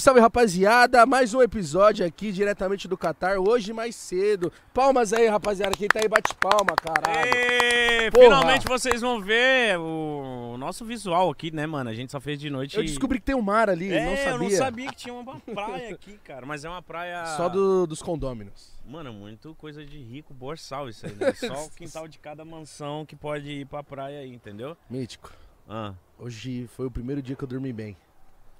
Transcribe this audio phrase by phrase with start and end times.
[0.00, 1.04] Salve, salve, rapaziada.
[1.04, 3.38] Mais um episódio aqui diretamente do Catar.
[3.38, 4.50] Hoje mais cedo.
[4.72, 5.76] Palmas aí, rapaziada.
[5.76, 7.28] Quem tá aí bate palma, caralho.
[7.28, 11.90] Ê, finalmente vocês vão ver o nosso visual aqui, né, mano?
[11.90, 12.76] A gente só fez de noite.
[12.76, 14.30] Eu e- descobri que tem um mar ali, É, não sabia.
[14.30, 16.46] eu não sabia que tinha uma praia aqui, cara.
[16.46, 17.26] Mas é uma praia.
[17.36, 18.72] Só do- dos condôminos.
[18.86, 21.32] Mano, muito coisa de rico borsal isso aí, né?
[21.34, 24.76] Só o quintal de cada mansão que pode ir pra praia aí, entendeu?
[24.88, 25.30] Mítico.
[25.68, 25.94] Ah.
[26.18, 27.96] Hoje foi o primeiro dia que eu dormi bem.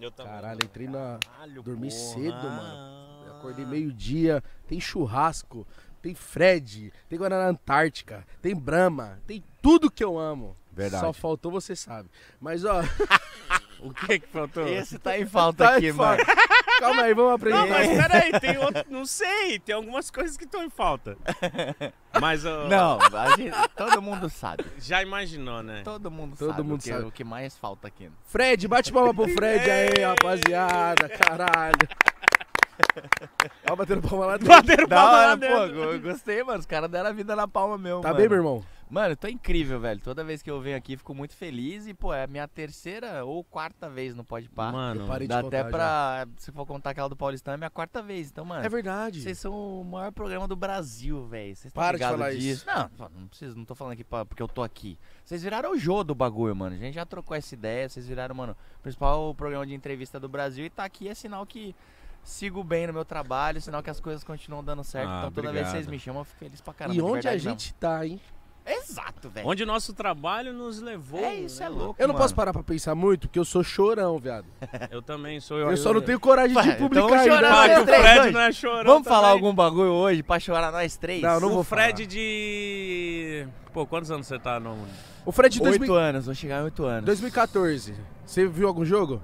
[0.00, 0.32] Eu também.
[0.32, 1.18] Caralho, entrei na.
[1.24, 2.00] Caralho, dormi porra.
[2.00, 3.26] cedo, mano.
[3.26, 4.42] Eu acordei meio-dia.
[4.66, 5.66] Tem churrasco,
[6.00, 10.56] tem Fred, tem Guaraná Antártica, tem Brahma, tem tudo que eu amo.
[10.72, 11.04] Verdade.
[11.04, 12.08] Só faltou, você sabe.
[12.40, 12.80] Mas ó,
[13.82, 14.66] O que que faltou?
[14.68, 16.22] Esse tá em falta Tá aqui, em mano.
[16.80, 17.56] calma aí, vamos aprender.
[17.56, 18.84] Não, mas peraí, tem outro.
[18.88, 21.16] Não sei, tem algumas coisas que estão em falta.
[22.20, 24.64] Mas ó, Não, a gente, todo mundo sabe.
[24.78, 25.82] já imaginou, né?
[25.84, 27.04] Todo mundo Todo sabe, mundo o, que, sabe.
[27.04, 28.10] o que mais falta aqui.
[28.24, 31.08] Fred, bate palma pro Fred aí, rapaziada.
[31.08, 31.88] Caralho.
[33.70, 34.48] Ó, batendo palma lá dentro.
[34.54, 35.74] Bateram palma lá hora, pô, dentro.
[35.92, 36.58] go- gostei, mano.
[36.58, 38.18] Os caras deram a vida na palma mesmo, Tá mano.
[38.20, 38.64] bem, meu irmão?
[38.90, 40.00] Mano, eu tô incrível, velho.
[40.00, 41.86] Toda vez que eu venho aqui, fico muito feliz.
[41.86, 44.72] E, pô, é a minha terceira ou quarta vez no Pode Par.
[44.72, 46.26] Mano, Eu parei de Dá contar até pra.
[46.36, 48.30] Se for contar aquela do Paulistão, é minha quarta vez.
[48.30, 48.60] Então, mano.
[48.62, 48.66] já.
[48.66, 49.22] É verdade.
[49.22, 51.54] Vocês são o maior programa do Brasil, velho.
[51.54, 52.46] Vocês estão Para de ligados falar disso?
[52.48, 52.66] isso.
[52.66, 54.98] Não, não preciso, não tô falando aqui pra- porque eu tô aqui.
[55.24, 56.74] Vocês viraram o jogo do bagulho, mano.
[56.74, 60.28] A gente já trocou essa ideia, vocês viraram, mano, o principal programa de entrevista do
[60.28, 61.76] Brasil e tá aqui é sinal que
[62.24, 65.08] sigo bem no meu trabalho, sinal que as coisas continuam dando certo.
[65.08, 65.90] Ah, então toda vez que vocês obrigado.
[65.92, 66.94] me chamam, eu fico feliz pra caramba.
[66.94, 67.50] E de onde a verdade mesmo.
[67.50, 68.20] gente tá, hein?
[68.66, 69.48] Exato, velho.
[69.48, 71.20] Onde o nosso trabalho nos levou.
[71.20, 71.96] É isso, né, é louco.
[71.98, 72.22] Eu não mano.
[72.24, 74.44] posso parar pra pensar muito, porque eu sou chorão, viado.
[74.90, 75.58] Eu também sou.
[75.58, 77.36] Eu só não tenho coragem de então publicar vamos ainda.
[77.36, 77.80] chorar, né?
[77.80, 78.30] O Fred hoje.
[78.32, 78.92] não é chorão.
[78.92, 79.32] Vamos falar também.
[79.44, 81.22] algum bagulho hoje pra chorar nós três?
[81.22, 82.08] Não, não o vou Fred falar.
[82.08, 83.46] de.
[83.72, 84.76] Pô, quantos anos você tá no.
[85.24, 87.04] O Fred de Oito 2000 anos, vou chegar em oito anos.
[87.04, 87.94] 2014.
[88.24, 89.20] Você viu algum jogo?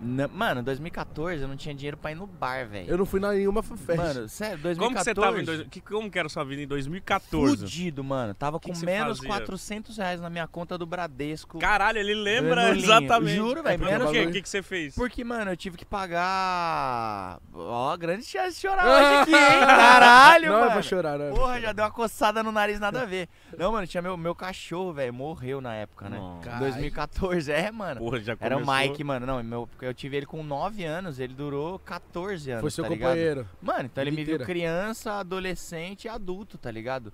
[0.00, 2.88] Não, mano, 2014 eu não tinha dinheiro pra ir no bar, velho.
[2.88, 3.96] Eu não fui na nenhuma festa.
[3.96, 4.78] Mano, sério, 2014.
[4.78, 5.44] Como que você tava em.
[5.44, 5.68] Dois...
[5.68, 7.56] Que, como que era a sua vida em 2014?
[7.58, 8.32] Fudido, mano.
[8.34, 9.28] Tava Que com que menos fazia?
[9.30, 11.58] 400 reais na minha conta do Bradesco.
[11.58, 13.36] Caralho, ele lembra exatamente.
[13.36, 14.22] Juro, velho, Por menos quê?
[14.22, 14.94] que- O que, que você fez?
[14.94, 17.38] Porque, mano, eu tive que pagar.
[17.52, 19.60] Ó, grande chance de chorar hoje aqui, hein?
[19.66, 20.72] Caralho, não, mano.
[20.72, 21.30] vou chorar, né?
[21.30, 23.28] Porra, já deu uma coçada no nariz, nada a ver.
[23.56, 26.16] Não, mano, tinha meu, meu cachorro, velho, morreu na época, né?
[26.18, 26.40] Não.
[26.40, 26.58] Cara.
[26.58, 28.00] 2014, é, mano.
[28.00, 28.82] Porra, já Era o começou.
[28.88, 29.26] Mike, mano.
[29.26, 32.60] Não, meu, porque eu tive ele com 9 anos, ele durou 14 anos.
[32.60, 33.10] Foi seu tá ligado?
[33.10, 33.48] companheiro.
[33.60, 37.12] Mano, então ele me viu criança, adolescente e adulto, tá ligado?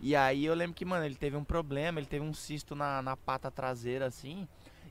[0.00, 3.00] E aí eu lembro que, mano, ele teve um problema, ele teve um cisto na,
[3.00, 4.46] na pata traseira, assim.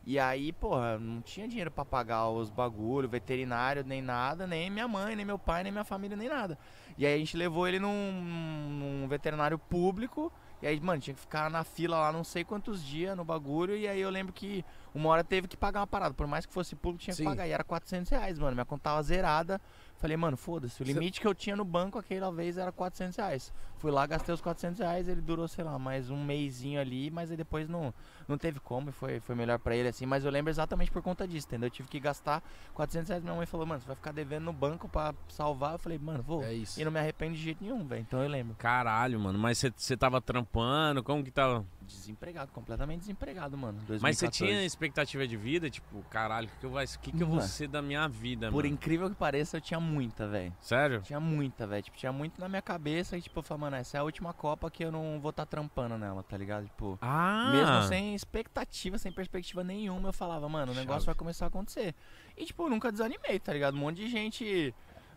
[0.05, 4.87] E aí, porra, não tinha dinheiro pra pagar os bagulho, veterinário, nem nada, nem minha
[4.87, 6.59] mãe, nem meu pai, nem minha família, nem nada.
[6.95, 10.31] E aí a gente levou ele num, num veterinário público.
[10.61, 13.75] E aí, mano, tinha que ficar na fila lá não sei quantos dias no bagulho.
[13.75, 14.63] E aí eu lembro que
[14.95, 16.13] uma hora teve que pagar uma parada.
[16.13, 17.23] Por mais que fosse público, tinha Sim.
[17.23, 17.45] que pagar.
[17.47, 18.53] E era 400 reais, mano.
[18.53, 19.59] Minha conta tava zerada.
[19.97, 20.83] Falei, mano, foda-se.
[20.83, 23.53] O Cê- limite que eu tinha no banco aquela vez era 400 reais.
[23.77, 25.07] Fui lá, gastei os 400 reais.
[25.07, 27.09] Ele durou, sei lá, mais um mêsinho ali.
[27.09, 27.93] Mas aí depois não,
[28.27, 28.89] não teve como.
[28.89, 30.05] E foi, foi melhor pra ele, assim.
[30.05, 31.67] Mas eu lembro exatamente por conta disso, entendeu?
[31.67, 33.23] Eu tive que gastar 400 reais.
[33.23, 35.73] Minha mãe falou, mano, você vai ficar devendo no banco pra salvar.
[35.73, 36.43] Eu falei, mano, vou.
[36.43, 36.79] É isso.
[36.79, 38.01] E não me arrependo de jeito nenhum, velho.
[38.01, 38.53] Então eu lembro.
[38.57, 39.39] Caralho, mano.
[39.39, 41.01] Mas você- tava trampando?
[41.01, 41.65] Como que tava?
[41.81, 43.77] Desempregado, completamente desempregado, mano.
[44.01, 44.31] Mas você 2014.
[44.37, 45.69] tinha expectativa de vida?
[45.69, 48.63] Tipo, caralho, o que, que eu, que, que eu vou ser da minha vida, Por
[48.63, 48.73] mano?
[48.73, 50.51] incrível que pareça, eu tinha muita, velho.
[50.59, 51.01] Sério?
[51.01, 51.83] Tinha muita, velho.
[51.83, 53.17] Tipo, tinha muito na minha cabeça.
[53.17, 55.45] E, tipo, eu falei, mano, essa é a última Copa que eu não vou estar
[55.45, 56.65] trampando nela, tá ligado?
[56.65, 57.51] Tipo, Ah!
[57.53, 61.05] mesmo sem expectativa, sem perspectiva nenhuma, eu falava, mano, o negócio Chave.
[61.05, 61.95] vai começar a acontecer.
[62.35, 63.75] E, tipo, eu nunca desanimei, tá ligado?
[63.75, 64.73] Um monte de gente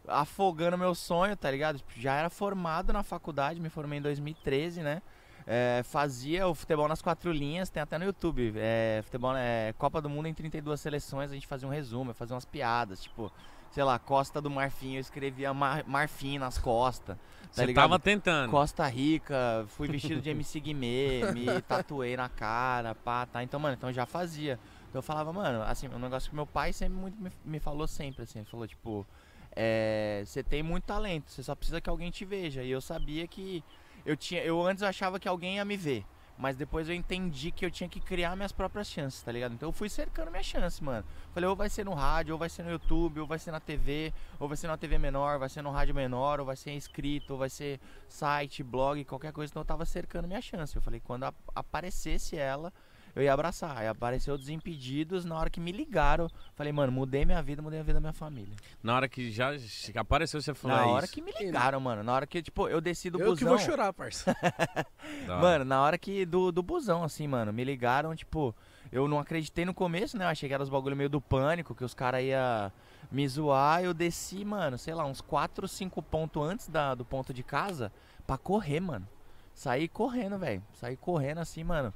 [0.06, 1.78] afogando meu sonho, tá ligado?
[1.78, 5.02] Tipo, já era formado na faculdade, me formei em 2013, né?
[5.50, 8.52] É, fazia o futebol nas quatro linhas, tem até no YouTube.
[8.56, 12.34] É, futebol, é, Copa do Mundo em 32 seleções, a gente fazia um resumo, fazia
[12.34, 13.32] umas piadas, tipo,
[13.70, 17.16] sei lá, Costa do Marfim, eu escrevia mar, Marfim nas costas.
[17.16, 17.22] Tá
[17.52, 17.84] Você ligado?
[17.84, 18.50] tava tentando.
[18.50, 23.42] Costa Rica, fui vestido de MC Guimê, me tatuei na cara, pá, tá.
[23.42, 24.58] Então, mano, então eu já fazia.
[24.88, 27.86] Então eu falava, mano, assim, um negócio que meu pai sempre muito me, me falou
[27.86, 29.06] sempre, assim, ele falou, tipo,
[29.52, 32.62] é, você tem muito talento, você só precisa que alguém te veja.
[32.62, 33.64] E eu sabia que
[34.04, 36.04] eu tinha, eu antes achava que alguém ia me ver.
[36.38, 39.54] Mas depois eu entendi que eu tinha que criar minhas próprias chances, tá ligado?
[39.54, 41.04] Então eu fui cercando minha chance, mano.
[41.34, 43.58] Falei, ou vai ser no rádio, ou vai ser no YouTube, ou vai ser na
[43.58, 46.70] TV, ou vai ser na TV menor, vai ser no rádio menor, ou vai ser
[46.70, 49.50] inscrito, ou vai ser site, blog, qualquer coisa.
[49.50, 50.76] Então eu tava cercando minha chance.
[50.76, 51.24] Eu falei, quando
[51.54, 52.72] aparecesse ela,
[53.18, 53.76] eu ia abraçar.
[53.76, 57.82] Aí apareceu Desimpedidos, na hora que me ligaram, falei, mano, mudei minha vida, mudei a
[57.82, 58.54] vida da minha família.
[58.82, 59.50] Na hora que já
[59.96, 61.14] apareceu, você falou na "É hora isso.
[61.14, 63.56] que me ligaram, mano, na hora que, tipo, eu desci do Eu que busão.
[63.56, 64.34] vou chorar, parça.
[65.26, 68.54] Mano, na hora que do, do busão, assim, mano, me ligaram, tipo,
[68.92, 70.24] eu não acreditei no começo, né?
[70.24, 72.70] Eu achei que era os bagulho meio do pânico, que os caras iam
[73.10, 73.82] me zoar.
[73.82, 77.90] Eu desci, mano, sei lá, uns 4, 5 pontos antes da, do ponto de casa
[78.26, 79.06] pra correr, mano.
[79.54, 80.62] Saí correndo, velho.
[80.74, 81.92] Saí correndo assim, mano.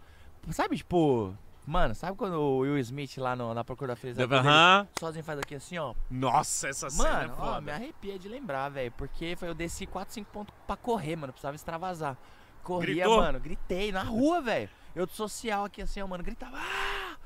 [0.50, 1.34] Sabe, tipo,
[1.66, 5.54] mano, sabe quando o Will Smith lá no, na Procura da Felicidade, sozinho faz aqui
[5.54, 5.94] assim, ó.
[6.10, 7.60] Nossa, essa cena Mano, é ó, foda.
[7.60, 8.90] me arrepia de lembrar, velho.
[8.92, 11.32] Porque foi, eu desci 4, 5 pontos pra correr, mano.
[11.32, 12.16] Precisava extravasar.
[12.62, 13.16] Corria, Gritou?
[13.20, 14.68] mano, gritei na rua, velho.
[14.94, 16.56] Eu de social aqui assim, ó, mano, gritava.
[16.58, 17.16] Ah!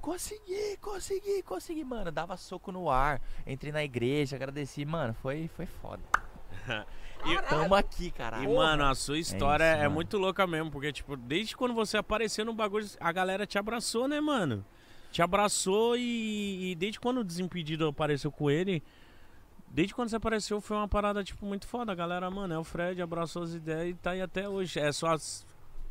[0.00, 2.10] Consegui, consegui, consegui, mano.
[2.12, 3.20] Dava soco no ar.
[3.46, 5.14] Entrei na igreja, agradeci, mano.
[5.14, 6.02] Foi, foi foda.
[7.26, 8.44] E- Tamo aqui, caralho.
[8.50, 9.94] E, mano, a sua história é, isso, mano.
[9.94, 14.06] muito louca mesmo, porque, tipo, desde quando você apareceu no bagulho, a galera te abraçou,
[14.08, 14.64] né, mano?
[15.10, 18.82] Te abraçou e, e desde quando o Desimpedido apareceu com ele,
[19.68, 21.92] desde quando você apareceu foi uma parada, tipo, muito foda.
[21.92, 24.78] A galera, mano, é o Fred, abraçou as ideias e tá aí até hoje.
[24.78, 25.18] É só a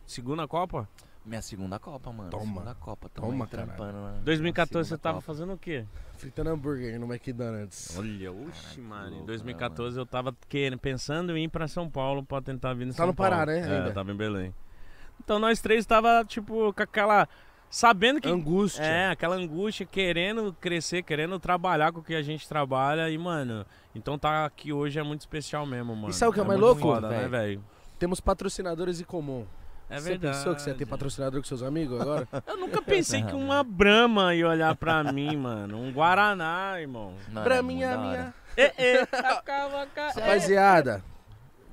[0.05, 0.87] segunda Copa?
[1.27, 2.29] Minha segunda Copa, mano.
[2.29, 2.45] Toma.
[2.45, 3.09] Segunda Copa.
[3.09, 5.25] Tamo Toma, trampando na- 2014 na você segunda tava Copa.
[5.25, 5.83] fazendo o quê?
[6.17, 7.97] Fritando hambúrguer no McDonald's.
[7.97, 9.03] Olha, oxi, Caraca, mano.
[9.03, 12.73] que Em louco, 2014 eu tava querendo, pensando em ir pra São Paulo pra tentar
[12.73, 13.51] vir no Tá São no Pará, Paulo.
[13.51, 13.89] né, É, ainda?
[13.89, 14.53] eu tava em Belém.
[15.21, 17.27] Então nós três tava, tipo, com aquela.
[17.69, 18.29] Sabendo que.
[18.29, 18.81] Angústia.
[18.83, 23.09] É, aquela angústia, querendo crescer, querendo trabalhar com o que a gente trabalha.
[23.09, 26.13] E, mano, então tá aqui hoje é muito especial mesmo, mano.
[26.13, 26.81] sabe o que é mais muito louco?
[26.81, 27.29] Foda, né, Velho.
[27.29, 27.63] velho?
[27.99, 29.45] Temos patrocinadores em comum.
[29.89, 30.37] É você verdade.
[30.37, 32.27] pensou que você ia ter patrocinador com seus amigos agora?
[32.45, 35.77] Eu nunca pensei que uma Brahma ia olhar pra mim, mano.
[35.81, 37.13] Um Guaraná, irmão.
[37.31, 38.33] Mano, pra é mim, a minha.
[38.57, 41.03] É, é, acaba, ca- Rapaziada,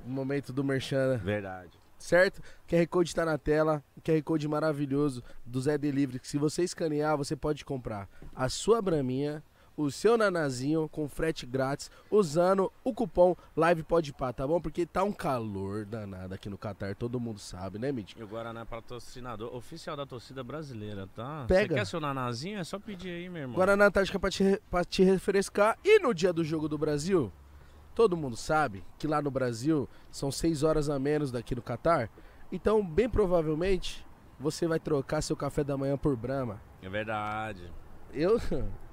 [0.05, 1.71] o momento do Merchan, Verdade.
[1.97, 2.41] certo?
[2.69, 3.83] QR Code tá na tela.
[4.03, 6.19] QR Code maravilhoso do Zé Delivery.
[6.19, 9.43] Que se você escanear, você pode comprar a sua braminha,
[9.77, 14.59] o seu nanazinho com frete grátis, usando o cupom LivePodPá, tá bom?
[14.61, 18.19] Porque tá um calor danado aqui no Catar, todo mundo sabe, né, Mítico?
[18.19, 21.45] E o Guaraná é patrocinador oficial da torcida brasileira, tá?
[21.47, 21.73] Pega.
[21.73, 22.59] Você quer seu nanazinho?
[22.59, 23.55] É só pedir aí, meu irmão.
[23.55, 25.77] Guaraná Antártica pra te, pra te refrescar.
[25.83, 27.31] E no dia do jogo do Brasil,
[27.93, 32.09] todo mundo sabe que lá no Brasil são seis horas a menos daqui no Catar.
[32.51, 34.05] Então, bem provavelmente,
[34.39, 36.61] você vai trocar seu café da manhã por Brahma.
[36.81, 37.71] É verdade.
[38.13, 38.39] Eu,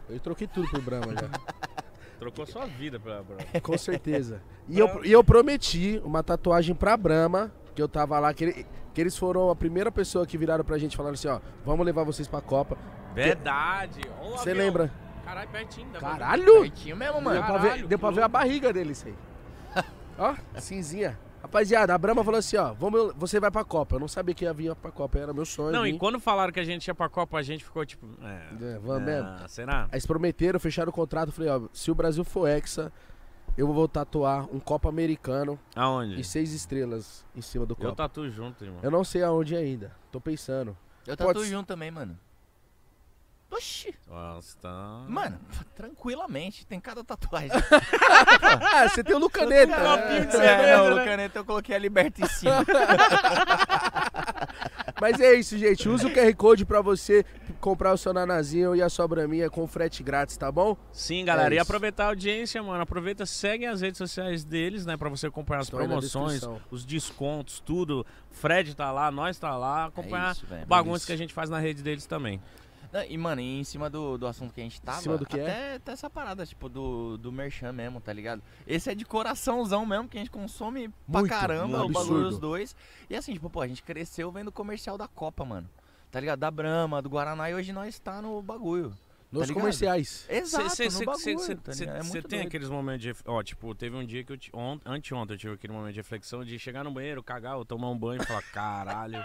[0.08, 1.28] eu troquei tudo por Brahma já,
[2.18, 3.22] Trocou sua vida pra.
[3.22, 3.60] pra...
[3.60, 4.40] com certeza.
[4.68, 8.66] E eu, e eu prometi uma tatuagem pra Brahma, que eu tava lá, que, ele-
[8.94, 12.04] que eles foram a primeira pessoa que viraram pra gente falando assim, ó, vamos levar
[12.04, 12.78] vocês pra Copa.
[13.12, 14.00] Verdade.
[14.30, 14.92] Você lembra?
[15.24, 15.88] Caralho, pertinho.
[15.98, 16.60] Caralho!
[16.62, 17.42] Pertinho mesmo, Deu mano.
[17.44, 19.14] pra ver, deu pra ver a barriga dele isso aí.
[20.18, 21.18] Ó, cinzinha.
[21.42, 23.96] Rapaziada, a Brahma falou assim, ó, vamos, você vai pra Copa.
[23.96, 25.72] Eu não sabia que ia vir pra Copa, era meu sonho.
[25.72, 25.94] Não, vir.
[25.94, 28.06] e quando falaram que a gente ia pra Copa, a gente ficou tipo.
[28.22, 29.28] É, É, vamos mesmo.
[29.28, 29.82] ah, será?
[29.84, 31.28] Aí eles prometeram, fecharam o contrato.
[31.28, 32.92] eu Falei, ó, se o Brasil for hexa,
[33.58, 36.18] eu vou tatuar um Copa americano Aonde?
[36.20, 37.94] e seis estrelas em cima do Eu Copa.
[37.96, 38.78] tatuo junto, irmão.
[38.82, 40.76] Eu não sei aonde ainda, tô pensando.
[41.06, 41.50] Eu Pode tatuo ser.
[41.50, 42.16] junto também, mano.
[43.52, 43.94] Oxi.
[44.08, 45.04] Nossa, tá.
[45.08, 45.38] Mano,
[45.74, 47.50] tranquilamente, tem cada tatuagem.
[48.72, 49.76] Ah, você tem o Lucaneta.
[49.76, 50.30] né?
[50.30, 51.02] cerveja, é, não, né?
[51.02, 52.64] o caneta eu coloquei a liberta em cima.
[55.00, 55.88] Mas é isso, gente.
[55.88, 57.26] Usa o QR Code pra você
[57.60, 60.76] comprar o seu nanazinho e a sua braminha com frete grátis, tá bom?
[60.92, 61.52] Sim, galera.
[61.52, 62.82] É e aproveitar a audiência, mano.
[62.82, 64.96] Aproveita, segue as redes sociais deles, né?
[64.96, 68.06] Pra você acompanhar as na promoções, os descontos, tudo.
[68.30, 69.86] Fred tá lá, nós tá lá.
[69.86, 70.66] Acompanhar isso, velho.
[70.66, 72.40] bagunça que a gente faz na rede deles também.
[72.92, 75.24] Não, E, mano, e em cima do, do assunto que a gente tava, cima do
[75.24, 75.42] que é?
[75.42, 78.42] até, até essa parada, tipo, do, do merchan mesmo, tá ligado?
[78.66, 82.24] Esse é de coraçãozão mesmo, que a gente consome pra Muito, caramba, muito o bagulho
[82.28, 82.76] dos dois.
[83.08, 85.68] E assim, tipo, pô, a gente cresceu vendo o comercial da Copa, mano.
[86.10, 86.38] Tá ligado?
[86.40, 88.94] Da Brahma, do Guaraná, e hoje nós tá no bagulho.
[89.32, 89.54] Nos ligado?
[89.62, 90.26] comerciais.
[90.28, 91.84] Exato, Cê- cê- no bagulho, cê- tá cê-?
[91.84, 92.46] É tem doido.
[92.48, 93.14] aqueles momentos de.
[93.24, 94.36] Ó, tipo, teve um dia que eu.
[94.36, 97.64] ti- ont- Anteontem eu tive aquele momento de reflexão de chegar no banheiro, cagar, ou
[97.64, 99.24] tomar um banho e falar: caralho,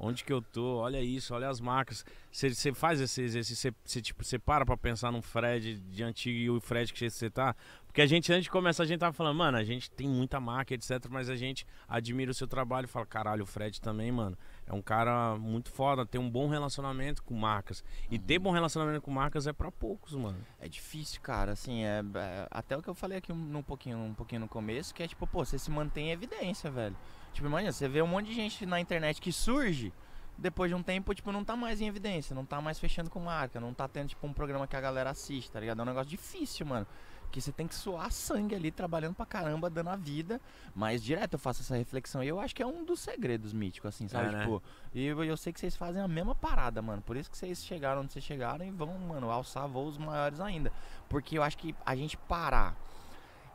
[0.00, 0.78] onde que eu tô?
[0.78, 2.04] Olha isso, olha as marcas.
[2.32, 6.60] Você faz esse exercício, você tipo, para pra pensar num Fred de antigo e o
[6.60, 7.54] Fred que você tá.
[7.86, 10.38] Porque a gente, antes de começar, a gente tava falando, mano, a gente tem muita
[10.40, 11.06] marca, etc.
[11.10, 14.38] Mas a gente admira o seu trabalho e fala, caralho, o Fred também, mano.
[14.64, 17.82] É um cara muito foda, tem um bom relacionamento com marcas.
[18.08, 20.38] E ter bom relacionamento com marcas é pra poucos, mano.
[20.60, 23.98] É difícil, cara, assim, é, é- até o que eu falei aqui um, um pouquinho,
[23.98, 26.96] um pouquinho no começo, que é tipo, pô, você se mantém em evidência, velho.
[27.32, 29.92] Tipo, imagina, você vê um monte de gente na internet que surge,
[30.36, 33.20] depois de um tempo, tipo, não tá mais em evidência, não tá mais fechando com
[33.20, 35.80] marca, não tá tendo, tipo, um programa que a galera assiste, tá ligado?
[35.80, 36.86] É um negócio difícil, mano.
[37.30, 40.40] Porque você tem que suar sangue ali, trabalhando pra caramba, dando a vida.
[40.74, 42.24] Mas direto eu faço essa reflexão.
[42.24, 44.30] E eu acho que é um dos segredos míticos, assim, sabe?
[44.30, 44.40] É, né?
[44.40, 44.60] tipo,
[44.92, 47.00] e eu, eu sei que vocês fazem a mesma parada, mano.
[47.00, 50.72] Por isso que vocês chegaram onde vocês chegaram e vão, mano, alçar voos maiores ainda.
[51.08, 52.74] Porque eu acho que a gente parar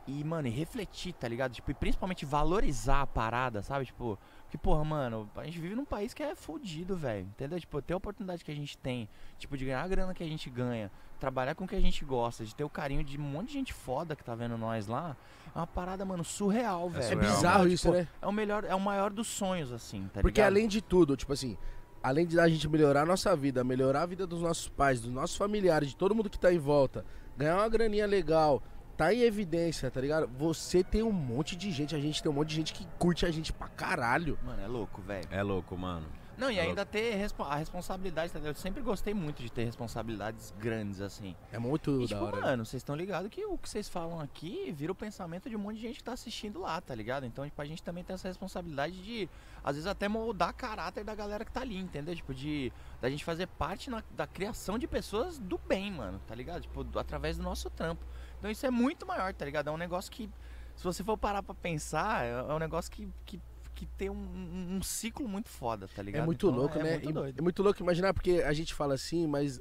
[0.06, 1.52] e, mano, e refletir, tá ligado?
[1.52, 3.86] Tipo, e principalmente valorizar a parada, sabe?
[3.86, 7.26] Tipo, que, porra, mano, a gente vive num país que é fodido, velho.
[7.26, 7.58] Entendeu?
[7.58, 9.08] Tipo, ter a oportunidade que a gente tem,
[9.38, 12.04] tipo, de ganhar a grana que a gente ganha, trabalhar com o que a gente
[12.04, 14.86] gosta, de ter o carinho de um monte de gente foda que tá vendo nós
[14.86, 15.16] lá,
[15.54, 17.04] é uma parada, mano, surreal, velho.
[17.04, 18.08] É surreal, bizarro Tipo, isso, né?
[18.22, 20.52] É o melhor, é o maior dos sonhos, assim, tá Porque ligado?
[20.52, 21.56] além de tudo, tipo assim,
[22.02, 25.10] além de a gente melhorar a nossa vida, melhorar a vida dos nossos pais, dos
[25.10, 27.04] nossos familiares, de todo mundo que tá em volta,
[27.36, 28.62] ganhar uma graninha legal,
[28.96, 30.28] tá em evidência, tá ligado?
[30.38, 33.26] Você tem um monte de gente, a gente tem um monte de gente que curte
[33.26, 34.38] a gente pra caralho.
[34.44, 35.28] Mano, é louco, velho.
[35.30, 36.06] É louco, mano.
[36.38, 38.54] Não, e É ainda ter respo- a responsabilidade, tá ligado?
[38.54, 41.34] Eu sempre gostei muito de ter responsabilidades grandes, assim.
[41.50, 42.40] É muito E, da tipo, hora.
[42.42, 45.58] mano, vocês estão ligados que o que vocês falam aqui vira o pensamento de um
[45.58, 47.24] monte de gente que tá assistindo lá, tá ligado?
[47.24, 49.26] Então, tipo, a gente também tem essa responsabilidade de,
[49.64, 52.14] às vezes, até moldar caráter da galera que tá ali, entendeu?
[52.14, 56.34] Tipo, de da gente fazer parte na- da criação de pessoas do bem, mano, tá
[56.34, 56.60] ligado?
[56.60, 58.04] Tipo, do- através do nosso trampo.
[58.38, 59.68] Então isso é muito maior, tá ligado?
[59.68, 60.28] É um negócio que,
[60.76, 63.40] se você for parar pra pensar, é é um negócio que, que,
[63.74, 66.22] que tem um, um- um ciclo muito foda, tá ligado?
[66.22, 66.90] É muito Então, louco, é né?
[66.92, 67.38] Muito E- doido.
[67.38, 69.60] É muito louco imaginar, porque a gente fala assim, mas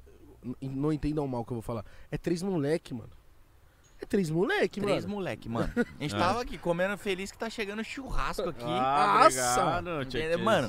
[0.61, 1.83] não entendam mal o que eu vou falar.
[2.11, 3.09] É três moleque, mano.
[4.05, 5.15] É três moleque, Três mano.
[5.15, 5.71] moleque, mano.
[5.99, 8.63] A gente tava aqui comendo feliz que tá chegando churrasco aqui.
[8.65, 9.61] Ah, Nossa!
[9.79, 10.39] obrigado, Entendeu?
[10.39, 10.67] Mano.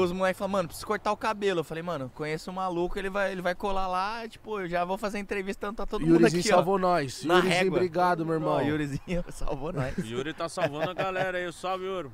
[0.00, 1.60] Os moleques falaram, mano, preciso cortar o cabelo.
[1.60, 4.84] Eu falei, mano, conheço um maluco, ele vai, ele vai colar lá, tipo, eu já
[4.84, 7.22] vou fazer entrevista, então tá todo mundo Yurizinho aqui, salvou nós.
[7.24, 7.76] Na Yurizinho, régua.
[7.76, 8.36] obrigado, meu ó.
[8.38, 8.52] irmão.
[8.54, 9.94] Ó, Yurizinho salvou nós.
[9.98, 11.52] Yuri tá salvando a galera aí.
[11.52, 12.10] Salve, Yuri.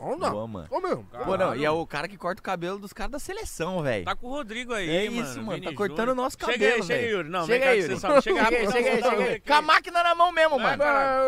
[0.00, 0.66] Boa, mano.
[0.70, 1.04] Ô, meu.
[1.24, 4.04] Pô, não, e é o cara que corta o cabelo dos caras da seleção, velho.
[4.06, 5.22] Tá com o Rodrigo aí, É mano.
[5.22, 7.16] isso, mano, tá cortando o nosso Chega cabelo, aí, chega aí, velho.
[7.18, 7.28] Yuri.
[7.28, 7.94] Não, Chega aí, Yuri.
[7.94, 8.22] você sabe.
[8.22, 9.40] Chega Chega aí, chega aí, chega aí.
[9.40, 10.82] Com a máquina na mão mesmo, mano.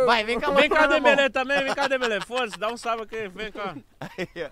[0.06, 0.86] Vai, vem com a Vem cá.
[0.86, 1.62] Dembele também.
[1.64, 2.20] Vem cá, Dembele.
[2.24, 3.28] Foda-se, dá um salve aqui.
[3.28, 3.76] Vem cá.
[4.00, 4.50] Aí, ó.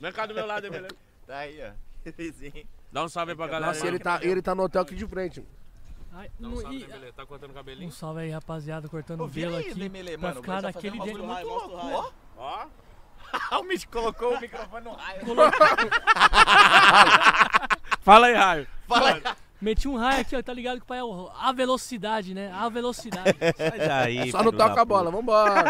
[0.00, 0.88] Vem cá do meu lado, Dembele.
[1.26, 1.72] Tá aí, ó.
[2.08, 2.66] Yurizinho.
[2.90, 3.66] Dá um salve aí pra galera.
[3.66, 3.88] Nossa, aí.
[3.88, 5.44] ele tá, ele tá no hotel aqui de frente.
[6.12, 7.12] Ai, Dá um salve, Dembele.
[7.12, 7.88] Tá cortando o cabelinho?
[7.88, 9.74] um salve aí, rapaziada, cortando o aí, aqui.
[9.74, 10.40] Dembele, pra mano.
[10.40, 11.22] ficar fazer daquele jeito.
[11.22, 12.10] muito louco, ó.
[12.38, 12.66] Ó.
[13.52, 15.20] o Mitch colocou o microfone no raio.
[18.02, 18.66] Fala aí, Raio.
[18.88, 19.22] Fala aí.
[19.60, 22.50] Meti um raio aqui, ó, tá ligado que o pai é o- a velocidade, né?
[22.50, 23.36] A velocidade.
[23.58, 25.64] Sai daí, Só não toca a bola, vambora.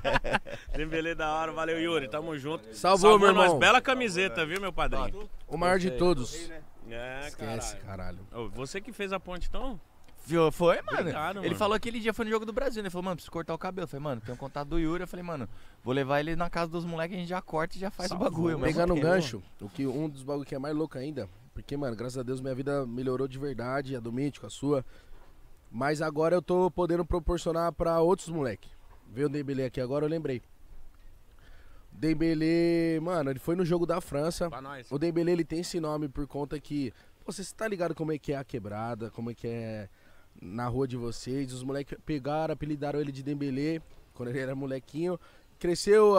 [0.74, 1.52] Dembele da hora.
[1.52, 2.08] Valeu, Yuri.
[2.08, 2.74] Tamo junto.
[2.74, 3.44] Salvou, meu nós.
[3.44, 3.58] irmão.
[3.58, 5.28] Bela camiseta, viu, meu padrinho?
[5.46, 6.50] O maior de todos.
[6.88, 8.18] É, Esquece, caralho.
[8.32, 8.46] caralho.
[8.46, 9.78] Ô, Você que fez a ponte, então?
[10.26, 10.52] Viu?
[10.52, 10.98] Foi, mano.
[11.00, 11.58] Obrigado, Ele mano.
[11.58, 12.86] falou aquele dia, foi no jogo do Brasil, né?
[12.86, 13.84] Ele falou, mano, preciso cortar o cabelo.
[13.84, 15.02] Eu falei, mano, tem um contato do Yuri.
[15.02, 15.48] Eu falei, mano,
[15.82, 18.26] vou levar ele na casa dos moleques, a gente já corta e já faz Salvou.
[18.26, 18.72] o bagulho, mano.
[18.72, 21.76] Pegando um Porque, gancho, o que, um dos bagulho que é mais louco ainda, porque,
[21.76, 24.84] mano, graças a Deus minha vida melhorou de verdade, a do Mítico, a sua.
[25.70, 28.68] Mas agora eu tô podendo proporcionar pra outros moleque.
[29.08, 30.42] Veio o Dembele aqui agora, eu lembrei.
[31.92, 34.48] Dembele, mano, ele foi no jogo da França.
[34.48, 34.90] Pra nós.
[34.90, 36.92] O Dembele, ele tem esse nome por conta que...
[37.24, 39.88] pô, Você tá ligado como é que é a quebrada, como é que é
[40.40, 41.52] na rua de vocês.
[41.52, 43.82] Os moleques pegaram, apelidaram ele de Dembele,
[44.14, 45.18] quando ele era molequinho.
[45.58, 46.14] Cresceu,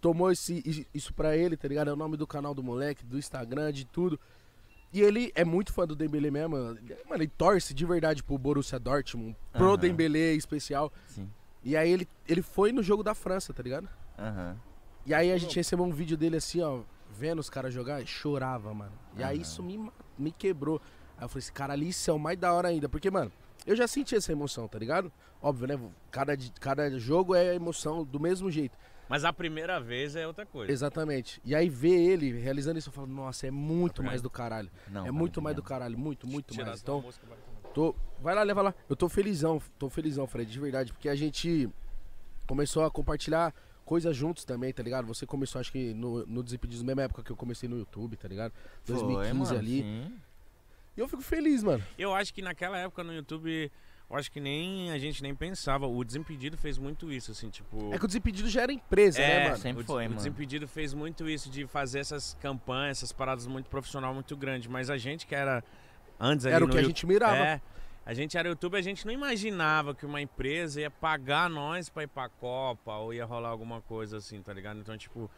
[0.00, 1.90] tomou esse, isso pra ele, tá ligado?
[1.90, 4.18] É o nome do canal do moleque, do Instagram, de tudo.
[4.92, 6.56] E ele é muito fã do Dembele mesmo.
[6.56, 6.78] Mano,
[7.12, 9.78] ele torce de verdade pro Borussia Dortmund, pro Aham.
[9.78, 10.92] Dembele em especial.
[11.06, 11.30] Sim.
[11.64, 13.88] E aí ele, ele foi no jogo da França, tá ligado?
[14.18, 14.56] Aham.
[15.06, 16.80] E aí a gente recebeu um vídeo dele assim, ó,
[17.10, 18.92] vendo os caras jogar, e chorava, mano.
[19.16, 19.42] E aí Aham.
[19.42, 20.80] isso me, me quebrou.
[21.16, 22.88] Aí eu falei assim, cara, ali isso é o mais da hora ainda.
[22.88, 23.32] Porque, mano,
[23.66, 25.12] eu já senti essa emoção, tá ligado?
[25.40, 25.90] Óbvio, né?
[26.10, 28.76] Cada, cada jogo é emoção do mesmo jeito.
[29.08, 30.72] Mas a primeira vez é outra coisa.
[30.72, 31.40] Exatamente.
[31.44, 34.70] E aí ver ele realizando isso, eu falo, nossa, é muito Tá mais do caralho.
[34.88, 35.64] Não, é muito mais entendendo.
[35.64, 36.80] do caralho, muito, muito Tirar mais.
[36.80, 37.04] Então.
[37.74, 38.74] Tô, vai lá, leva lá.
[38.88, 41.68] Eu tô felizão, tô felizão, Fred, de verdade, porque a gente
[42.46, 43.54] começou a compartilhar
[43.84, 45.06] coisas juntos também, tá ligado?
[45.06, 48.28] Você começou, acho que no, no Desimpedidos, mesma época que eu comecei no YouTube, tá
[48.28, 48.52] ligado?
[48.84, 49.82] Foi, 2015 mano, ali.
[49.82, 50.12] sim.
[50.96, 51.82] E eu fico feliz, mano.
[51.98, 53.70] Eu acho que naquela época no YouTube,
[54.10, 55.86] eu acho que nem a gente nem pensava.
[55.86, 57.92] O Desimpedido fez muito isso, assim, tipo.
[57.94, 59.56] É que o Desimpedido já era empresa, É, né, mano?
[59.56, 60.16] sempre o, foi, o mano.
[60.16, 64.68] Desimpedido fez muito isso de fazer essas campanhas, essas paradas muito profissional, muito grande.
[64.68, 65.64] Mas a gente que era
[66.20, 67.36] antes ali Era o no que a gente mirava.
[67.36, 67.60] É,
[68.04, 72.02] a gente era YouTube, a gente não imaginava que uma empresa ia pagar nós pra
[72.02, 74.78] ir pra Copa ou ia rolar alguma coisa assim, tá ligado?
[74.80, 75.30] Então, tipo,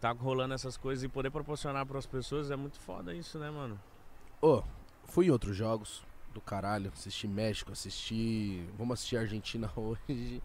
[0.00, 3.80] tá rolando essas coisas e poder proporcionar pras pessoas é muito foda isso, né, mano?
[4.42, 4.62] Ô,
[5.06, 6.90] fui em outros jogos do caralho.
[6.94, 8.64] Assisti México, assisti.
[8.78, 10.42] Vamos assistir Argentina hoje.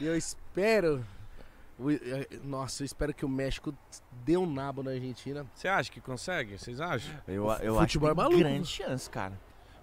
[0.00, 1.04] e eu espero.
[1.78, 3.72] o- eh, Nossa, eu espero que o México
[4.24, 5.46] dê um nabo na Argentina.
[5.54, 6.58] Você acha que consegue?
[6.58, 7.14] Vocês acham?
[7.26, 8.38] Eu, eu acho que é tem maluco.
[8.38, 9.38] grande chance, cara.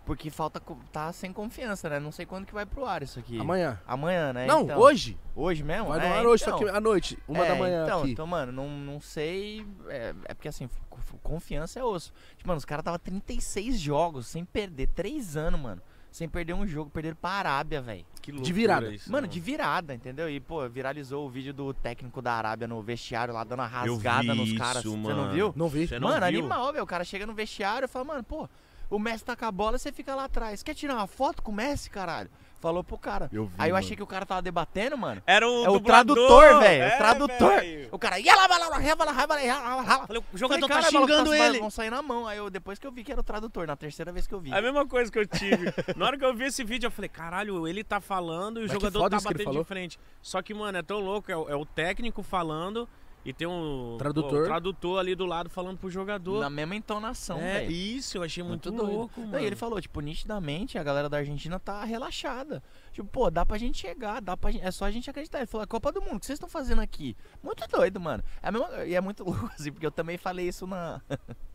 [0.05, 0.61] Porque falta.
[0.91, 1.99] tá sem confiança, né?
[1.99, 3.39] Não sei quando que vai pro ar isso aqui.
[3.39, 3.79] Amanhã.
[3.87, 4.45] Amanhã, né?
[4.45, 5.17] Não, Então, hoje.
[5.35, 5.87] Hoje mesmo?
[5.87, 6.57] Vai no É, ar hoje, então.
[6.59, 8.11] só que à noite, uma É, da manhã então, aqui.
[8.11, 9.65] Então, mano, não, não sei.
[9.87, 12.13] É, é porque assim, co- confiança é osso.
[12.37, 14.87] Tipo, mano, os caras tava 36 jogos sem perder.
[14.89, 15.81] 3 anos, mano.
[16.11, 16.89] Sem perder um jogo.
[16.91, 18.05] Perderam pra Arábia, velho.
[18.21, 18.89] Que De virada.
[18.93, 20.29] isso, Mano, de virada, entendeu?
[20.29, 24.33] E, pô, viralizou o vídeo do técnico da Arábia no vestiário lá dando uma rasgada
[24.33, 24.83] vi nos caras.
[24.85, 25.25] isso, Você mano.
[25.25, 25.53] não viu?
[25.55, 25.89] Não vi.
[25.99, 26.39] Não mano, viu?
[26.39, 26.83] animal, velho.
[26.83, 28.47] O cara chega no vestiário e fala, mano, pô,
[28.89, 30.63] o Messi tá com a bola, você fica lá atrás.
[30.63, 32.29] Quer tirar uma foto com o Messi, caralho?
[32.61, 33.29] Falou pro cara.
[33.31, 33.85] Eu vi, Aí eu mano.
[33.85, 35.21] achei que o cara tava debatendo, mano.
[35.27, 36.83] Era o É o tradutor, velho.
[36.83, 37.55] é, o tradutor.
[37.59, 37.89] velho.
[37.91, 38.17] O cara.
[38.17, 40.07] "Yala, bala, bala, bala, bala, bala, bala".
[40.07, 41.59] Falei, o Falei, jogador tá "Cara, maluco, xingando tá- ele.
[41.59, 42.25] Vão sair na mão.
[42.25, 44.39] Aí eu, depois que eu vi que era o tradutor, na terceira vez que eu
[44.39, 44.51] vi.
[44.51, 45.65] É a mesma coisa que eu tive.
[45.95, 48.67] Na hora que eu vi esse vídeo, eu falei, caralho, ele tá falando e o
[48.67, 49.99] Mas jogador tá batendo de frente.
[50.19, 51.31] Só que, mano, é tão louco.
[51.31, 52.89] É o, é o técnico falando
[53.25, 54.29] e tem um Tradutor.
[54.31, 56.39] pô, o tradutor ali do lado falando pro jogador.
[56.41, 57.71] Na mesma entonação, é, velho.
[57.71, 58.95] isso, eu achei muito, Muito doido.
[58.97, 59.39] louco, mano.
[59.39, 62.61] E ele falou, tipo, nitidamente a galera da Argentina tá relaxada.
[62.95, 65.39] Tipo, pô, dá pra gente chegar, dá pra gente, é só a gente acreditar.
[65.39, 67.13] Ele falou, é Copa do Mundo, o que vocês estão fazendo aqui?
[67.43, 68.23] Muito doido, mano.
[68.41, 71.01] É a mesma, e é muito louco, assim, porque eu também falei isso na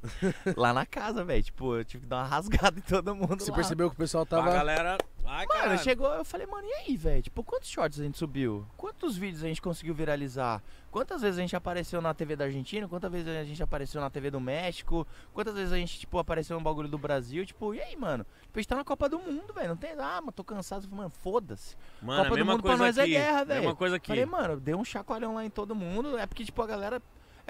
[0.54, 1.42] lá na casa, velho.
[1.42, 3.56] Tipo, eu tive que dar uma rasgada em todo mundo Você lá.
[3.56, 4.52] percebeu que o pessoal A tava.
[4.52, 4.98] galera...
[5.32, 5.78] Ai, Mano, caralho.
[5.78, 7.22] chegou, eu falei, mano, e aí, velho?
[7.22, 8.66] Tipo, quantos shorts a gente subiu?
[8.76, 10.60] Quantos vídeos a gente conseguiu viralizar?
[10.90, 12.88] Quantas vezes a gente apareceu na TV da Argentina?
[12.88, 15.06] Quantas vezes a gente apareceu na TV do México?
[15.32, 17.46] Quantas vezes a gente, tipo, apareceu no bagulho do Brasil?
[17.46, 18.26] Tipo, e aí, mano?
[18.50, 19.68] Tipo, a gente tá na Copa do Mundo, velho.
[19.68, 19.92] Não tem.
[19.96, 20.88] Ah, mas tô cansado.
[20.90, 21.76] Mano, foda-se.
[22.02, 23.12] Mano, Copa a do Mundo pra nós é aqui.
[23.12, 23.60] guerra, velho.
[23.60, 24.08] Mesma coisa aqui.
[24.08, 26.18] Falei, mano, deu um chacoalhão lá em todo mundo.
[26.18, 27.00] É porque, tipo, a galera.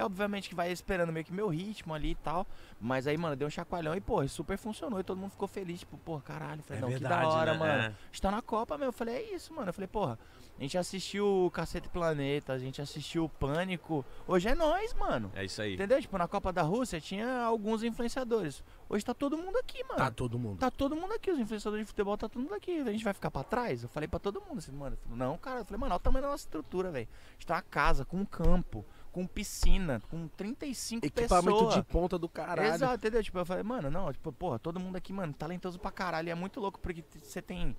[0.00, 2.46] É obviamente que vai esperando meio que meu ritmo ali e tal.
[2.80, 4.98] Mas aí, mano, deu um chacoalhão e, pô, super funcionou.
[4.98, 5.80] E todo mundo ficou feliz.
[5.80, 6.62] Tipo, pô, caralho.
[6.62, 7.58] Falei, É não, verdade, que da hora, né?
[7.58, 7.82] mano.
[7.82, 7.86] É.
[7.86, 8.86] A gente tá na Copa, meu.
[8.88, 9.68] Eu falei, é isso, mano.
[9.68, 10.18] Eu falei, porra,
[10.58, 14.02] a gente assistiu o Cacete Planeta, a gente assistiu o Pânico.
[14.26, 15.30] Hoje é nós, mano.
[15.34, 15.74] É isso aí.
[15.74, 16.00] Entendeu?
[16.00, 18.64] Tipo, na Copa da Rússia tinha alguns influenciadores.
[18.88, 19.98] Hoje tá todo mundo aqui, mano.
[19.98, 20.58] Tá todo mundo.
[20.58, 22.80] Tá todo mundo aqui, os influenciadores de futebol tá todo mundo aqui.
[22.80, 23.82] A gente vai ficar pra trás?
[23.82, 24.98] Eu falei pra todo mundo assim, mano.
[25.10, 25.60] Não, cara.
[25.60, 27.06] Eu falei, mano, olha o tamanho da nossa estrutura, velho.
[27.28, 31.74] A gente tá uma casa com um campo, com piscina, com 35 Equipamento pessoas.
[31.74, 32.74] de ponta do caralho.
[32.74, 33.22] Exato, entendeu?
[33.22, 36.28] Tipo, eu falei, mano, não, tipo, porra, todo mundo aqui, mano, talentoso pra caralho.
[36.28, 37.76] E é muito louco porque você tem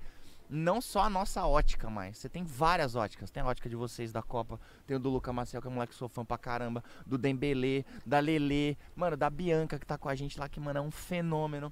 [0.49, 3.31] não só a nossa ótica, mas você tem várias óticas.
[3.31, 5.73] Tem a ótica de vocês da Copa, tem o do Luca Maciel, que é um
[5.73, 9.97] moleque que sou fã pra caramba, do Dembele, da Lele, mano, da Bianca que tá
[9.97, 11.71] com a gente lá, que, mano, é um fenômeno.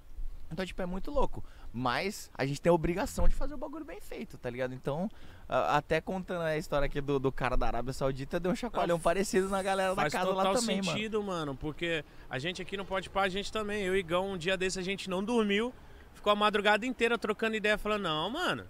[0.51, 1.43] Então, tipo, é muito louco.
[1.71, 4.73] Mas a gente tem a obrigação de fazer o bagulho bem feito, tá ligado?
[4.73, 5.09] Então,
[5.47, 8.97] a- até contando a história aqui do, do cara da Arábia Saudita, deu um chacoalhão
[8.97, 10.91] Não, parecido na galera da Faz casa lá também, mano.
[10.91, 11.55] sentido, mano.
[11.55, 13.83] porque a gente aqui não pode parar, a gente também.
[13.83, 15.71] Eu e Gão, um dia desse a gente não dormiu,
[16.13, 18.65] ficou a madrugada inteira trocando ideia, falando, não, mano,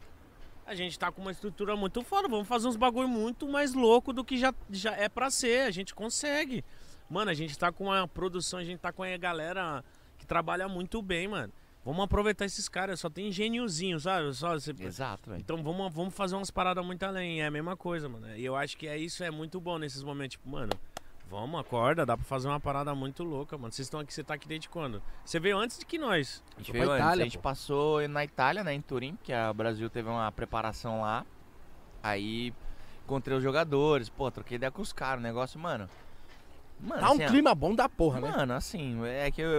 [0.65, 4.11] a gente tá com uma estrutura muito foda, vamos fazer uns bagulho muito mais louco
[4.11, 6.63] do que já, já é pra ser, a gente consegue.
[7.09, 9.83] Mano, a gente tá com uma produção, a gente tá com a galera
[10.17, 11.51] que trabalha muito bem, mano.
[11.89, 14.31] Vamos aproveitar esses caras, só tem gêniozinho, sabe?
[14.35, 15.41] Só, você- Exato, velho.
[15.41, 17.41] então vamos, vamos fazer umas paradas muito além.
[17.41, 18.35] É a mesma coisa, mano.
[18.37, 20.33] E eu acho que é isso, é muito bom nesses momentos.
[20.37, 20.69] Tipo, mano,
[21.27, 23.73] vamos, acorda, dá pra fazer uma parada muito louca, mano.
[23.73, 25.01] Vocês estão aqui, você tá aqui desde quando?
[25.25, 26.43] Você veio antes de que nós.
[26.55, 27.41] A gente veio pra antes, Itália, a gente pô.
[27.43, 31.25] passou na Itália, né, em Turim, a- o Brasil teve uma preparação lá.
[32.03, 32.53] Aí
[33.03, 35.89] encontrei os jogadores, pô, troquei ideia com os caras, o negócio, mano.
[36.81, 38.29] Mano, Tá um assim, clima bom da porra, né?
[38.31, 39.49] Mano, assim, é que eu,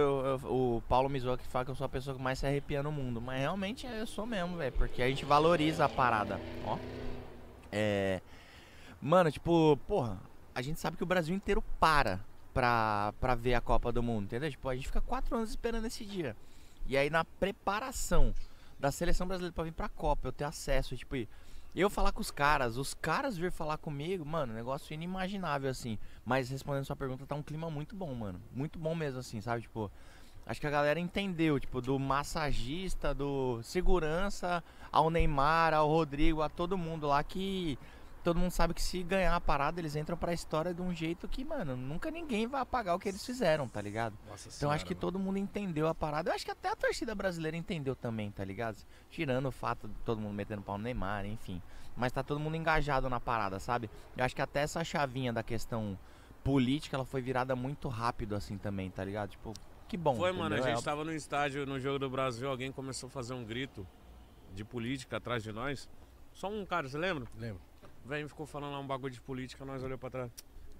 [0.41, 0.41] eu-
[0.77, 2.91] o Paulo Mizoa que fala que eu sou a pessoa que mais se arrepia no
[2.91, 3.21] mundo.
[3.21, 4.71] Mas realmente eu sou mesmo, velho.
[4.73, 6.39] Porque a gente valoriza a parada.
[6.65, 6.77] Ó.
[7.71, 8.21] É.
[9.01, 10.17] Mano, tipo, porra,
[10.53, 12.19] a gente sabe que o Brasil inteiro para
[12.53, 14.49] pra, pra ver a Copa do Mundo, entendeu?
[14.49, 16.35] Tipo, a gente fica quatro anos esperando esse dia.
[16.87, 18.33] E aí na preparação
[18.79, 21.29] da seleção brasileira pra vir pra Copa, eu ter acesso, tipo, e
[21.79, 25.97] eu falar com os caras, os caras vir falar comigo, mano, negócio inimaginável, assim.
[26.25, 28.41] Mas respondendo sua pergunta, tá um clima muito bom, mano.
[28.53, 29.61] Muito bom mesmo, assim, sabe?
[29.61, 29.89] Tipo,
[30.45, 36.49] acho que a galera entendeu, tipo, do massagista, do segurança, ao Neymar, ao Rodrigo, a
[36.49, 37.79] todo mundo lá que.
[38.23, 41.27] Todo mundo sabe que se ganhar a parada, eles entram pra história de um jeito
[41.27, 44.15] que, mano, nunca ninguém vai apagar o que eles fizeram, tá ligado?
[44.29, 46.29] Nossa Então acho que todo mundo entendeu a parada.
[46.29, 48.77] Eu acho que até a torcida brasileira entendeu também, tá ligado?
[49.09, 51.59] Tirando o fato de todo mundo metendo pau no Neymar, enfim.
[51.97, 53.89] Mas tá todo mundo engajado na parada, sabe?
[54.15, 55.97] Eu acho que até essa chavinha da questão
[56.43, 59.31] política, ela foi virada muito rápido assim também, tá ligado?
[59.31, 59.53] Tipo,
[59.87, 60.15] que bom.
[60.15, 60.75] Foi, mano, a entendeu?
[60.75, 63.85] gente É, tava no estádio no jogo do Brasil, alguém começou a fazer um grito
[64.53, 65.89] de política atrás de nós.
[66.33, 67.25] Só um cara, você lembra?
[67.35, 67.70] Lembro.
[68.05, 70.31] Vem ficou falando lá um bagulho de política, nós olhamos pra trás.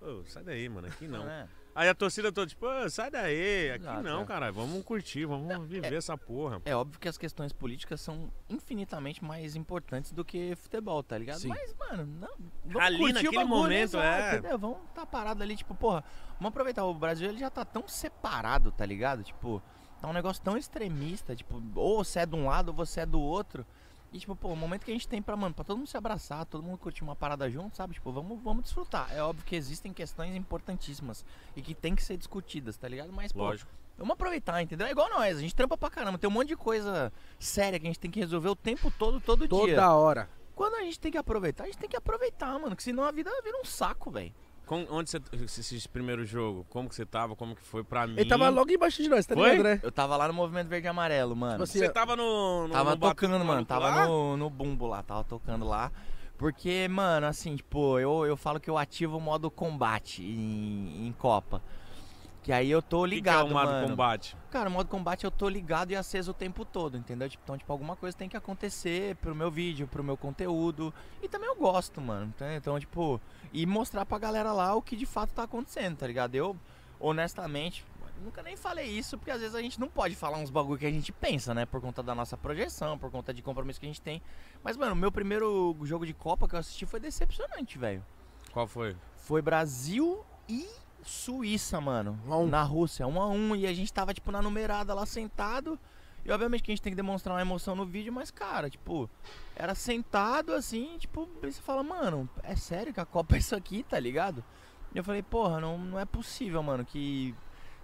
[0.02, 1.28] Ô, sai daí, mano, aqui não.
[1.30, 1.48] é.
[1.76, 4.26] Aí a torcida toda, tipo, "Ô, sai daí, aqui Exato, não, é.
[4.26, 6.60] caralho, vamos curtir, vamos viver essa porra.
[6.66, 11.40] É óbvio que as questões políticas são infinitamente mais importantes do que futebol, tá ligado?
[11.40, 11.50] Sim.
[11.50, 12.36] Mas, mano, não.
[12.66, 14.38] Vamos Ali, curtir naquele o bagulho, momento, exato, é.
[14.40, 14.58] Entendeu?
[14.60, 16.04] Vamos tá parado ali, tipo, porra,
[16.40, 16.84] vamos aproveitar.
[16.84, 19.24] O Brasil ele já tá tão separado, tá ligado?
[19.24, 19.62] Tipo,
[20.02, 23.06] Tá um negócio tão extremista, tipo, ou você é de um lado ou você é
[23.06, 23.64] do outro.
[24.12, 25.96] E, tipo, pô, o momento que a gente tem pra, mano, pra todo mundo se
[25.96, 27.94] abraçar, todo mundo curtir uma parada junto, sabe?
[27.94, 29.10] Tipo, vamos, vamos desfrutar.
[29.14, 31.24] É óbvio que existem questões importantíssimas
[31.56, 33.14] e que tem que ser discutidas, tá ligado?
[33.14, 33.72] Mas, pô, Lógico.
[33.98, 34.86] vamos aproveitar, entendeu?
[34.86, 36.18] É igual nós, a gente trampa pra caramba.
[36.18, 39.22] Tem um monte de coisa séria que a gente tem que resolver o tempo todo,
[39.22, 39.76] todo dia.
[39.76, 40.30] Toda hora.
[40.54, 42.76] Quando a gente tem que aproveitar, a gente tem que aproveitar, mano.
[42.76, 44.34] Que senão a vida vira um saco, velho.
[44.66, 45.20] Com- onde você.
[45.34, 47.36] Esse, esse primeiro jogo, como que você tava?
[47.36, 48.14] Como que foi pra mim?
[48.18, 49.50] Ele tava logo embaixo de nós, tá Foi?
[49.52, 49.80] ligado, né?
[49.84, 51.54] Eu tava lá no movimento verde e amarelo, mano.
[51.54, 52.68] Tipo assim, Você tava no.
[52.68, 53.46] no Tava no tocando, mano.
[53.46, 54.06] maluco Tava lá?
[54.08, 55.92] no, no bumbo lá, tava tocando lá.
[56.38, 61.12] Porque, mano, assim, tipo, eu, eu falo que eu ativo o modo combate em, em
[61.12, 61.62] Copa.
[62.44, 63.88] Que aí eu tô O que que ligado, é o modo mano.
[63.90, 64.36] combate?
[64.50, 67.30] Cara, o modo combate eu tô ligado e aceso o tempo todo, entendeu?
[67.30, 70.92] Tipo, Então, tipo, alguma coisa tem que acontecer pro meu vídeo, pro meu conteúdo.
[71.22, 72.34] E também eu gosto, mano.
[72.56, 73.22] Então, tipo,
[73.54, 76.34] e mostrar pra galera lá o que de fato tá acontecendo, tá ligado?
[76.34, 76.58] Eu,
[77.00, 77.86] honestamente,
[78.24, 80.86] nunca nem falei isso, porque às vezes a gente não pode falar uns bagulho que
[80.86, 81.66] a gente pensa, né?
[81.66, 84.22] Por conta da nossa projeção, por conta de compromisso que a gente tem.
[84.64, 88.04] Mas, mano, o meu primeiro jogo de Copa que eu assisti foi decepcionante, velho.
[88.52, 88.96] Qual foi?
[89.16, 90.66] Foi Brasil e
[91.04, 92.20] Suíça, mano.
[92.28, 92.48] Um.
[92.48, 93.56] Na Rússia, um a um.
[93.56, 95.80] E a gente tava, tipo, na numerada lá sentado.
[96.24, 99.10] E obviamente que a gente tem que demonstrar uma emoção no vídeo, mas, cara, tipo,
[99.56, 103.82] era sentado assim, tipo, você fala, mano, é sério que a Copa é isso aqui,
[103.82, 104.44] tá ligado?
[104.94, 107.34] E eu falei, porra, não, não é possível, mano, que.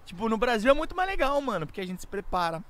[0.06, 2.64] Tipo, no Brasil é muito mais legal, mano, porque a gente se prepara.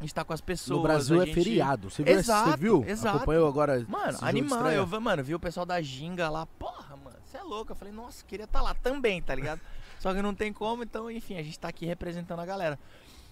[0.00, 0.76] A gente tá com as pessoas.
[0.76, 1.88] No Brasil é gente- feriado.
[1.88, 2.12] Você viu?
[2.14, 2.84] Exato, você viu?
[2.86, 3.16] exato.
[3.16, 3.86] Acompanhou agora?
[3.88, 4.70] Mano, animal.
[4.72, 6.44] Eu, mano, vi o pessoal da Ginga lá.
[6.58, 7.72] Porra, mano, você é louco.
[7.72, 9.60] Eu falei, nossa, queria estar lá também, tá ligado?
[10.04, 12.78] Só que não tem como, então, enfim, a gente tá aqui representando a galera.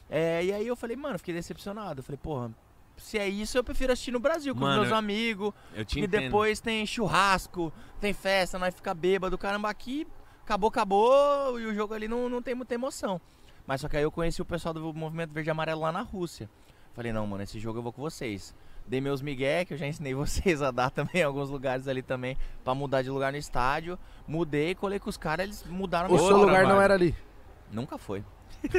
[0.09, 2.01] É, e aí eu falei, mano, fiquei decepcionado.
[2.01, 2.51] Eu falei, porra,
[2.97, 5.53] se é isso, eu prefiro assistir no Brasil com Mano, meus eu- amigos.
[5.75, 10.07] Eu te E depois tem churrasco, tem festa, nós fica bêbado, caramba, aqui
[10.43, 13.21] acabou, acabou, e o jogo ali não, não tem muita emoção.
[13.67, 16.01] Mas só que aí eu conheci o pessoal do Movimento Verde e Amarelo lá na
[16.01, 16.49] Rússia.
[16.95, 18.55] Falei, não, mano, esse jogo eu vou com vocês.
[18.87, 22.03] Dei meus migué, que eu já ensinei vocês a dar também em alguns lugares ali
[22.03, 23.99] também, pra mudar de lugar no estádio.
[24.27, 27.15] Mudei, colei com os caras, eles mudaram O meu seu lugar não era ali.
[27.71, 28.23] Nunca foi.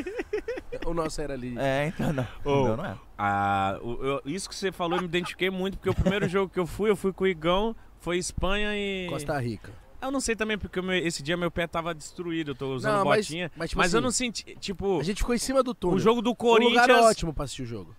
[0.86, 1.56] O nosso era ali.
[1.58, 2.28] É, então não.
[2.44, 2.62] Ô.
[2.62, 2.98] O meu não é.
[3.18, 6.52] Ah, o- eu- isso que você falou eu me identifiquei muito, porque o primeiro jogo
[6.52, 9.08] que eu fui, eu fui com o Igão, foi Espanha e.
[9.10, 9.72] Costa Rica.
[10.02, 12.74] Eu não sei também, porque o meu- esse dia meu pé tava destruído, eu tô
[12.76, 13.50] usando Não, mas- botinha.
[13.56, 15.96] mas, tipo eu assim, não senti, tipo, A gente ficou em cima do túnel.
[15.96, 16.82] o jogo do O Corinthians.
[16.82, 17.96] lugar é ótimo pra assistir o jogo.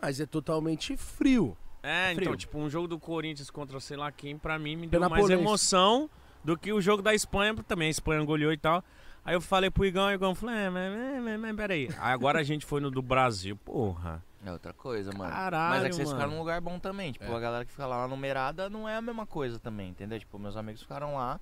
[0.00, 1.56] Mas é totalmente frio.
[1.82, 2.24] É, Frio.
[2.24, 5.12] então, tipo, um jogo do Corinthians contra sei lá quem, pra mim, me deu mais
[5.12, 5.40] Penapolense.
[5.40, 6.10] emoção
[6.42, 8.82] do que o jogo da Espanha, porque também a Espanha goleou e tal.
[9.24, 11.88] Aí eu falei pro Igão, e o Igão falou, é, mas, mas, mas, mas peraí.
[11.98, 14.22] Aí agora a gente foi no do Brasil, porra.
[14.44, 15.30] É outra coisa, mano.
[15.32, 16.18] Caralho, Mas é que vocês mano.
[16.20, 17.10] ficaram num lugar bom também.
[17.12, 17.34] Tipo, É.
[17.34, 20.18] a galera que fica lá na numerada não é a mesma coisa também, entendeu?
[20.20, 21.40] Tipo, meus amigos ficaram lá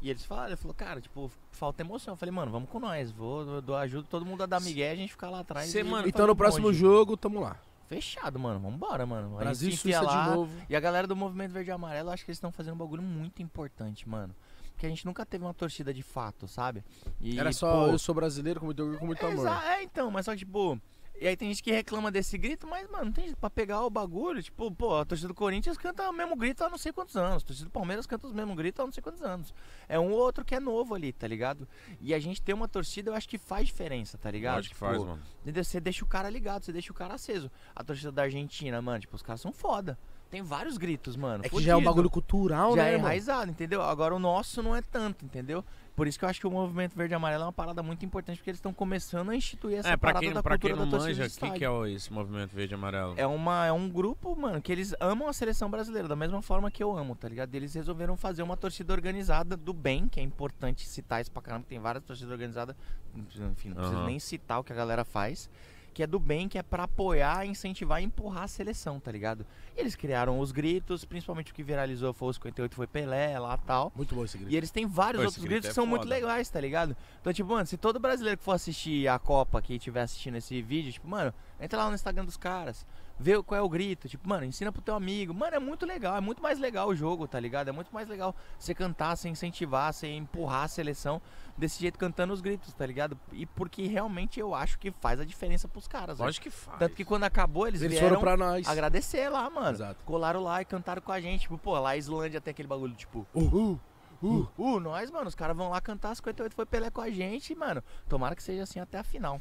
[0.00, 2.14] e eles falaram, ele falou, cara, tipo, falta emoção.
[2.14, 3.10] Eu falei, mano, vamos com nós.
[3.10, 5.68] Vou, eu dou ajuda todo mundo a dar migué, a gente ficar lá atrás.
[5.68, 7.56] Cê, e mano, Então no um próximo jogo, tamo lá.
[7.88, 8.58] Fechado, mano.
[8.60, 9.36] Vambora, mano.
[9.36, 10.24] A Brasil gente se enfia Suíça lá.
[10.30, 10.52] de novo.
[10.68, 13.02] E a galera do Movimento Verde e Amarelo, acho que eles estão fazendo um bagulho
[13.02, 14.34] muito importante, mano.
[14.72, 16.82] Porque a gente nunca teve uma torcida de fato, sabe?
[17.20, 19.46] E, Era só pô, eu sou brasileiro com muito orgulho com muito amor.
[19.46, 20.80] Exa- É, então, mas só que, tipo.
[21.20, 23.82] E aí tem gente que reclama desse grito, mas, mano, não tem jeito pra pegar
[23.82, 24.42] o bagulho.
[24.42, 27.42] Tipo, pô, a torcida do Corinthians canta o mesmo grito há não sei quantos anos.
[27.42, 29.54] A torcida do Palmeiras canta os mesmos gritos há não sei quantos anos.
[29.88, 31.68] É um ou outro que é novo ali, tá ligado?
[32.00, 34.58] E a gente ter uma torcida, eu acho que faz diferença, tá ligado?
[34.58, 35.22] Acho que Tipo, faz, mano.
[35.42, 35.62] Entendeu?
[35.64, 37.50] Você deixa o cara ligado, você deixa o cara aceso.
[37.74, 39.96] A torcida da Argentina, mano, tipo, os caras são foda.
[40.34, 41.44] Tem vários gritos, mano.
[41.44, 41.90] É que já é um fudido.
[41.92, 43.06] bagulho cultural, Já né, é irmão?
[43.06, 43.80] enraizado, entendeu?
[43.80, 45.64] Agora o nosso não é tanto, entendeu?
[45.94, 48.04] Por isso que eu acho que o movimento verde e amarelo é uma parada muito
[48.04, 50.70] importante, porque eles estão começando a instituir essa É, pra parada quem, da pra quem
[50.70, 53.14] cultura não da torcida manja, o que, que é esse movimento verde e amarelo?
[53.16, 56.68] É, uma, é um grupo, mano, que eles amam a seleção brasileira, da mesma forma
[56.68, 57.54] que eu amo, tá ligado?
[57.54, 61.64] Eles resolveram fazer uma torcida organizada do bem, que é importante citar isso pra caramba,
[61.68, 62.74] tem várias torcidas organizadas,
[63.14, 64.06] enfim, não preciso Aham.
[64.06, 65.48] nem citar o que a galera faz,
[65.94, 69.46] que é do bem, que é pra apoiar, incentivar e empurrar a seleção, tá ligado?
[69.76, 73.56] E eles criaram os gritos, principalmente o que viralizou foi o 58 foi Pelé lá
[73.56, 73.92] tal.
[73.94, 74.52] Muito bom esse grito.
[74.52, 76.14] E eles têm vários Pô, outros grito gritos é que são muito foda.
[76.14, 76.96] legais, tá ligado?
[77.20, 80.60] Então, tipo, mano, se todo brasileiro que for assistir a Copa que estiver assistindo esse
[80.60, 82.84] vídeo, tipo, mano, entra lá no Instagram dos caras,
[83.18, 85.32] vê qual é o grito, tipo, mano, ensina pro teu amigo.
[85.32, 87.68] Mano, é muito legal, é muito mais legal o jogo, tá ligado?
[87.68, 91.20] É muito mais legal você cantar, você incentivar, você empurrar a seleção
[91.56, 93.18] desse jeito cantando os gritos, tá ligado?
[93.32, 96.18] E porque realmente eu acho que faz a diferença pros caras.
[96.18, 96.26] velho.
[96.26, 96.78] Lógico que faz.
[96.78, 98.66] Tanto que quando acabou, eles, Eles vieram foram pra nós.
[98.68, 99.70] agradecer lá, mano.
[99.70, 100.04] Exato.
[100.04, 101.42] Colaram lá e cantaram com a gente.
[101.42, 103.78] Tipo, pô, lá a Islândia tem aquele bagulho, tipo, Uhul.
[104.22, 107.54] Uh, uh, nós, mano, os caras vão lá cantar 58 foi Pelé com a gente,
[107.54, 107.82] mano.
[108.08, 109.38] Tomara que seja assim até a final.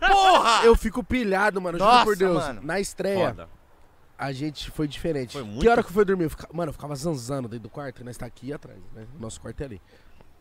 [0.00, 0.64] Porra!
[0.64, 1.78] Eu fico pilhado, mano.
[1.78, 2.34] Juro Nossa, por Deus.
[2.36, 2.60] mano.
[2.62, 3.48] Na estreia, Foda.
[4.18, 5.32] a gente foi diferente.
[5.32, 6.24] Foi muito- Que hora que eu fui dormir?
[6.24, 9.06] Eu fica- Mano, eu ficava zanzando dentro do quarto, que nós tá aqui atrás, né?
[9.18, 9.82] Nosso quarto é ali.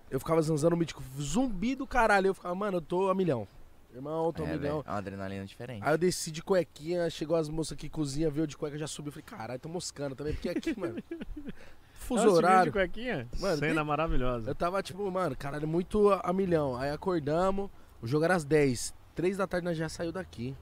[0.10, 2.28] Eu ficava zanzando, o mítico zumbi do caralho.
[2.28, 3.48] Eu ficava, mano, eu tô a milhão.
[3.94, 4.60] Irmão, tô É, milhão.
[4.60, 5.84] velho, é uma adrenalina diferente.
[5.86, 9.12] Aí eu desci de cuequinha, chegou as moças que cozinham, veio de cueca, já subiu.
[9.12, 10.96] Falei, caralho, tô moscando também, porque aqui, mano.
[11.94, 12.66] Fuso horário.
[12.66, 13.28] de cuequinha?
[13.40, 14.50] Mano, Cena tem- maravilhosa.
[14.50, 16.76] Eu tava tipo, mano, caralho, muito a, a milhão.
[16.76, 17.70] Aí acordamos,
[18.02, 18.94] o jogo era às 10.
[19.16, 20.56] 3 da tarde nós já saiu daqui.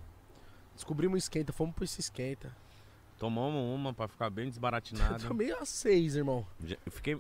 [0.76, 2.56] Descobrimos esquenta, fomos pro esse esquenta.
[3.18, 5.28] Tomamos uma pra ficar bem Eu desbaratinado.
[5.28, 6.46] tomei às 6, irmão.
[6.64, 7.16] Já- Eu fiquei...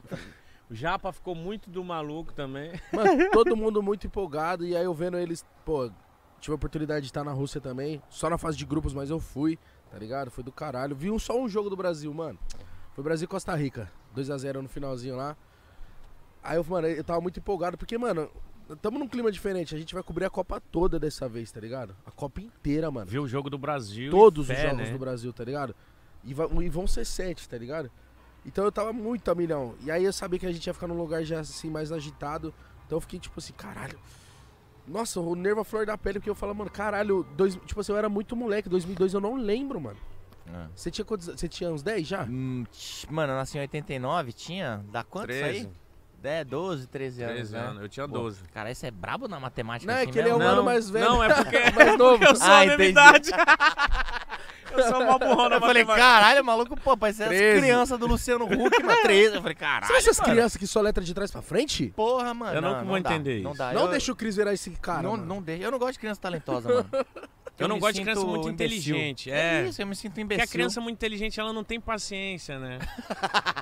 [0.70, 2.72] O Japa ficou muito do maluco também.
[2.94, 4.65] Mano, todo mundo muito empolgado.
[4.65, 5.91] E aí eu vendo eles, pô,
[6.39, 8.02] tive a oportunidade de estar na Rússia também.
[8.10, 9.60] Só na fase de grupos, mas eu fui,
[9.91, 10.32] tá ligado?
[10.32, 10.96] Foi do caralho.
[10.96, 12.39] Vi um, só um jogo do Brasil, mano.
[12.94, 13.91] Foi Brasil e Costa Rica.
[14.15, 15.36] 2x0 no finalzinho lá.
[16.41, 18.32] Aí eu, mano, eu tava muito empolgado, porque, mano,
[18.77, 19.73] tamo num clima diferente.
[19.75, 21.95] A gente vai cobrir a Copa toda dessa vez, tá ligado?
[22.05, 23.05] A Copa inteira, mano.
[23.10, 24.12] Viu o jogo do Brasil.
[24.12, 24.91] Todos os jogos né?
[24.91, 25.75] do Brasil, tá ligado?
[26.23, 27.89] E, va- e vão ser sete, tá ligado?
[28.45, 29.75] Então eu tava muito a milhão.
[29.84, 32.53] E aí eu sabia que a gente ia ficar num lugar já assim, mais agitado.
[32.86, 33.99] Então eu fiquei tipo assim, caralho.
[34.88, 37.91] Nossa, o nervo à flor da pele, porque eu falo, mano, caralho, dois, tipo assim,
[37.91, 39.97] eu era muito moleque, 2002 eu não lembro, mano.
[40.47, 40.67] Ah.
[40.75, 42.23] Você tinha quantos, você tinha uns 10 já?
[42.23, 44.84] Hum, tch, Mano, eu nasci em 89, tinha?
[44.91, 45.60] Dá quanto isso 13.
[45.60, 45.69] aí?
[46.21, 47.60] 10, 12, 13 anos, 13 né?
[47.60, 47.81] anos.
[47.81, 48.41] Eu tinha Pô, 12.
[48.53, 50.45] Cara, esse é brabo na matemática Não, é assim que ele é mesmo?
[50.45, 51.05] um ano mais velho.
[51.05, 52.23] Não, é porque, Mais novo.
[52.23, 52.89] eu sou Ah, a mesma entendi.
[52.91, 53.31] idade.
[54.71, 55.95] eu sou uma burrona Eu falei, matemática.
[55.97, 57.60] caralho, maluco, pô, parece as 13.
[57.62, 59.36] crianças do Luciano Huck, mas 13.
[59.36, 60.31] Eu falei, caralho, Sabe essas mano.
[60.31, 61.88] crianças que só letra de trás pra frente?
[61.95, 62.53] Porra, mano.
[62.55, 63.57] Eu não não, vou entender Não isso.
[63.57, 63.73] dá.
[63.73, 65.01] não eu, deixa o Cris virar esse cara.
[65.01, 65.25] não, mano.
[65.25, 65.63] não deixa.
[65.63, 66.89] Eu não gosto de criança talentosa, mano.
[67.60, 68.95] Eu não me gosto de criança muito imbecil.
[68.95, 69.29] inteligente.
[69.29, 69.67] É É.
[69.67, 70.43] isso, eu me sinto Porque imbecil.
[70.45, 72.79] a criança muito inteligente, ela não tem paciência, né?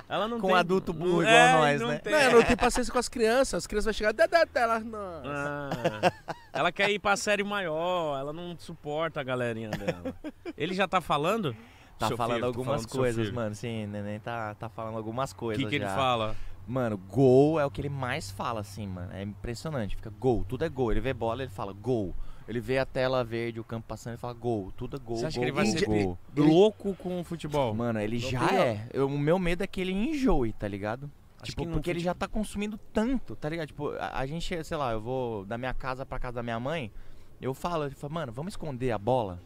[0.08, 0.56] Ela não Com tem...
[0.56, 1.98] adulto burro não- igual é, nós, não né?
[1.98, 2.12] Tem.
[2.12, 3.54] Não, eu não tenho paciência com as crianças.
[3.54, 4.12] As crianças vão chegar.
[4.12, 5.22] Dá, dá, dá, ela, não.
[5.24, 6.12] Ah,
[6.52, 10.14] ela quer ir pra série maior, ela não suporta a galerinha dela.
[10.56, 11.54] Ele já tá falando?
[11.98, 13.54] Tá Seu falando filho, algumas falando coisas, mano.
[13.54, 15.62] Sim, neném tá, tá falando algumas O coisas.
[15.62, 16.34] que, que ele fala?
[16.66, 19.12] Mano, gol é o que ele mais fala, assim, mano.
[19.12, 19.96] É impressionante.
[19.96, 20.90] Fica gol, tudo é gol.
[20.92, 22.14] Ele vê bola, ele fala gol.
[22.48, 24.72] Ele vê a tela verde, o campo passando, ele fala gol.
[24.76, 26.18] Tudo é gol, Você acha gol, que ele vai ser gol.
[26.36, 27.74] louco com o futebol?
[27.74, 28.86] Mano, ele Não já tem, é.
[28.92, 31.10] Eu- o meu medo é que ele enjoe, tá ligado?
[31.42, 33.68] Acho tipo, porque ele já tá consumindo tanto, tá ligado?
[33.68, 36.60] Tipo, a, a gente, sei lá, eu vou da minha casa pra casa da minha
[36.60, 36.92] mãe,
[37.40, 39.40] eu falo, ele fala, mano, vamos esconder a bola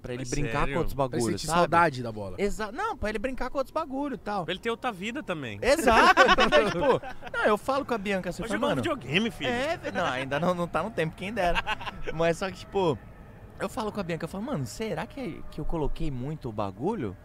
[0.00, 0.72] pra ele Mas brincar sério?
[0.74, 1.58] com outros Pra bagulhos, sentir sabe?
[1.60, 2.36] saudade da bola.
[2.38, 2.72] Exato.
[2.74, 4.44] Não, pra ele brincar com outros bagulhos e tal.
[4.44, 5.58] Pra ele ter outra vida também.
[5.62, 6.70] Exato, entendeu?
[6.98, 7.00] tipo,
[7.32, 9.50] não, eu falo com a Bianca assim, eu falo, um mano, videogame, filho.
[9.50, 11.62] é, velho, não, ainda não, não tá no tempo, quem dera.
[12.14, 12.98] Mas só que, tipo,
[13.58, 16.52] eu falo com a Bianca, eu falo, mano, será que, que eu coloquei muito o
[16.52, 17.16] bagulho?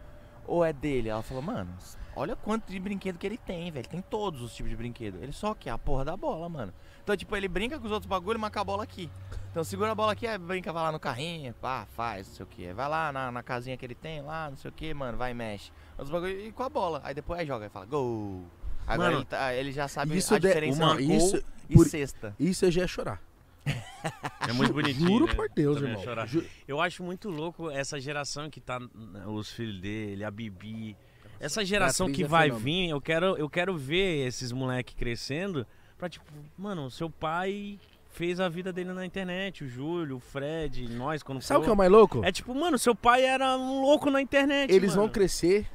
[0.47, 1.09] Ou é dele?
[1.09, 1.73] Ela falou, mano,
[2.19, 3.87] olha quanto de brinquedo que ele tem, velho.
[3.87, 5.17] Tem todos os tipos de brinquedo.
[5.21, 6.73] Ele só quer a porra da bola, mano.
[7.03, 9.09] Então, tipo, ele brinca com os outros bagulhos, mas com a bola aqui.
[9.51, 12.43] Então segura a bola aqui, aí brinca, vai lá no carrinho, pá, faz, não sei
[12.43, 12.71] o que.
[12.73, 15.31] Vai lá na, na casinha que ele tem lá, não sei o que, mano, vai
[15.31, 15.71] e mexe.
[15.97, 17.01] Os bagulho, e com a bola.
[17.03, 18.43] Aí depois aí joga e fala, gol.
[18.85, 21.73] Agora Mano, ele, tá- ele já sabe isso a diferença uma- entre gol isso- e
[21.75, 22.35] por- cesta.
[22.39, 23.21] Isso já ia chorar.
[24.47, 25.07] É muito bonitinho.
[25.09, 25.33] Juro né?
[25.33, 26.03] por Deus, Também irmão.
[26.05, 26.25] chorar.
[26.25, 28.79] Ju- Eu acho muito louco essa geração que tá.
[29.27, 30.95] Os filhos dele, a Bibi.
[31.39, 32.63] Essa geração Beatriz que é vai fenômeno.
[32.65, 35.65] vir, eu quero, eu quero ver esses moleques crescendo
[35.97, 36.25] pra tipo,
[36.57, 37.79] mano, seu pai
[38.11, 41.69] fez a vida dele na internet, o Júlio, o Fred, nós quando Sabe o que
[41.69, 42.23] é o mais louco?
[42.25, 44.71] É tipo, mano, seu pai era um louco na internet.
[44.73, 45.03] Eles mano.
[45.03, 45.67] vão crescer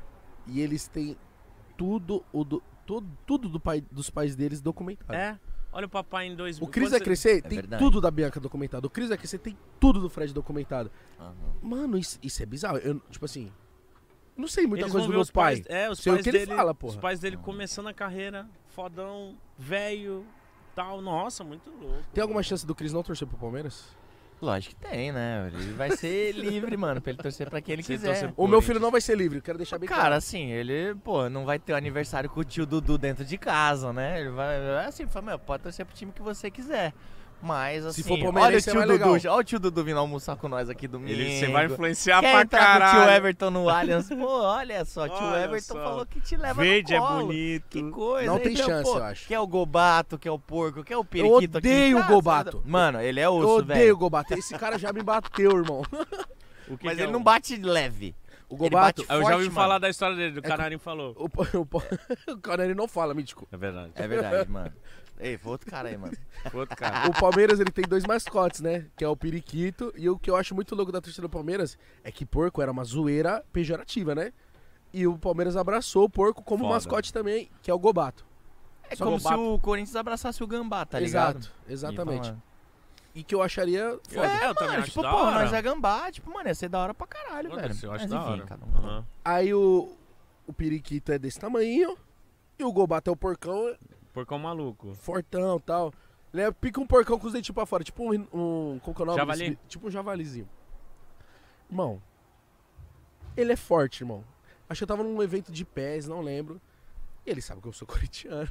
[0.47, 1.17] e eles têm
[1.77, 5.15] tudo, o do, tudo, tudo do pai, dos pais deles documentado.
[5.15, 5.39] É.
[5.73, 6.69] Olha o papai em 2000.
[6.69, 7.83] O Cris vai você- crescer, É tem verdade.
[7.83, 8.87] tudo da Bianca documentado.
[8.87, 10.91] O Cris vai crescer, tem tudo do Fred documentado.
[11.19, 11.35] Aham.
[11.61, 12.77] Mano, isso, isso é bizarro.
[12.79, 13.51] Eu, tipo assim,
[14.37, 15.57] não sei muita Eles coisa do meu os pai.
[15.63, 15.67] pais.
[15.69, 16.55] É, os Sei o pais que ele dele.
[16.57, 16.99] fala, Os porra.
[17.01, 20.25] pais dele começando a carreira, fodão, velho,
[20.75, 21.01] tal.
[21.01, 22.03] Nossa, muito louco.
[22.13, 23.85] Tem alguma chance do Cris não torcer pro Palmeiras?
[24.43, 25.51] Lógico que tem, né?
[25.55, 28.33] Ele vai ser livre, mano, pra ele torcer pra quem ele Se ele quiser.
[28.37, 30.15] O meu filho não vai ser livre, eu quero deixar bem Cara, claro.
[30.17, 33.93] assim, ele, pô, não vai ter o aniversário com o tio Dudu dentro de casa,
[33.93, 34.21] né?
[34.21, 36.93] Ele vai, é assim, fala, meu, pode torcer pro time que você quiser.
[37.45, 39.35] Mas, assim, for olha o é tio mais Dudu, legal.
[39.35, 41.13] olha o tio Dudu vindo almoçar com nós aqui domingo.
[41.13, 43.03] Ele, você vai influenciar Quer pra com o caralho.
[43.05, 44.09] tio Everton no Allianz?
[44.09, 45.85] Pô, olha só, tio Olha Everton só.
[45.85, 47.27] falou que te leva Verde no é colo.
[47.27, 47.65] bonito.
[47.69, 48.27] Que coisa.
[48.33, 49.29] Não tem então, chance, pô, eu acho.
[49.29, 52.63] Quer o Gobato, quer o porco, quer o periquito aqui em odeio o casa, Gobato.
[52.65, 53.95] Mano, ele é Eu osso, odeio velho.
[53.95, 54.33] o Gobato.
[54.35, 55.83] Esse cara já me bateu, irmão.
[56.67, 58.15] O que Mas que é ele o- não bate leve.
[58.49, 59.03] O Ele Gobato.
[59.03, 59.81] bate Eu já ouvi forte, falar mano.
[59.81, 61.15] da história dele, do que- Canarinho falou.
[61.19, 61.25] O,
[61.61, 61.67] o,
[62.33, 63.47] o cara ele não fala, mítico.
[63.53, 63.91] É verdade.
[63.95, 64.73] É verdade, mano.
[65.19, 66.17] Ei, foi outro cara aí, mano.
[66.53, 67.09] Outro cara.
[67.09, 68.87] O Palmeiras ele tem dois mascotes, né?
[68.97, 69.93] Que é o Periquito.
[69.97, 72.71] E o que eu acho muito louco da torcida do Palmeiras é que porco era
[72.73, 74.33] uma zoeira pejorativa, né?
[74.93, 76.75] E o Palmeiras abraçou o porco como Foda.
[76.75, 78.25] mascote também, que é o Gobato.
[78.91, 79.37] É Só como Gobato.
[79.37, 81.39] se o Corinthians abraçasse o Gambá, tá ligado?
[81.39, 82.35] Exato, exatamente.
[83.15, 84.27] E E que eu acharia foda.
[84.27, 86.93] É, eu também Mano, tipo, porra, nós é Gambá, tipo, mano, ia ser da hora
[86.93, 87.71] pra caralho, Eu velho.
[87.73, 88.59] acho Mas da enfim, hora.
[88.73, 88.79] um.
[88.79, 89.07] Aham.
[89.25, 89.97] Aí o,
[90.47, 91.97] o Periquito é desse tamanho.
[92.59, 93.75] E o Gobato é o porcão,
[94.15, 94.95] Porcão maluco.
[94.95, 95.93] fortão e tal.
[96.33, 97.85] Ele é pica um porcão com os dentinhos pra fora.
[97.85, 98.27] Tipo um.
[98.33, 99.59] um qual que é o nome Javali?
[99.69, 100.49] Tipo um javalizinho.
[101.69, 102.01] Irmão.
[103.37, 104.25] Ele é forte, irmão.
[104.69, 106.61] Acho que eu tava num evento de pés, não lembro.
[107.27, 108.51] E ele sabe que eu sou corintiano.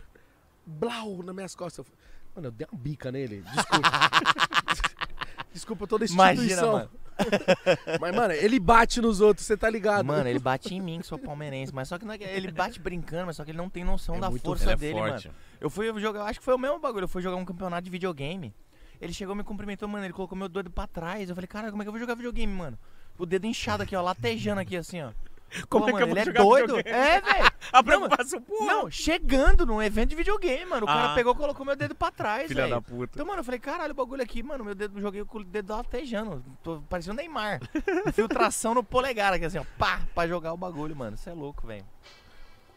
[0.66, 1.80] Blau nas minhas costas.
[1.80, 2.00] Eu falei,
[2.36, 3.42] Mano, eu dei uma bica nele.
[3.42, 3.90] Desculpa.
[5.54, 6.34] Desculpa toda a instituição.
[6.36, 6.90] Imagina, mano.
[8.00, 10.06] Mas, mano, ele bate nos outros, você tá ligado?
[10.06, 11.74] Mano, ele bate em mim, que sou palmeirense.
[11.74, 13.84] Mas só que não é que- ele bate brincando, mas só que ele não tem
[13.84, 15.28] noção É da muito força Ele é dele, forte.
[15.28, 15.40] mano.
[15.62, 17.04] Eu fui jogar, eu acho que foi o mesmo bagulho.
[17.06, 18.54] Eu fui jogar um campeonato de videogame.
[19.02, 20.06] Ele chegou, me cumprimentou, mano.
[20.06, 21.30] Ele colocou meu dedo pra trás.
[21.30, 22.78] Eu falei, cara, como é que eu vou jogar videogame, mano?
[23.18, 25.12] O dedo inchado aqui, ó, latejando aqui, assim, ó.
[25.70, 26.76] Como Pô, é que eu mano, vou ele jogar é doido?
[26.78, 26.98] videogame?
[27.08, 27.54] É, velho.
[27.72, 28.08] A Não, mano.
[28.08, 28.66] preocupação, porra.
[28.66, 30.84] Não, chegando num evento de videogame, mano.
[30.84, 31.16] O cara Ah.
[31.16, 32.76] pegou e colocou meu dedo pra trás, Filha velho.
[32.76, 33.12] da puta.
[33.16, 35.74] Então, mano, eu falei, caralho, o bagulho aqui, mano, meu dedo, joguei com o dedo
[35.74, 36.44] latejando.
[36.64, 37.60] Tô parecendo Neymar.
[38.08, 39.66] Infiltração no polegar aqui, assim, ó.
[39.78, 41.16] Pá, pra jogar o bagulho, mano.
[41.18, 41.86] Você é louco, velho.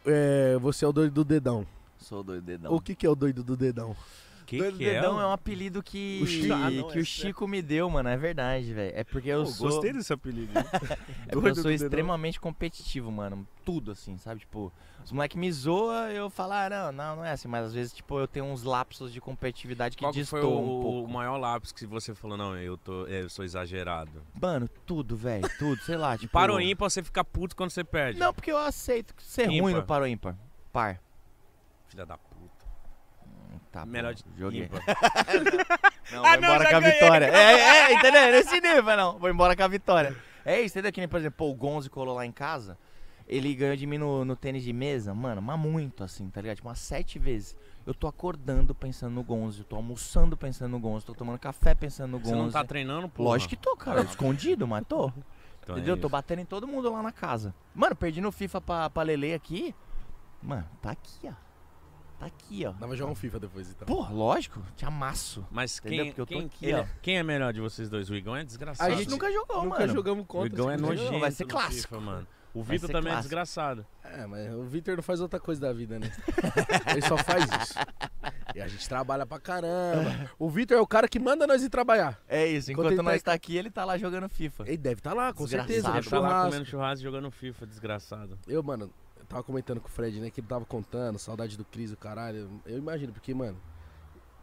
[0.04, 1.66] É, você é o doido do dedão.
[1.98, 2.72] Sou doido dedão.
[2.72, 3.96] O que, que é o doido do dedão?
[4.46, 5.24] Que doido que dedão é?
[5.24, 6.54] é, um apelido que, O Chico.
[6.54, 8.08] Ah, não, que é o Chico me deu, mano.
[8.08, 8.92] É verdade, velho.
[8.96, 9.68] É porque eu Pô, sou.
[9.68, 10.52] Gostei desse apelido.
[11.28, 13.46] É porque eu sou extremamente competitivo, mano.
[13.64, 14.40] Tudo assim, sabe?
[14.40, 14.72] Tipo,
[15.04, 17.48] os moleques me zoam, eu falo, ah, não, não, não é assim.
[17.48, 20.58] Mas às vezes, tipo, eu tenho uns lapsos de competitividade que Qual que foi o,
[20.58, 21.02] um pouco.
[21.02, 24.22] o maior lápis que você falou, não, eu, tô, eu sou exagerado?
[24.40, 25.48] Mano, tudo, velho.
[25.58, 26.16] Tudo, sei lá.
[26.16, 28.20] Tipo, Para o ímpar, você fica puto quando você perde.
[28.20, 29.62] Não, porque eu aceito ser Ímpar.
[29.62, 30.36] ruim no paro ímpar.
[30.72, 31.00] Par.
[31.88, 32.18] Filha da.
[33.76, 34.70] Tá, Melhor de joguei.
[36.10, 36.92] Não, Ah, vou não, embora com a ganhei.
[36.94, 37.26] vitória.
[37.26, 38.30] É, é, entendeu?
[38.30, 39.18] Nesse nível, não.
[39.18, 40.16] Vou embora com a vitória.
[40.44, 40.92] É isso, entendeu?
[40.92, 42.78] Que nem, por exemplo, pô, o Gonzo colou lá em casa.
[43.28, 46.56] Ele ganhou de mim no, no tênis de mesa, mano, mas muito assim, tá ligado?
[46.56, 47.56] Tipo, umas sete vezes.
[47.84, 51.74] Eu tô acordando pensando no Gonzo, eu tô almoçando pensando no Gonzo, tô tomando café
[51.74, 52.30] pensando no Gonzo.
[52.30, 53.24] Você não tá treinando, pô?
[53.24, 54.00] Lógico que tô, cara.
[54.02, 55.08] Escondido, mas tô.
[55.62, 55.96] Então é entendeu?
[55.96, 56.08] tô isso.
[56.08, 57.52] batendo em todo mundo lá na casa.
[57.74, 59.74] Mano, perdi no FIFA pra, pra Lele aqui.
[60.40, 61.45] Mano, tá aqui, ó.
[62.18, 62.72] Tá aqui, ó.
[62.72, 63.86] Dá pra jogar um FIFA depois, então.
[63.86, 65.46] Pô, lógico, te amasso.
[65.50, 66.86] Mas quem, Porque eu tô quem, aqui, ele- ó.
[67.02, 68.08] quem é melhor de vocês dois?
[68.08, 68.90] O Igão é desgraçado.
[68.90, 69.92] A gente nunca jogou, Nunca mano.
[69.92, 70.46] jogamos O contra.
[70.48, 71.88] Igão é nojento vai ser clássico.
[71.94, 72.26] FIFA, mano.
[72.54, 73.22] O Vitor também é clássico.
[73.28, 73.86] desgraçado.
[74.02, 76.10] É, mas o Victor não faz outra coisa da vida, né?
[76.90, 77.74] Ele só faz isso.
[78.54, 80.30] E a gente trabalha pra caramba.
[80.38, 82.18] O Victor é o cara que manda nós ir trabalhar.
[82.26, 84.64] É isso, Enquanto enquanto, tá nós em- tá aqui, ele tá lá jogando FIFA.
[84.68, 85.70] Ele deve estar lá, com Desgraçado.
[85.70, 85.98] certeza.
[85.98, 88.38] Ele tá lá comendo churrasco e jogando FIFA, desgraçado.
[88.48, 88.90] Eu, mano,
[89.26, 90.30] tava comentando com o Fred, né?
[90.30, 92.50] Que ele tava contando, saudade do Cris, o caralho.
[92.64, 93.56] Eu imagino, porque, mano,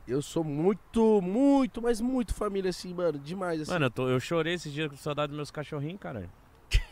[0.08, 3.18] eu sou muito, muito, mas muito família, assim, mano.
[3.18, 3.72] Demais, assim.
[3.72, 6.30] Mano, eu, tô- eu chorei esses dias com saudade dos meus cachorrinhos, cara.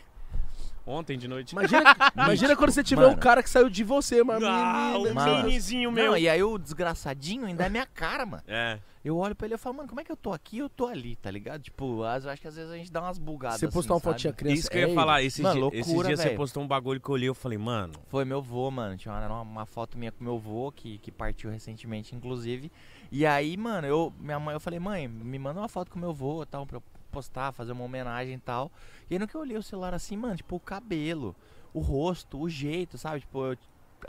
[0.86, 1.52] Ontem de noite.
[1.52, 3.14] imagina, imagina quando você tiver Mano.
[3.14, 5.10] um cara que saiu de você, uma Ah, menina.
[5.10, 5.44] o Mano.
[5.48, 6.06] menininho meu.
[6.12, 8.42] Não, e aí o desgraçadinho ainda é minha cara, mano.
[8.48, 8.80] É.
[9.04, 10.68] Eu olho pra ele e falo, mano, como é que eu tô aqui e eu
[10.68, 11.60] tô ali, tá ligado?
[11.62, 14.12] Tipo, as- acho que às vezes a gente dá umas bugadas Você postar assim, uma
[14.12, 14.60] fotinha criança.
[14.60, 16.68] Isso que eu ia é falar, esses, Mano, dias, esses loucura, dias você postou um
[16.68, 18.96] bagulho que eu olhei eu falei, mano, Foi meu vô, mano.
[18.96, 22.70] Tinha uma, uma foto minha com meu vô, que, que partiu recentemente, inclusive.
[23.10, 26.14] E aí, mano, eu, minha mãe, eu falei, mãe, me manda uma foto com meu
[26.14, 28.70] vô, tal, pra eu postar, fazer uma homenagem e tal.
[29.10, 31.34] E aí no que eu olhei o celular assim, mano, tipo, o cabelo,
[31.74, 33.20] o rosto, o jeito, sabe?
[33.20, 33.58] Tipo, eu-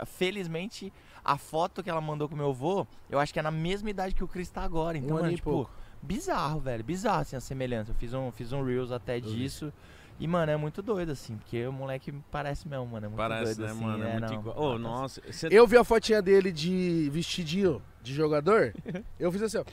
[0.06, 0.92] felizmente,
[1.24, 4.14] a foto que ela mandou com meu vô, eu acho que é na mesma idade
[4.14, 4.98] que o Chris tá agora.
[4.98, 5.70] Então, Um ano mano, e tipo, pouco.
[6.02, 6.84] bizarro, velho.
[6.84, 7.90] Bizarro, assim, a semelhança.
[7.92, 9.72] Eu fiz um, fiz um Reels até disso.
[10.20, 13.06] E, mano, é muito doido, assim, porque o moleque parece mesmo, mano.
[13.06, 14.04] É muito parece, doido, né, assim, mano?
[14.04, 14.56] É, muito não, igual.
[14.56, 15.22] Ô, parece- nossa.
[15.28, 15.48] Você...
[15.50, 18.72] Eu vi a fotinha dele de vestidinho de jogador.
[19.18, 19.64] Eu fiz assim, ó.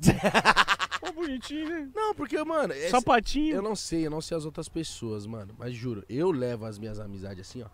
[1.08, 1.88] Ô, bonitinho, né?
[1.94, 3.54] Não, porque, mano, esse- Sapatinho.
[3.56, 5.54] eu não sei, eu não sei as outras pessoas, mano.
[5.58, 7.68] Mas juro, eu levo as minhas amizades assim, ó.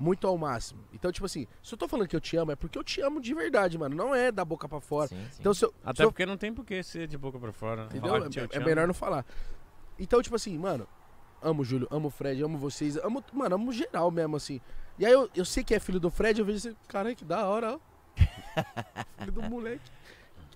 [0.00, 0.80] Muito ao máximo.
[0.94, 3.02] Então, tipo assim, se eu tô falando que eu te amo, é porque eu te
[3.02, 3.94] amo de verdade, mano.
[3.94, 5.08] Não é da boca pra fora.
[5.08, 5.36] Sim, sim.
[5.40, 7.52] Então, se eu, se Até eu porque não tem por que ser de boca pra
[7.52, 7.84] fora.
[7.84, 8.10] Entendeu?
[8.10, 9.26] Falar que eu É, te é melhor não falar.
[9.98, 10.88] Então, tipo assim, mano,
[11.42, 14.58] amo o Júlio, amo o Fred, amo vocês, amo, mano, amo geral mesmo, assim.
[14.98, 17.24] E aí eu, eu sei que é filho do Fred, eu vejo assim, caralho, que
[17.24, 17.78] da hora, ó.
[19.20, 19.90] filho do moleque.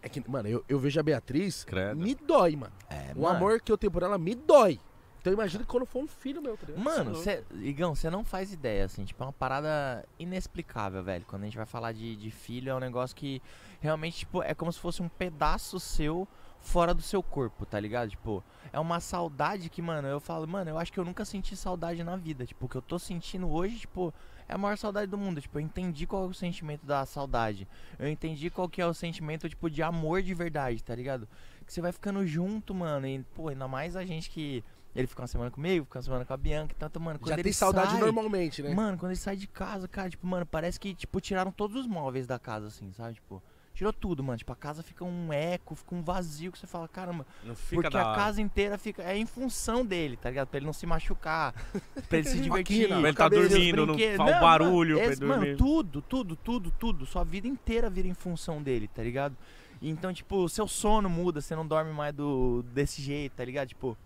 [0.00, 2.00] É que, mano, eu, eu vejo a Beatriz, Credo.
[2.00, 2.72] me dói, mano.
[2.88, 3.36] É, o mano.
[3.36, 4.80] amor que eu tenho por ela me dói.
[5.24, 6.66] Então imagina quando for um filho meu, tá?
[6.76, 11.24] Mano, é cê, Igão, você não faz ideia, assim, tipo, é uma parada inexplicável, velho.
[11.26, 13.40] Quando a gente vai falar de, de filho, é um negócio que
[13.80, 16.28] realmente, tipo, é como se fosse um pedaço seu
[16.60, 18.10] fora do seu corpo, tá ligado?
[18.10, 21.56] Tipo, é uma saudade que, mano, eu falo, mano, eu acho que eu nunca senti
[21.56, 22.44] saudade na vida.
[22.44, 24.12] Tipo, o que eu tô sentindo hoje, tipo,
[24.46, 25.40] é a maior saudade do mundo.
[25.40, 27.66] Tipo, eu entendi qual é o sentimento da saudade.
[27.98, 31.26] Eu entendi qual que é o sentimento, tipo, de amor de verdade, tá ligado?
[31.66, 34.62] Que você vai ficando junto, mano, e, pô, ainda mais a gente que.
[34.94, 37.34] Ele fica uma semana comigo, fica uma semana com a Bianca, tanto, mano, quando Já
[37.34, 38.72] ele tem saudade sai, normalmente, né?
[38.72, 41.86] Mano, quando ele sai de casa, cara, tipo, mano, parece que, tipo, tiraram todos os
[41.86, 43.14] móveis da casa, assim, sabe?
[43.14, 43.42] Tipo,
[43.74, 44.38] tirou tudo, mano.
[44.38, 47.82] Tipo, a casa fica um eco, fica um vazio que você fala, caramba, Não fica
[47.82, 49.02] porque da a casa inteira fica.
[49.02, 50.46] É em função dele, tá ligado?
[50.46, 51.52] Pra ele não se machucar,
[52.08, 52.88] pra ele se divertir.
[52.88, 55.46] Maquina, Pra ele tá dormindo, não faz o Não, barulho mano, pra ele dormir.
[55.46, 57.06] Mano, tudo, tudo, tudo, tudo.
[57.06, 59.36] Sua vida inteira vira em função dele, tá ligado?
[59.82, 63.68] Então, tipo, o seu sono muda, você não dorme mais do, desse jeito, tá ligado?
[63.68, 63.98] Tipo,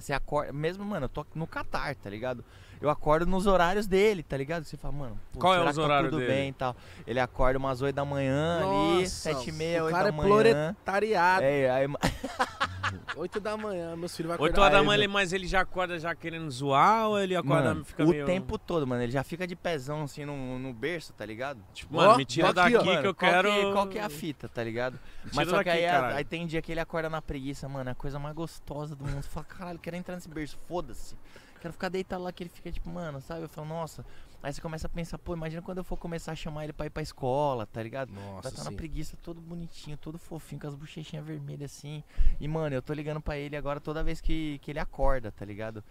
[0.00, 0.52] você acorda.
[0.52, 2.44] Mesmo, mano, eu tô no Catar, tá ligado?
[2.80, 4.64] Eu acordo nos horários dele, tá ligado?
[4.64, 6.32] Você fala, mano, pô, Qual é os que tá horários tudo dele?
[6.32, 6.74] bem e tal.
[7.06, 10.08] Ele acorda umas 8 da manhã ali, Nossa, 7 e meia, o 8 cara da
[10.08, 10.28] é manhã.
[10.28, 11.44] proletariado.
[11.44, 11.86] É, aí,
[13.16, 14.62] 8 da manhã, meus filhos vão 8 acordar.
[14.62, 17.84] horas da manhã, ele- mas ele já acorda já querendo zoar ou ele acorda mano,
[17.84, 18.26] fica o meio...
[18.26, 19.02] tempo todo, mano.
[19.02, 21.60] Ele já fica de pezão assim no, no berço, tá ligado?
[21.72, 22.52] Tipo, mano, Ó, me tira ó.
[22.52, 23.52] daqui Mano, que eu qual quero...
[23.52, 24.94] Que, qual que é a fita, tá ligado?
[25.24, 27.88] Me Mas só que aí, aí tem dia que ele acorda na preguiça, mano.
[27.90, 29.22] É a coisa mais gostosa do mundo.
[29.22, 31.16] Você fala, caralho, quero entrar nesse berço, foda-se.
[31.60, 33.42] Quero ficar deitado lá que ele fica tipo, mano, sabe?
[33.42, 34.04] Eu falo, nossa.
[34.42, 36.86] Aí você começa a pensar, pô, imagina quando eu for começar a chamar ele pra
[36.86, 38.10] ir pra escola, tá ligado?
[38.10, 38.76] Vai Nossa, estar na sim.
[38.76, 42.02] preguiça, todo bonitinho, todo fofinho, com as bochechinhas vermelhas assim.
[42.40, 45.44] E, mano, eu tô ligando pra ele agora toda vez que, que ele acorda, tá
[45.44, 45.84] ligado?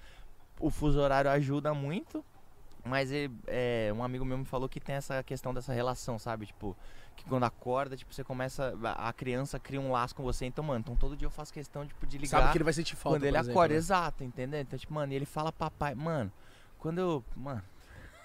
[0.59, 2.25] O fuso horário ajuda muito,
[2.83, 6.47] mas ele- é, um amigo meu me falou que tem essa questão dessa relação, sabe?
[6.47, 6.75] Tipo,
[7.15, 8.73] que quando acorda, tipo, você começa.
[8.97, 10.45] A criança cria um laço com você.
[10.47, 12.73] Então, mano, então todo dia eu faço questão tipo, de ligar Sabe que ele vai
[12.73, 13.77] sentir falta, quando ele exemplo, acorda, né?
[13.77, 14.59] exato, entendeu?
[14.61, 15.93] Então, tipo, mano, ele fala papai.
[15.93, 16.31] Mano,
[16.79, 17.23] quando eu.
[17.35, 17.61] Mano,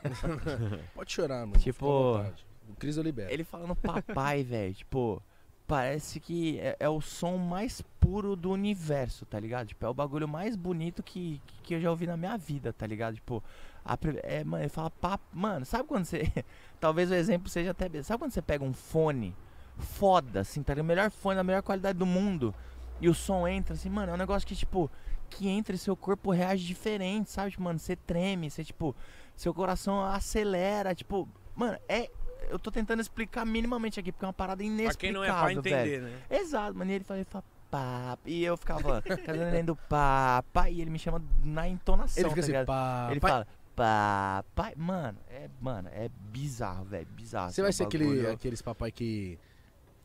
[0.94, 1.58] Pode chorar, mano.
[1.58, 2.24] Tipo-.
[2.68, 3.30] O Cris eu libero.
[3.30, 5.22] ele falando papai, velho, tipo.
[5.66, 9.68] Parece que é, é o som mais puro do universo, tá ligado?
[9.68, 12.86] Tipo, é o bagulho mais bonito que, que eu já ouvi na minha vida, tá
[12.86, 13.14] ligado?
[13.14, 13.42] Tipo,
[13.82, 15.24] a é, mano, ele fala papo.
[15.32, 16.30] Mano, sabe quando você.
[16.78, 18.02] Talvez o exemplo seja até.
[18.02, 19.34] Sabe quando você pega um fone
[19.78, 20.84] foda, assim, tá ligado?
[20.84, 22.54] O melhor fone, da melhor qualidade do mundo.
[23.00, 24.90] E o som entra, assim, mano, é um negócio que, tipo,
[25.28, 27.50] que entra e seu corpo reage diferente, sabe?
[27.50, 28.94] Tipo, mano, você treme, você, tipo,
[29.36, 32.10] seu coração acelera, tipo, mano, é.
[32.50, 35.28] Eu tô tentando explicar minimamente aqui, porque é uma parada Pra inexplicável, quem não é
[35.28, 35.58] pra velho.
[35.60, 36.22] entender, né?
[36.30, 36.90] Exato, mano.
[36.90, 37.24] E ele fala
[37.70, 38.18] pá.
[38.24, 42.52] E eu ficava fazendo pá, E ele me chama na entonação, Ele fica tá assim,
[42.52, 42.66] ligado?
[42.66, 43.08] pá.
[43.10, 44.74] Ele fala, pá, pai.
[44.76, 47.06] Mano, é, mano, é bizarro, velho.
[47.06, 47.46] Bizarro.
[47.50, 48.30] Você assim, vai o ser aquele, bagulho.
[48.32, 49.38] aqueles papai que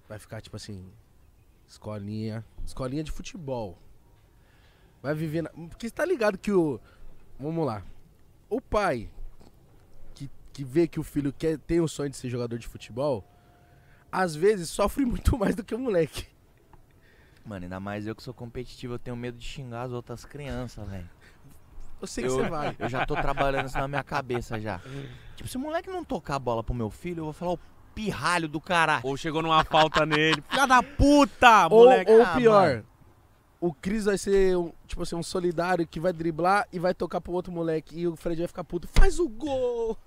[0.07, 0.89] vai ficar, tipo assim,
[1.67, 2.43] escolinha.
[2.65, 3.77] Escolinha de futebol.
[5.01, 5.49] Vai viver na...
[5.49, 6.79] Porque você tá ligado que o.
[7.39, 7.83] Vamos lá.
[8.49, 9.09] O pai
[10.59, 13.23] que, vê que o filho quer, tem o sonho de ser jogador de futebol,
[14.11, 16.27] às vezes sofre muito mais do que o moleque.
[17.45, 20.87] Mano, ainda mais eu que sou competitivo, eu tenho medo de xingar as outras crianças,
[20.87, 21.09] velho.
[22.01, 22.75] Eu sei que Eu, você vai.
[22.79, 24.79] eu já tô trabalhando isso na minha cabeça já.
[25.35, 27.59] Tipo, se o moleque não tocar a bola pro meu filho, eu vou falar o
[27.95, 29.01] pirralho do caralho.
[29.05, 30.43] Ou chegou numa falta nele.
[30.49, 32.11] Filha da puta, Ou, moleque.
[32.11, 32.85] ou Ah, pior, mano.
[33.61, 37.21] o Cris vai ser, um, tipo assim, um solidário que vai driblar e vai tocar
[37.21, 37.99] pro outro moleque.
[38.01, 38.87] E o Fred vai ficar puto.
[38.89, 39.97] Faz o gol!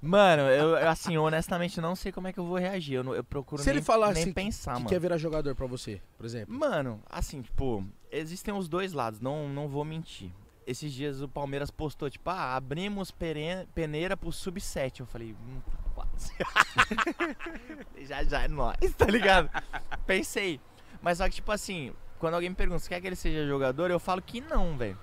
[0.00, 2.94] Mano, eu, assim, honestamente não sei como é que eu vou reagir.
[2.94, 4.88] Eu, não- eu procuro Se ele nem, falar nem assim, pensar, que mano.
[4.88, 6.54] quer virar jogador pra você, por exemplo.
[6.54, 10.30] Mano, assim, tipo, existem os dois lados, não, não vou mentir.
[10.66, 15.00] Esses dias o Palmeiras postou, tipo, ah, abrimos peren- peneira pro sub-7.
[15.00, 15.60] Eu falei, hum,
[15.94, 16.32] quase.
[18.06, 19.50] já já é nóis, tá ligado?
[20.06, 20.60] Pensei.
[21.02, 23.90] Mas só que, tipo assim, quando alguém me pergunta se quer que ele seja jogador,
[23.90, 24.98] eu falo que não, velho.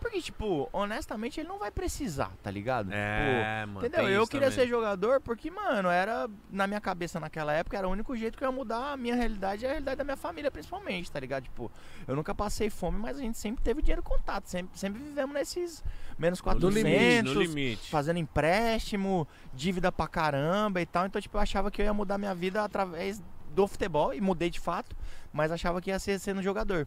[0.00, 2.86] Porque, tipo, honestamente, ele não vai precisar, tá ligado?
[2.86, 3.86] Tipo, É, mano.
[3.86, 4.08] Entendeu?
[4.08, 4.64] Eu queria também.
[4.64, 8.44] ser jogador porque, mano, era na minha cabeça naquela época, era o único jeito que
[8.44, 11.44] eu ia mudar a minha realidade e a realidade da minha família, principalmente, tá ligado?
[11.44, 11.70] Tipo,
[12.06, 15.82] eu nunca passei fome, mas a gente sempre teve dinheiro contato, sempre, sempre vivemos nesses
[16.18, 17.90] menos No 400, limite, no limite.
[17.90, 21.06] fazendo empréstimo, dívida pra caramba e tal.
[21.06, 23.22] Então, tipo, eu achava que eu ia mudar minha vida através
[23.54, 24.94] do futebol e mudei de fato,
[25.32, 26.86] mas achava que ia ser sendo jogador.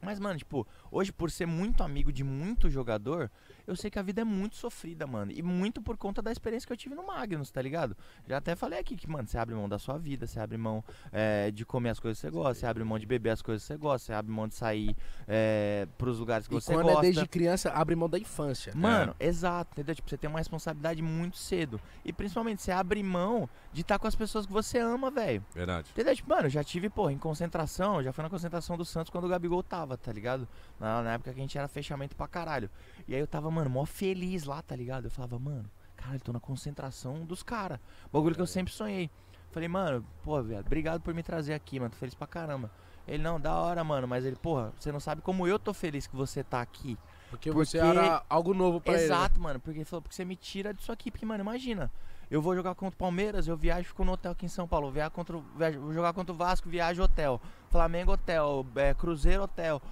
[0.00, 3.28] Mas, mano, tipo, hoje por ser muito amigo de muito jogador,
[3.66, 5.32] eu sei que a vida é muito sofrida, mano.
[5.32, 7.96] E muito por conta da experiência que eu tive no Magnus, tá ligado?
[8.28, 10.84] Já até falei aqui que, mano, você abre mão da sua vida, você abre mão
[11.10, 13.62] é, de comer as coisas que você gosta, você abre mão de beber as coisas
[13.62, 14.94] que você gosta, você abre mão de sair
[15.26, 17.00] é, pros lugares que E você quando gosta.
[17.00, 18.72] é desde criança, abre mão da infância.
[18.76, 19.96] Mano, exato, entendeu?
[19.96, 21.80] Tipo, você tem uma responsabilidade muito cedo.
[22.04, 25.44] E principalmente, você abre mão de estar com as pessoas que você ama, velho.
[25.52, 25.90] Verdade.
[25.90, 26.14] Entendeu?
[26.14, 29.24] Tipo, mano, eu já tive, pô, em concentração, já fui na concentração do Santos quando
[29.24, 30.46] o Gabigol tava, tá ligado?
[30.84, 32.70] Na, na época que a gente era fechamento pra caralho.
[33.08, 35.06] E aí eu tava, mano, mó feliz lá, tá ligado?
[35.06, 37.78] Eu falava, mano, caralho, tô na concentração dos caras.
[38.12, 39.10] Bagulho que eu sempre sonhei.
[39.50, 42.70] Falei, mano, pô, viado, obrigado por me trazer aqui, mano, tô feliz pra caramba.
[43.06, 46.06] Ele, não, da hora, mano, mas ele, porra, você não sabe como eu tô feliz
[46.06, 46.96] que você tá aqui.
[47.30, 49.00] Porque, Porque- você era algo novo pra ele.
[49.02, 49.06] né?
[49.06, 49.60] Exato, mano.
[49.60, 51.10] Porque ele falou, porque você me tira disso aqui.
[51.10, 51.90] Porque, mano, imagina.
[52.30, 54.66] Eu vou jogar contra o Palmeiras, eu viajo e fico no hotel aqui em São
[54.66, 54.90] Paulo.
[54.90, 57.40] Viajo contra, viajo- vou jogar contra o Vasco, viajo hotel.
[57.70, 58.64] Flamengo, hotel.
[58.76, 59.82] é, Cruzeiro, hotel.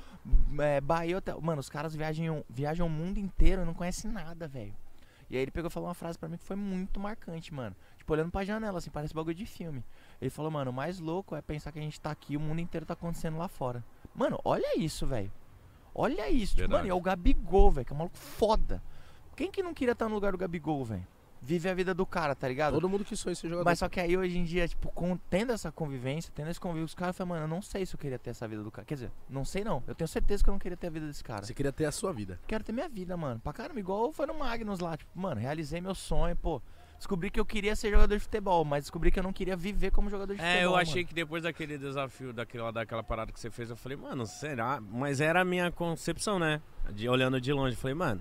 [0.59, 1.41] É, Bahia, hotel.
[1.41, 4.75] Mano, os caras viajam, viajam o mundo inteiro e não conhecem nada, velho.
[5.29, 7.75] E aí ele pegou e falou uma frase pra mim que foi muito marcante, mano.
[7.97, 9.83] Tipo, olhando pra janela, assim, parece bagulho de filme.
[10.21, 12.41] Ele falou, mano, o mais louco é pensar que a gente tá aqui e o
[12.41, 13.83] mundo inteiro tá acontecendo lá fora.
[14.15, 15.33] Mano, olha isso, velho.
[15.95, 16.57] Olha isso.
[16.57, 18.83] Tipo, mano, e é o Gabigol, velho, que é um maluco foda.
[19.35, 21.07] Quem que não queria estar no lugar do Gabigol, velho?
[21.43, 22.75] Viver a vida do cara, tá ligado?
[22.75, 23.65] Todo mundo que sonha ser jogador.
[23.65, 26.85] Mas só que aí hoje em dia, tipo, com, tendo essa convivência, tendo esse convívio
[26.85, 28.87] os caras, falei, mano, eu não sei se eu queria ter essa vida do cara.
[28.87, 29.83] Quer dizer, não sei não.
[29.87, 31.45] Eu tenho certeza que eu não queria ter a vida desse cara.
[31.45, 32.39] Você queria ter a sua vida.
[32.47, 33.41] Quero ter minha vida, mano.
[33.41, 34.97] Pra caramba, igual foi no Magnus lá.
[34.97, 36.63] Tipo, mano, realizei meu sonho, pô.
[36.97, 39.91] Descobri que eu queria ser jogador de futebol, mas descobri que eu não queria viver
[39.91, 40.61] como jogador de futebol.
[40.61, 41.09] É, eu achei mano.
[41.09, 44.81] que depois daquele desafio, daquela, daquela parada que você fez, eu falei, mano, será?
[44.81, 46.63] Mas era a minha concepção, né?
[46.93, 48.21] De, olhando de longe, eu falei, mano,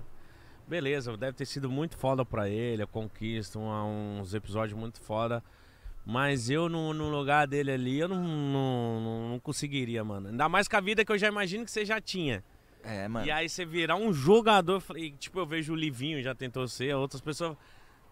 [0.72, 5.44] beleza, deve ter sido muito foda pra ele, a conquista, um- uns episódios muito foda.
[6.06, 10.30] Mas eu, no, no lugar dele ali, eu não, não, não- conseguiria, mano.
[10.30, 12.44] Ainda mais com a vida que eu já imagino que você já tinha.
[12.84, 13.28] É, mano.
[13.28, 14.82] E aí você virar um jogador,
[15.20, 17.56] tipo, eu vejo o Livinho já tentou ser, outras pessoas.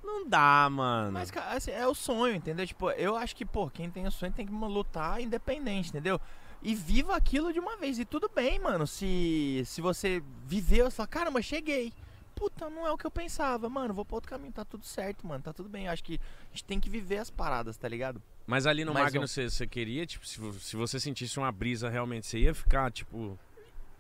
[0.04, 1.14] Não dá, mano.
[1.14, 2.68] Mas, cara, assim, é o sonho, entendeu?
[2.68, 6.20] Tipo, eu acho que, pô, quem tem o sonho tem que lutar independente, entendeu?
[6.62, 7.98] E viva aquilo de uma vez.
[7.98, 8.86] E tudo bem, mano.
[8.86, 11.92] Se, se você viveu, você fala, caramba, cheguei.
[12.40, 13.94] Puta, não é o que eu pensava, mano.
[13.94, 15.44] Vou pra outro caminho, tá tudo certo, mano.
[15.44, 15.88] Tá tudo bem.
[15.88, 18.22] Eu acho que a gente tem que viver as paradas, tá ligado?
[18.48, 21.52] Mas ali no Mas Magno eu- você você queria, tipo, se, se você sentisse uma
[21.52, 23.38] brisa realmente, você ia ficar, tipo.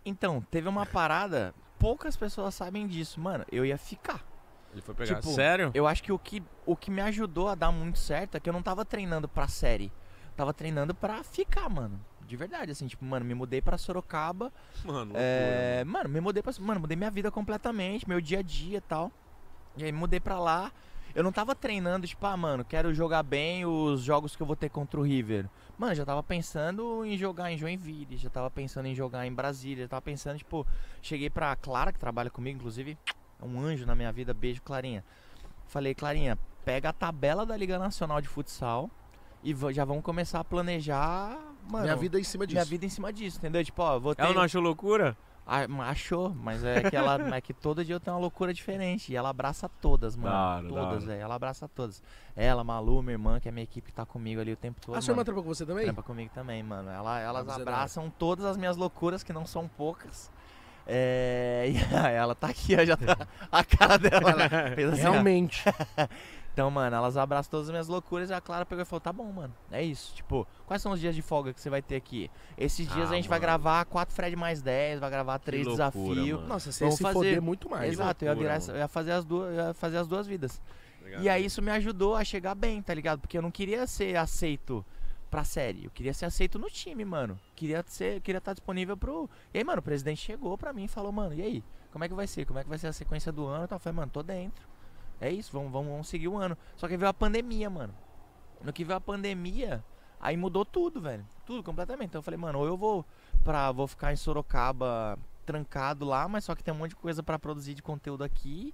[0.05, 3.45] Então, teve uma parada, poucas pessoas sabem disso, mano.
[3.51, 4.25] Eu ia ficar.
[4.71, 5.15] Ele foi pegar.
[5.19, 5.71] Tipo, Sério?
[5.73, 8.47] Eu acho que o que, o que me ajudou a dar muito certo é que
[8.47, 9.91] eu não tava treinando pra série.
[10.37, 11.99] Tava treinando pra ficar, mano.
[12.29, 14.53] De verdade, assim, tipo, mano, me mudei pra Sorocaba.
[14.85, 16.53] Mano, É, mano, me mudei pra.
[16.59, 19.11] Mano, mudei minha vida completamente, meu dia a dia e tal.
[19.75, 20.71] E aí me mudei pra lá.
[21.15, 24.55] Eu não tava treinando, tipo, ah, mano, quero jogar bem os jogos que eu vou
[24.55, 25.49] ter contra o River.
[25.75, 29.85] Mano, já tava pensando em jogar em Joinville, já tava pensando em jogar em Brasília,
[29.85, 30.67] já tava pensando, tipo,
[31.01, 32.95] cheguei pra Clara, que trabalha comigo, inclusive,
[33.41, 35.03] é um anjo na minha vida, beijo, Clarinha.
[35.65, 38.87] Falei, Clarinha, pega a tabela da Liga Nacional de Futsal
[39.43, 41.37] e já vamos começar a planejar,
[41.69, 42.55] mano, Minha vida é em cima disso.
[42.55, 43.63] minha vida em cima disso, entendeu?
[43.63, 44.21] Tipo, ó, vou ter...
[44.23, 45.17] Ela não achou loucura?
[45.51, 49.11] Ah, Achou, mas é que ela é que todo dia eu tenho uma loucura diferente.
[49.11, 50.29] E ela abraça todas, mano.
[50.61, 51.19] Da todas, velho.
[51.19, 52.03] Ela abraça todas.
[52.35, 54.95] Ela, Malu, minha irmã, que é minha equipe que tá comigo ali o tempo todo.
[54.95, 55.85] A sua irmã trampa com você também?
[55.85, 56.91] trampa comigo também, mano.
[56.91, 60.31] Ela, elas é da abraçam todas as minhas loucuras, que não são poucas.
[60.85, 64.29] É, e ela tá aqui, ó, já tá a cara dela.
[64.29, 65.11] ela fez assim, ó.
[65.11, 65.63] Realmente.
[66.59, 69.13] Então, mano, elas abraçam todas as minhas loucuras e a Clara pegou e falou: tá
[69.13, 69.55] bom, mano.
[69.71, 70.13] É isso.
[70.13, 72.29] Tipo, quais são os dias de folga que você vai ter aqui?
[72.57, 73.47] Esses dias Ah, a gente vai mano.
[73.47, 76.35] gravar 4 Fred mais 10, vai gravar três loucura, desafios.
[76.41, 76.47] mano.
[76.49, 77.13] Nossa, você ia se fazer.
[77.13, 77.93] foder muito mais.
[77.93, 78.77] Exato, eu ia, loucura, virar, mano.
[78.77, 80.61] eu ia fazer as duas, eu ia fazer as duas vidas.
[81.21, 83.21] E aí isso me ajudou a chegar bem, tá ligado?
[83.21, 84.85] Porque eu não queria ser aceito
[85.31, 87.39] pra série, eu queria ser aceito no time, mano.
[87.55, 89.29] Queria ser, queria estar disponível pro.
[89.53, 91.63] E aí, mano, o presidente chegou pra mim e falou, mano, e aí?
[91.89, 92.45] Como é que vai ser?
[92.45, 93.65] Como é que vai ser a sequência do ano?
[93.65, 93.77] tal?
[93.77, 94.68] Eu falei, mano, tô dentro.
[95.21, 96.57] É isso, vamos, vamos, vamos seguir o ano.
[96.75, 97.93] Só que veio a pandemia, mano.
[98.63, 99.83] No que veio a pandemia,
[100.19, 101.25] aí mudou tudo, velho.
[101.45, 102.09] Tudo completamente.
[102.09, 103.05] Então eu falei, mano, ou eu vou
[103.43, 107.23] para vou ficar em Sorocaba trancado lá, mas só que tem um monte de coisa
[107.23, 108.73] pra produzir de conteúdo aqui.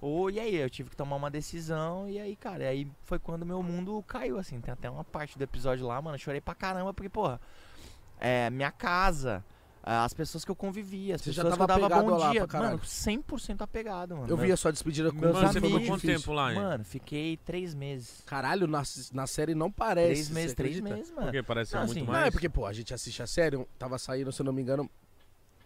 [0.00, 3.18] Ou e aí, eu tive que tomar uma decisão e aí, cara, e aí foi
[3.18, 4.60] quando meu mundo caiu assim.
[4.60, 7.40] Tem até uma parte do episódio lá, mano, chorei pra caramba porque, porra,
[8.18, 9.44] é minha casa,
[9.86, 12.30] as pessoas que eu convivia, as Você já pessoas que eu tava dava bom lá
[12.30, 14.28] dia, pra mano, 100% apegado, mano.
[14.30, 15.78] Eu vi a sua despedida com Meus Mano, você amigos.
[15.82, 16.58] ficou quanto tempo lá, hein?
[16.58, 18.22] Mano, fiquei três meses.
[18.24, 18.82] Caralho, na,
[19.12, 20.06] na série não parece.
[20.06, 21.24] três você meses, três meses, mano.
[21.26, 22.26] Porque parece Não, muito assim, Não, mais.
[22.26, 24.90] é porque, pô, a gente assiste a série, tava saindo, se eu não me engano,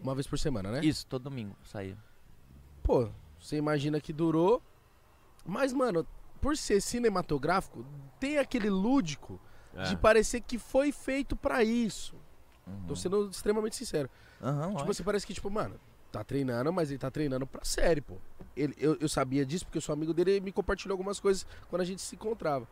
[0.00, 0.80] uma vez por semana, né?
[0.82, 1.96] Isso, todo domingo saía.
[2.82, 3.08] Pô,
[3.40, 4.60] você imagina que durou.
[5.46, 6.04] Mas, mano,
[6.40, 7.86] por ser cinematográfico,
[8.18, 9.40] tem aquele lúdico
[9.76, 9.84] É.
[9.84, 12.16] de parecer que foi feito pra isso.
[12.68, 12.86] Uhum.
[12.86, 14.08] Tô sendo extremamente sincero.
[14.40, 14.90] Aham, Tipo lógico.
[14.90, 15.74] assim, parece que, tipo, mano,
[16.12, 18.16] tá treinando, mas ele tá treinando pra série, pô.
[18.56, 21.46] Ele, eu, eu sabia disso porque eu sou amigo dele e me compartilhou algumas coisas
[21.68, 22.66] quando a gente se encontrava.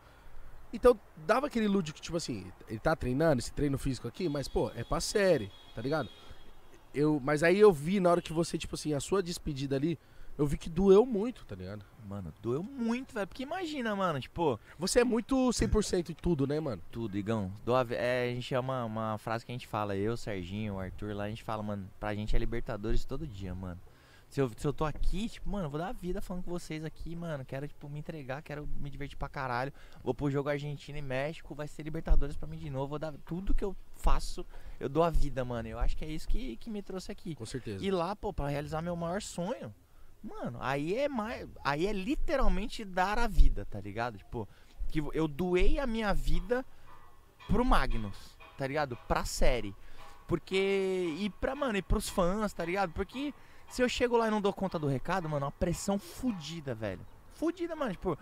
[0.73, 4.69] Então, dava aquele lúdico, tipo assim, ele tá treinando, esse treino físico aqui, mas, pô,
[4.75, 6.09] é pra série, tá ligado?
[6.93, 9.97] Eu, mas aí eu vi na hora que você, tipo assim, a sua despedida ali,
[10.37, 11.83] eu vi que doeu muito, tá ligado?
[12.07, 13.27] Mano, doeu muito, velho.
[13.27, 16.81] Porque imagina, mano, tipo, Você é muito 100% em tudo, né, mano?
[16.91, 17.51] tudo, Igão.
[17.65, 20.79] Doa, é, a gente é uma, uma frase que a gente fala, eu, Serginho, o
[20.79, 23.79] Arthur lá, a gente fala, mano, pra gente é Libertadores todo dia, mano.
[24.29, 26.51] Se eu, se eu tô aqui, tipo, mano, eu vou dar a vida falando com
[26.51, 27.45] vocês aqui, mano.
[27.45, 29.71] Quero, tipo, me entregar, quero me divertir pra caralho.
[30.03, 32.87] Vou pro jogo Argentina e México, vai ser Libertadores pra mim de novo.
[32.89, 34.45] Vou dar tudo que eu faço,
[34.79, 35.67] eu dou a vida, mano.
[35.69, 37.35] Eu acho que é isso que, que me trouxe aqui.
[37.35, 37.83] Com certeza.
[37.83, 39.73] E lá, pô, pra realizar meu maior sonho,
[40.27, 41.47] mano, aí é mais.
[41.63, 44.17] Aí é literalmente dar a vida, tá ligado?
[44.17, 44.47] Tipo,
[44.89, 46.65] que eu doei a minha vida
[47.47, 48.97] pro Magnus, tá ligado?
[49.07, 49.75] Pra série.
[50.27, 51.15] Porque.
[51.19, 52.91] E pra, mano, e pros fãs, tá ligado?
[52.91, 53.33] Porque
[53.69, 56.75] se eu chego lá e não dou conta do recado, mano, é uma pressão fodida,
[56.75, 57.05] velho.
[57.33, 57.91] Fodida, mano.
[57.91, 58.17] Tipo,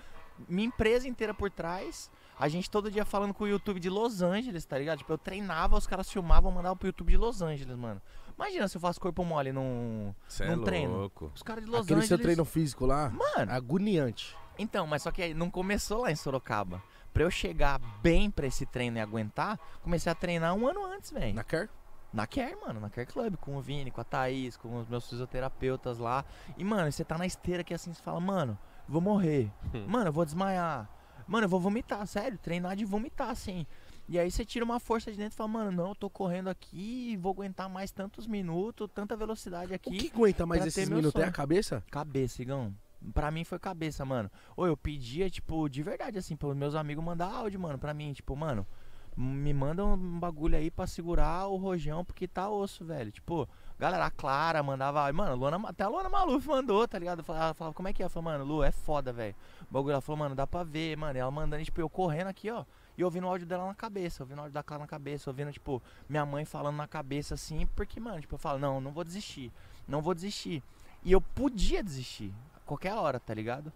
[0.47, 2.11] minha empresa inteira por trás.
[2.37, 4.99] A gente todo dia falando com o YouTube de Los Angeles, tá ligado?
[4.99, 8.01] Tipo, eu treinava, os caras filmavam, mandavam pro YouTube de Los Angeles, mano.
[8.37, 10.93] Imagina se eu faço corpo mole num, Cê é num treino.
[10.97, 11.31] louco.
[11.33, 12.07] Os caras de Los Aquele Angeles.
[12.09, 14.35] seu treino físico lá, Mano, agoniante.
[14.57, 16.81] Então, mas só que aí não começou lá em Sorocaba.
[17.13, 21.11] Pra eu chegar bem pra esse treino e aguentar, comecei a treinar um ano antes,
[21.11, 21.33] velho.
[21.33, 21.69] Na Care?
[22.11, 25.09] Na Care, mano, na Care Club, com o Vini, com a Thaís, com os meus
[25.09, 26.23] fisioterapeutas lá.
[26.57, 28.57] E, mano, você tá na esteira que assim, você fala, mano,
[28.87, 29.49] vou morrer.
[29.87, 30.89] mano, eu vou desmaiar.
[31.27, 33.65] Mano, eu vou vomitar, sério, treinar de vomitar, assim.
[34.07, 36.47] E aí você tira uma força de dentro e fala, mano, não, eu tô correndo
[36.47, 39.97] aqui, vou aguentar mais tantos minutos, tanta velocidade O aqui.
[39.97, 41.19] que aguenta mais esses minutos?
[41.19, 41.83] É a cabeça?
[41.89, 42.73] Cabeça, Igão.
[43.13, 44.29] Pra mim foi cabeça, mano.
[44.55, 48.13] Ou eu pedia, tipo, de verdade, assim, pros meus amigos mandar áudio, mano, pra mim.
[48.13, 48.65] Tipo, mano,
[49.17, 53.11] me manda um bagulho aí pra segurar o rojão, porque tá osso, velho.
[53.11, 53.47] Tipo,
[53.77, 55.15] galera, a Clara mandava áudio.
[55.15, 57.23] Mano, Luana, até a Luana Maluf mandou, tá ligado?
[57.27, 58.03] Ela falava, como é que é?
[58.03, 59.35] Ela falou, mano, Lu, é foda, velho.
[59.69, 61.17] O bagulho, ela falou, mano, dá pra ver, mano.
[61.17, 62.65] E ela mandando, tipo, eu correndo aqui, ó.
[62.97, 65.51] E ouvindo o áudio dela na cabeça, ouvindo o áudio da Clara na cabeça, ouvindo,
[65.51, 69.03] tipo, minha mãe falando na cabeça assim, porque, mano, tipo, eu falo, não, não vou
[69.03, 69.51] desistir,
[69.87, 70.63] não vou desistir.
[71.03, 73.71] E eu podia desistir, a qualquer hora, tá ligado?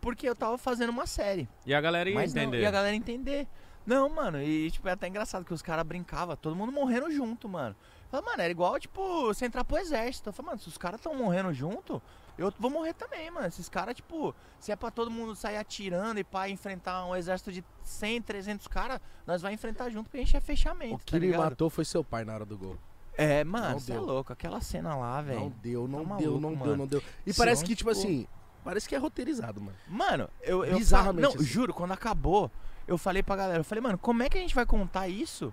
[0.00, 1.48] Porque eu tava fazendo uma série.
[1.64, 2.60] E a galera ia Mas não, entender.
[2.62, 3.46] e a galera entender.
[3.84, 7.48] Não, mano, e tipo, é até engraçado que os caras brincavam, todo mundo morrendo junto,
[7.48, 7.74] mano.
[8.10, 10.28] Fala, mano, era igual, tipo, você entrar pro exército.
[10.28, 12.00] Eu falo, mano, se os caras tão morrendo junto,
[12.38, 13.46] eu vou morrer também, mano.
[13.46, 17.52] Esses caras, tipo, se é pra todo mundo sair atirando e pra enfrentar um exército
[17.52, 21.12] de 100, 300 caras, nós vai enfrentar junto porque a gente é fechamento, O que
[21.12, 21.42] tá me ligado?
[21.44, 22.76] matou foi seu pai na hora do gol.
[23.16, 24.32] É, Não mano, você é louco.
[24.32, 25.50] Aquela cena lá, Não velho.
[25.62, 27.02] deu, não Tá deu, maluco, não deu, não deu.
[27.26, 28.26] E Senão, parece que, tipo tipo- assim,
[28.64, 29.76] parece que é roteirizado, mano.
[29.86, 31.44] Mano, eu, eu Bizarramente não, assim.
[31.44, 32.50] juro, quando acabou,
[32.88, 35.52] eu falei pra galera, eu falei, mano, como é que a gente vai contar isso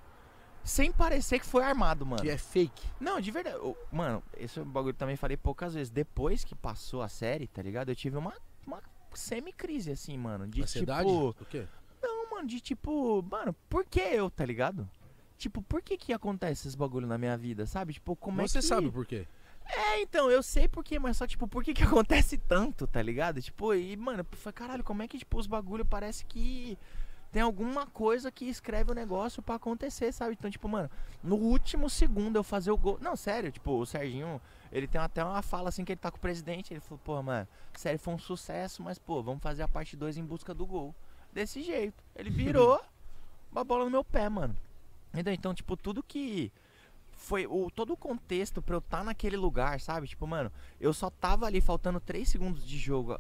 [0.64, 2.22] sem parecer que foi armado, mano?
[2.22, 2.88] Que é fake.
[3.00, 3.56] Não, de verdade.
[3.58, 5.90] eu- mano, esse bagulho eu também falei poucas vezes.
[5.90, 7.90] Depois que passou a série, tá ligado?
[7.90, 8.34] Eu tive uma,
[8.66, 8.82] uma
[9.14, 10.48] semi-crise, assim, mano.
[10.48, 11.08] De Ansiedade?
[11.08, 11.30] tipo.
[11.42, 11.66] O quê?
[12.02, 13.22] Não, mano, de tipo.
[13.24, 14.90] Mano, por que eu, tá ligado?
[15.38, 17.94] Tipo, por que que acontece esses bagulho na minha vida, sabe?
[17.94, 18.68] Tipo, como Você é que...
[18.68, 19.26] sabe por quê?
[19.66, 23.02] É, então, eu sei por quê, mas só, tipo, por que que acontece tanto, tá
[23.02, 23.42] ligado?
[23.42, 26.78] Tipo, e, mano, falei, caralho, como é que, tipo, os bagulho parece que
[27.32, 30.34] tem alguma coisa que escreve o negócio pra acontecer, sabe?
[30.38, 30.90] Então, tipo, mano,
[31.24, 32.98] no último segundo eu fazer o gol.
[33.02, 36.18] Não, sério, tipo, o Serginho, ele tem até uma fala assim que ele tá com
[36.18, 36.74] o presidente.
[36.74, 40.18] Ele falou, pô, mano, sério, foi um sucesso, mas, pô, vamos fazer a parte 2
[40.18, 40.96] em busca do gol.
[41.32, 42.04] Desse jeito.
[42.16, 42.82] Ele virou
[43.52, 44.56] uma bola no meu pé, mano.
[45.14, 45.34] Entendeu?
[45.34, 46.52] Então, tipo, tudo que
[47.12, 50.08] foi o todo o contexto pra eu estar naquele lugar, sabe?
[50.08, 53.20] Tipo, mano, eu só tava ali faltando 3 segundos de jogo.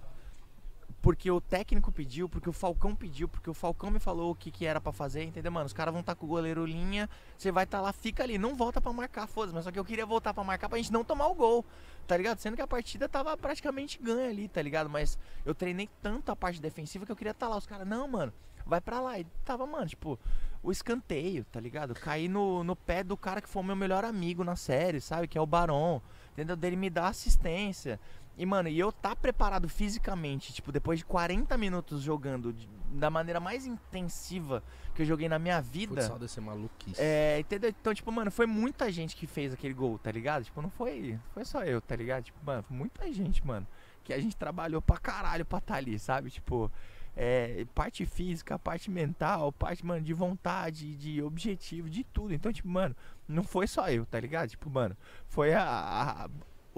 [1.01, 4.51] Porque o técnico pediu, porque o Falcão pediu, porque o Falcão me falou o que,
[4.51, 5.65] que era pra fazer, entendeu, mano?
[5.65, 8.53] Os caras vão estar com o goleiro linha, você vai estar lá, fica ali, não
[8.53, 11.05] volta pra marcar, foda-se, mas só que eu queria voltar pra marcar pra gente não
[11.05, 11.65] tomar o gol,
[12.05, 12.39] tá ligado?
[12.39, 14.89] Sendo que a partida tava praticamente ganha ali, tá ligado?
[14.89, 17.57] Mas eu treinei tanto a parte defensiva que eu queria estar lá.
[17.57, 18.33] Os caras, não, mano,
[18.65, 19.17] vai pra lá.
[19.17, 20.19] E tava, mano, tipo,
[20.61, 21.93] o escanteio, tá ligado?
[21.93, 25.27] Caí no, no pé do cara que foi o meu melhor amigo na série, sabe?
[25.27, 26.01] Que é o Barão.
[26.33, 26.55] Entendeu?
[26.55, 27.99] Dele me dar assistência.
[28.39, 33.09] E, mano, e eu tá preparado fisicamente, tipo, depois de 40 minutos jogando de- da
[33.09, 34.63] maneira mais intensiva
[34.95, 35.93] que eu joguei na minha vida.
[36.01, 37.01] Futsal deve ser maluquice.
[37.01, 37.69] É, entendeu?
[37.69, 40.45] Então, tipo, mano, foi muita gente que fez aquele gol, tá ligado?
[40.45, 42.23] Tipo, não foi, foi só eu, tá ligado?
[42.23, 43.67] Tipo, mano, foi muita gente, mano,
[44.05, 46.29] que a gente trabalhou pra caralho pra estar ali, sabe?
[46.31, 46.71] Tipo,
[47.17, 52.33] é, parte física, parte mental, parte, mano, de vontade, de objetivo, de tudo.
[52.33, 52.95] Então, tipo, mano,
[53.27, 54.49] não foi só eu, tá ligado?
[54.49, 54.95] Tipo, mano,
[55.27, 56.29] foi a, a-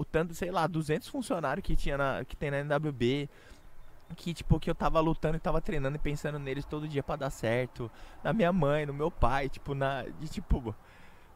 [0.02, 3.28] o tanto, sei lá, 200 funcionários que tinha na, que tem na NWB,
[4.16, 7.16] que tipo que eu tava lutando e tava treinando e pensando neles todo dia pra
[7.16, 7.90] dar certo,
[8.22, 10.74] na minha mãe, no meu pai, tipo na de tipo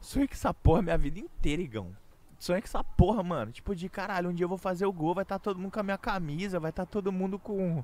[0.00, 1.96] sonhei com essa porra minha vida inteira, igão.
[2.38, 3.50] Sonhei com essa porra, mano.
[3.50, 5.80] Tipo de caralho, um dia eu vou fazer o gol, vai estar todo mundo com
[5.80, 7.82] a minha camisa, vai estar todo mundo com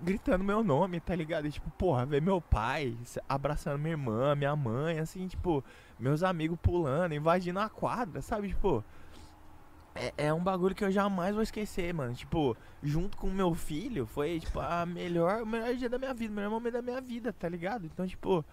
[0.00, 1.46] gritando meu nome, tá ligado?
[1.46, 2.96] E, tipo, porra, ver meu pai
[3.28, 5.64] abraçando minha irmã, minha mãe, assim, tipo,
[5.98, 8.48] meus amigos pulando, invadindo a quadra, sabe?
[8.48, 8.84] Tipo,
[9.94, 12.14] é, é um bagulho que eu jamais vou esquecer, mano.
[12.14, 16.14] Tipo, junto com o meu filho, foi, tipo, a melhor, o melhor dia da minha
[16.14, 17.86] vida, o melhor momento da minha vida, tá ligado?
[17.86, 18.44] Então, tipo,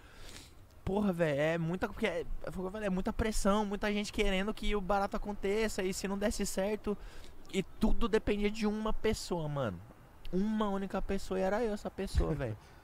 [0.84, 1.88] porra, velho, é muita.
[1.88, 6.08] Porque é, falei, é muita pressão, muita gente querendo que o barato aconteça, e se
[6.08, 6.98] não desse certo.
[7.52, 9.80] E tudo dependia de uma pessoa, mano.
[10.32, 12.58] Uma única pessoa e era eu, essa pessoa, velho.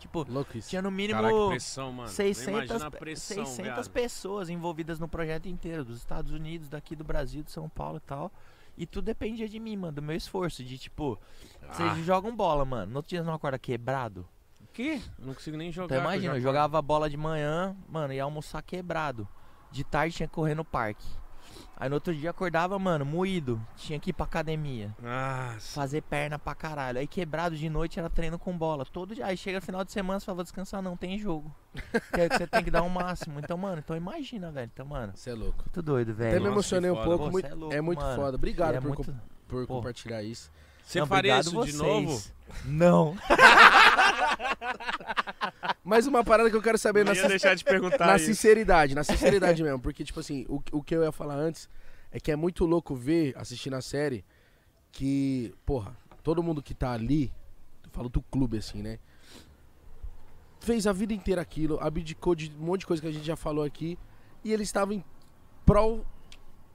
[0.00, 0.68] Tipo, Louco isso.
[0.70, 1.20] tinha no mínimo.
[1.22, 2.08] Caraca, pressão, mano.
[2.08, 3.90] 600, Imagina a pressão, 600 viado.
[3.90, 8.00] pessoas envolvidas no projeto inteiro, dos Estados Unidos, daqui do Brasil, de São Paulo e
[8.00, 8.32] tal.
[8.78, 10.64] E tudo dependia de mim, mano, do meu esforço.
[10.64, 11.18] De tipo,
[11.62, 12.90] Ah, vocês jogam bola, mano.
[12.90, 14.26] No outro dia não acorda quebrado.
[14.60, 15.00] o quê?
[15.18, 15.96] Eu não consigo nem jogar.
[15.96, 19.28] Então que imagina, eu já- jogava bola de manhã, mano, ia almoçar quebrado.
[19.70, 21.04] De tarde tinha que correr no parque.
[21.80, 23.58] Aí no outro dia acordava, mano, moído.
[23.74, 24.94] Tinha que ir pra academia.
[25.02, 25.72] Nossa.
[25.80, 26.98] Fazer perna pra caralho.
[26.98, 28.84] Aí quebrado de noite era treino com bola.
[28.84, 29.24] Todo dia.
[29.24, 31.50] Aí chega final de semana, você fala, vou descansar, não, tem jogo.
[32.12, 33.40] que você tem que dar o máximo.
[33.40, 34.70] Então, mano, então imagina, velho.
[34.72, 35.56] Então, mano, Você é louco.
[35.64, 36.32] muito doido, velho.
[36.36, 37.24] Até me emocionei um pouco.
[37.24, 38.16] Pô, muito- é louco, é muito mano.
[38.22, 38.36] foda.
[38.36, 39.18] Obrigado É por, muito- com-
[39.48, 39.76] por Pô.
[39.76, 40.52] compartilhar isso.
[40.90, 41.76] Você Não, faria isso de vocês.
[41.76, 42.20] novo?
[42.64, 43.16] Não.
[45.84, 48.26] Mas uma parada que eu quero saber na, Não ia deixar de perguntar na isso.
[48.26, 49.78] sinceridade, na sinceridade mesmo.
[49.78, 51.68] Porque, tipo assim, o, o que eu ia falar antes
[52.10, 54.24] é que é muito louco ver, assistindo a série,
[54.90, 57.32] que, porra, todo mundo que tá ali,
[57.84, 58.98] eu falo do clube assim, né?
[60.58, 63.36] Fez a vida inteira aquilo, abdicou de um monte de coisa que a gente já
[63.36, 63.96] falou aqui,
[64.42, 65.04] e eles estavam em
[65.64, 66.04] prol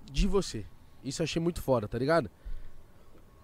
[0.09, 0.65] de você.
[1.03, 2.31] Isso eu achei muito foda, tá ligado?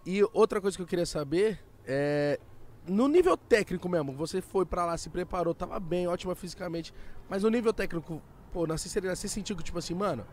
[0.06, 2.40] E outra coisa que eu queria saber é.
[2.88, 6.92] No nível técnico mesmo, você foi pra lá, se preparou, tava bem, ótima fisicamente.
[7.30, 8.20] Mas no nível técnico,
[8.52, 10.26] pô, na sinceridade, você sentiu que, tipo assim, mano,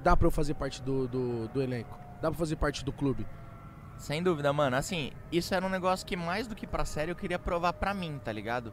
[0.00, 1.98] dá pra eu fazer parte do, do, do elenco?
[2.20, 3.26] Dá pra fazer parte do clube?
[3.98, 4.76] Sem dúvida, mano.
[4.76, 7.92] Assim, isso era um negócio que mais do que pra série eu queria provar pra
[7.92, 8.72] mim, tá ligado?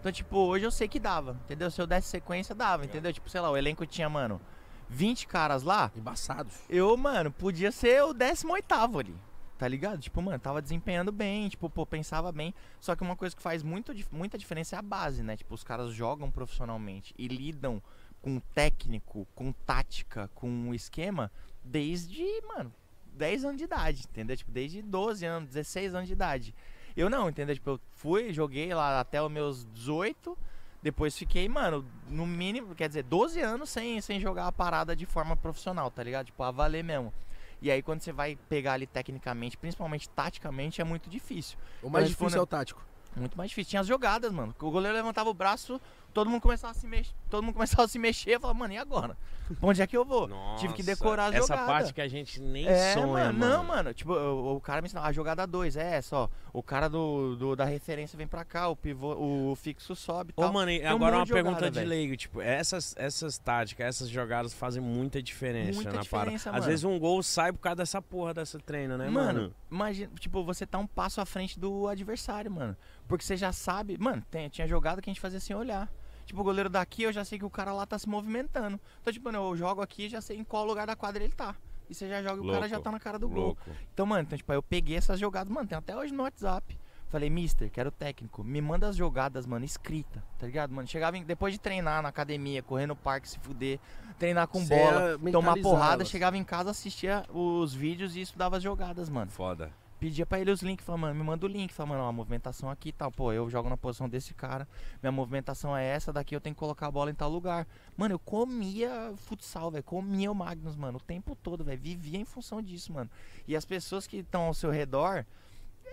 [0.00, 1.70] Então, tipo, hoje eu sei que dava, entendeu?
[1.70, 3.12] Se eu desse sequência, dava, entendeu?
[3.12, 4.40] Tipo, sei lá, o elenco tinha, mano,
[4.88, 5.90] 20 caras lá.
[5.96, 6.54] Embaçados.
[6.68, 9.16] Eu, mano, podia ser o 18 ali.
[9.58, 10.00] Tá ligado?
[10.00, 12.54] Tipo, mano, tava desempenhando bem, tipo, pô, pensava bem.
[12.80, 15.36] Só que uma coisa que faz muito, muita diferença é a base, né?
[15.36, 17.82] Tipo, os caras jogam profissionalmente e lidam
[18.22, 21.30] com técnico, com tática, com esquema
[21.64, 22.72] desde, mano,
[23.14, 24.36] 10 anos de idade, entendeu?
[24.36, 26.54] Tipo, desde 12 anos, 16 anos de idade.
[26.96, 27.54] Eu não, entendeu?
[27.56, 30.38] Tipo, eu fui, joguei lá até os meus 18,
[30.80, 35.04] depois fiquei, mano, no mínimo, quer dizer, 12 anos sem, sem jogar a parada de
[35.04, 36.26] forma profissional, tá ligado?
[36.26, 37.12] Tipo, a valer mesmo.
[37.60, 41.58] E aí quando você vai pegar ali tecnicamente, principalmente taticamente, é muito difícil.
[41.82, 42.38] O mais Mas, difícil né?
[42.38, 42.84] é o tático.
[43.16, 43.70] Muito mais difícil.
[43.70, 44.54] Tinha as jogadas, mano.
[44.60, 45.80] O goleiro levantava o braço,
[46.14, 47.12] todo mundo começava a se mexer.
[47.30, 48.30] Todo mundo começava a se mexer.
[48.30, 49.16] Eu falava, mano, e agora?
[49.58, 50.28] Pra onde é que eu vou?
[50.58, 51.66] Tive que Nossa, decorar as Essa jogadas.
[51.66, 53.38] parte que a gente nem É, sonha, mano.
[53.38, 53.94] Não, mano.
[53.94, 55.76] Tipo, o, o cara me ensinou a jogada 2.
[55.76, 56.28] É, só.
[56.52, 60.34] O cara do, do- da referência vem pra cá, o pivô, o fixo sobe.
[60.36, 60.52] Ô, tal.
[60.52, 64.08] mano, e Tem um agora uma jogada, pergunta de leigo, tipo, essas, essas táticas, essas
[64.10, 66.30] jogadas fazem muita diferença Muita na parada.
[66.32, 69.26] diferença, Às vezes um gol sai por causa dessa porra dessa treina, né, mano?
[69.40, 72.76] Mano, imagina, tipo, você tá um passo à frente do adversário, mano.
[73.08, 73.96] Porque você já sabe.
[73.98, 75.90] Mano, tem- tinha jogada que a gente fazia sem olhar.
[76.26, 78.78] Tipo, o goleiro daqui, eu já sei que o cara lá tá se movimentando.
[79.00, 81.56] Então, tipo, eu jogo aqui e já sei em qual lugar da quadra ele tá.
[81.88, 83.44] E você já joga e o cara já tá na cara do gol.
[83.46, 83.70] Louco.
[83.94, 86.78] Então, mano, então, tipo, aí eu peguei essas jogadas, mano, tem até hoje no WhatsApp.
[87.08, 88.44] Falei, mister, quero técnico.
[88.44, 90.86] Me manda as jogadas, mano, escrita, tá ligado, mano?
[90.86, 93.80] Chegava em- depois de treinar na academia, correr no parque, se fuder,
[94.18, 96.08] treinar com Você bola, ia tomar porrada, elas.
[96.10, 99.30] chegava em casa, assistia os vídeos e estudava as jogadas, mano.
[99.30, 99.72] Foda.
[99.98, 102.12] Pedia pra ele os links, falava, mano, me manda o link, falava, mano, ó, a
[102.12, 104.66] movimentação aqui e tal, pô, eu jogo na posição desse cara,
[105.02, 107.66] minha movimentação é essa, daqui eu tenho que colocar a bola em tal lugar.
[107.96, 112.24] Mano, eu comia futsal, velho, comia o Magnus, mano, o tempo todo, velho, vivia em
[112.24, 113.10] função disso, mano.
[113.46, 115.26] E as pessoas que estão ao seu redor,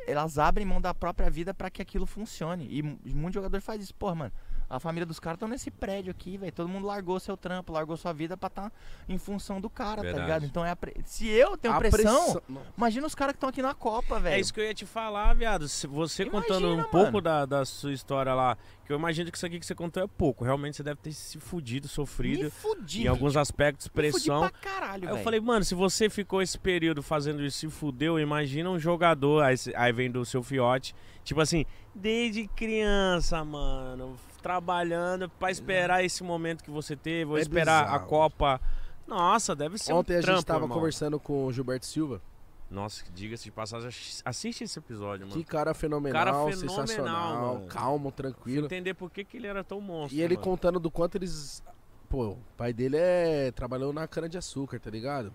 [0.08, 2.68] elas abrem mão da própria vida pra que aquilo funcione.
[2.70, 4.32] E mu- muito jogador faz isso, porra, mano.
[4.70, 6.52] A família dos caras estão nesse prédio aqui, velho.
[6.52, 8.72] Todo mundo largou seu trampo, largou sua vida pra estar
[9.08, 10.16] em função do cara, Verdade.
[10.16, 10.46] tá ligado?
[10.46, 12.62] Então é a pre- se eu tenho A pressão, Não.
[12.78, 14.36] imagina os caras que estão aqui na Copa, velho.
[14.36, 15.68] É isso que eu ia te falar, viado.
[15.68, 16.88] Se Você Imagina, contando um mano.
[16.90, 20.04] pouco da, da sua história lá, que eu imagino que isso aqui que você contou
[20.04, 20.44] é pouco.
[20.44, 22.44] Realmente você deve ter se fudido, sofrido.
[22.46, 23.04] Me fudi.
[23.04, 24.40] Em alguns aspectos, me fudi pressão.
[24.42, 27.76] pra caralho, Aí eu falei, mano, se você ficou esse período fazendo isso e se
[27.76, 30.94] fudeu, imagina um jogador, aí, aí vem do seu fiote,
[31.24, 34.16] tipo assim, desde criança, mano,
[34.46, 38.08] trabalhando pra esperar esse momento que você teve, ou É esperar a bizarro.
[38.08, 38.62] Copa.
[39.08, 40.78] Nossa, deve ser Ontem um a gente trampo, tava irmão.
[40.78, 42.22] conversando com o Gilberto Silva.
[42.70, 43.90] Nossa, diga-se de passagem,
[44.24, 45.40] assiste esse episódio, mano.
[45.40, 47.68] Que cara fenomenal, Cara fenomenal, sensacional, mano.
[47.68, 48.66] calmo, tranquilo.
[48.66, 50.16] entender por que, que ele era tão monstro.
[50.16, 50.44] E ele mano.
[50.46, 51.64] contando do quanto eles.
[52.08, 53.52] Pô, o pai dele é.
[53.52, 55.34] trabalhou na cana de açúcar, tá ligado?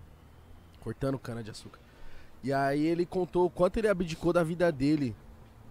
[0.79, 1.79] Cortando cana de açúcar.
[2.41, 5.13] E aí ele contou o quanto ele abdicou da vida dele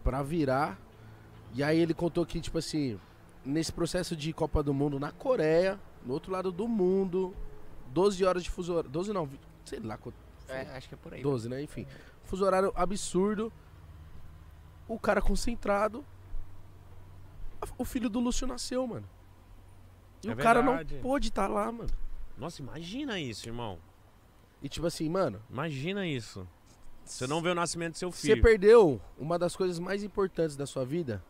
[0.05, 0.78] pra virar.
[1.55, 2.99] E aí ele contou que, tipo assim,
[3.45, 7.34] nesse processo de Copa do Mundo na Coreia, no outro lado do mundo,
[7.88, 8.91] 12 horas de fuso horário.
[8.91, 9.28] 12 não,
[9.64, 10.16] sei lá quanto.
[10.49, 11.22] É, acho que é por aí.
[11.22, 11.62] 12, né?
[11.62, 11.86] Enfim.
[12.24, 13.53] Fuso horário absurdo.
[14.88, 16.05] O cara concentrado.
[17.78, 19.09] O filho do Lúcio nasceu, mano.
[20.24, 20.95] E É o cara verdade.
[20.97, 21.91] não pôde estar lá, mano.
[22.36, 23.78] Nossa, imagina isso, irmão.
[24.62, 26.47] E tipo assim, mano, Imagina isso.
[27.05, 28.43] Você não vê o nascimento do seu você filho.
[28.43, 31.22] perdeu uma das coisas mais importantes da sua vida,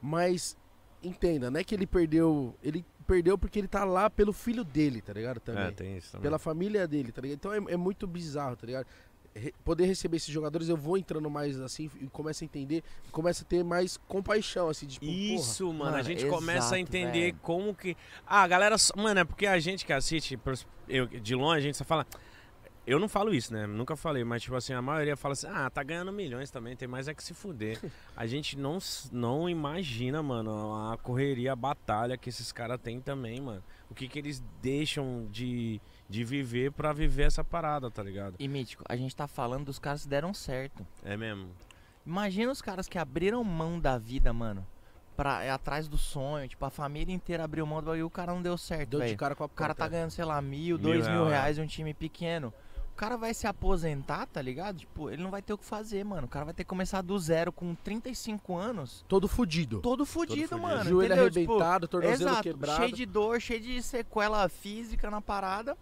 [0.00, 0.56] mas
[1.02, 2.54] entenda, não é que ele perdeu.
[2.62, 5.40] Ele perdeu porque ele tá lá pelo filho dele, tá ligado?
[5.40, 5.64] Também.
[5.64, 6.22] É, tem isso também.
[6.22, 7.36] pela família dele, tá ligado?
[7.38, 8.86] Então é, é muito bizarro, tá ligado?
[9.34, 13.42] Re- poder receber esses jogadores, eu vou entrando mais assim e começo a entender, começo
[13.42, 15.16] a ter mais compaixão, assim, de, tipo, porra.
[15.16, 17.38] Isso, mano, a Mano, gente começa a exato, entender velho.
[17.40, 17.96] como que.
[18.26, 18.76] Ah, a galera.
[18.76, 20.38] só- Mano, é porque a gente que assiste,
[20.88, 22.06] eu, de longe, a gente só fala.
[22.84, 23.64] Eu não falo isso, né?
[23.64, 26.88] Nunca falei, mas tipo assim, a maioria fala assim: ah, tá ganhando milhões também, tem
[26.88, 27.78] mais é que se fuder.
[28.16, 28.78] A gente não,
[29.12, 33.62] não imagina, mano, a correria, a batalha que esses caras têm também, mano.
[33.88, 38.34] O que que eles deixam de, de viver pra viver essa parada, tá ligado?
[38.38, 40.86] E Mítico, a gente tá falando dos caras que deram certo.
[41.04, 41.50] É mesmo.
[42.04, 44.66] Imagina os caras que abriram mão da vida, mano.
[45.16, 46.48] Pra, é atrás do sonho.
[46.48, 49.00] Tipo, a família inteira abriu mão do bagulho e o cara não deu certo, Deu
[49.00, 49.18] de velho.
[49.18, 51.30] cara com a O cara tá ganhando, sei lá, mil, Mil dois mil reais.
[51.30, 52.52] reais em um time pequeno.
[52.92, 54.78] O cara vai se aposentar, tá ligado?
[54.78, 56.26] Tipo, ele não vai ter o que fazer, mano.
[56.26, 59.04] O cara vai ter que começar do zero com 35 anos.
[59.08, 59.80] Todo fudido.
[59.80, 60.58] Todo fudido, fudido.
[60.60, 60.84] mano.
[60.88, 61.30] Joelho entendeu?
[61.30, 62.76] Tipo, arrebentado, tornozelo Exato, quebrado.
[62.82, 65.76] cheio de dor, cheio de sequela física na parada.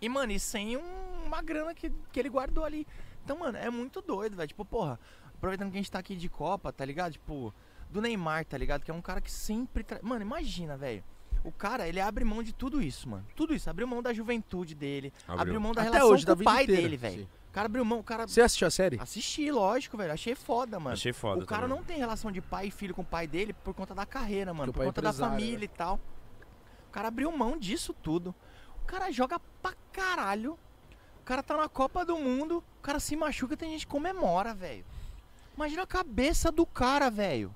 [0.00, 2.86] E, mano, e sem um- uma grana que, que ele guardou ali.
[3.24, 4.48] Então, mano, é muito doido, velho.
[4.48, 4.98] Tipo, porra,
[5.34, 7.12] aproveitando que a gente tá aqui de Copa, tá ligado?
[7.12, 7.54] Tipo,
[7.88, 8.82] do Neymar, tá ligado?
[8.82, 9.84] Que é um cara que sempre.
[9.84, 10.00] Tra...
[10.02, 11.04] Mano, imagina, velho.
[11.44, 13.26] O cara, ele abre mão de tudo isso, mano.
[13.34, 13.68] Tudo isso.
[13.68, 15.12] Abriu mão da juventude dele.
[15.26, 15.60] Abriu, Abriu.
[15.60, 16.82] mão da Até relação hoje, com da o pai inteira.
[16.82, 17.28] dele, velho.
[17.48, 18.26] O cara abriu mão, o cara.
[18.26, 18.98] Você assistiu a série?
[19.00, 20.12] Assisti, lógico, velho.
[20.12, 20.94] Achei foda, mano.
[20.94, 21.76] Achei foda O cara também.
[21.76, 24.54] não tem relação de pai e filho com o pai dele por conta da carreira,
[24.54, 24.72] mano.
[24.72, 25.64] Por é conta da família né?
[25.64, 26.00] e tal.
[26.88, 28.34] O cara abriu mão disso tudo.
[28.82, 30.58] O cara joga pra caralho.
[31.20, 32.64] O cara tá na Copa do Mundo.
[32.78, 34.84] O cara se machuca e tem gente que comemora, velho.
[35.56, 37.54] Imagina a cabeça do cara, velho.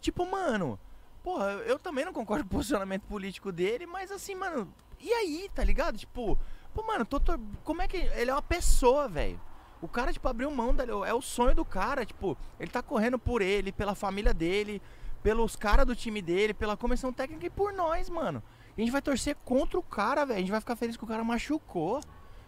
[0.00, 0.78] Tipo, mano.
[1.26, 4.72] Porra, eu- também não concordo com o posicionamento político dele, mas assim, mano.
[5.00, 5.98] E aí, tá ligado?
[5.98, 6.38] Tipo,
[6.72, 7.96] pô, mano, tô, tô- como é que.
[7.96, 9.40] Ele é uma pessoa, velho.
[9.82, 13.18] O cara, tipo, abriu mão, dele, é o sonho do cara, tipo, ele tá correndo
[13.18, 14.80] por ele, pela família dele,
[15.20, 18.40] pelos caras do time dele, pela comissão técnica e por nós, mano.
[18.78, 20.36] A gente vai torcer contra o cara, velho.
[20.36, 22.00] A gente vai ficar feliz que o cara machucou.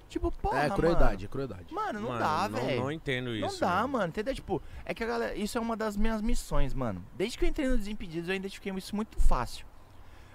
[0.09, 1.73] Tipo, porra, é, crueldade, é crueldade.
[1.73, 2.81] Mano, mano não Mano, dá, velho.
[2.81, 3.47] Não entendo isso.
[3.47, 4.07] Não dá, mano.
[4.09, 4.35] Entendeu?
[4.35, 5.35] Tipo, é que a galera.
[5.35, 7.05] Isso é uma das minhas missões, mano.
[7.15, 9.67] Desde que eu entrei no Desimpedidos, eu identifiquei isso muito fácil.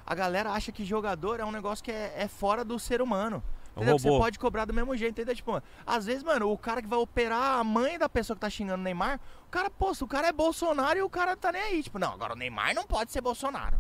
[0.06, 3.42] A galera acha que jogador é um negócio que é, é fora do ser humano.
[3.76, 3.98] Um Entendeu?
[3.98, 5.34] Você pode cobrar do mesmo jeito, entendeu?
[5.36, 8.50] Tipo, às vezes, mano, o cara que vai operar a mãe da pessoa que tá
[8.50, 11.52] xingando o Neymar, o cara, pô, se o cara é Bolsonaro e o cara tá
[11.52, 11.82] nem aí.
[11.82, 13.80] Tipo, não, agora o Neymar não pode ser Bolsonaro.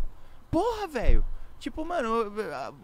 [0.49, 1.23] Porra, velho.
[1.59, 2.75] Tipo, mano, eu-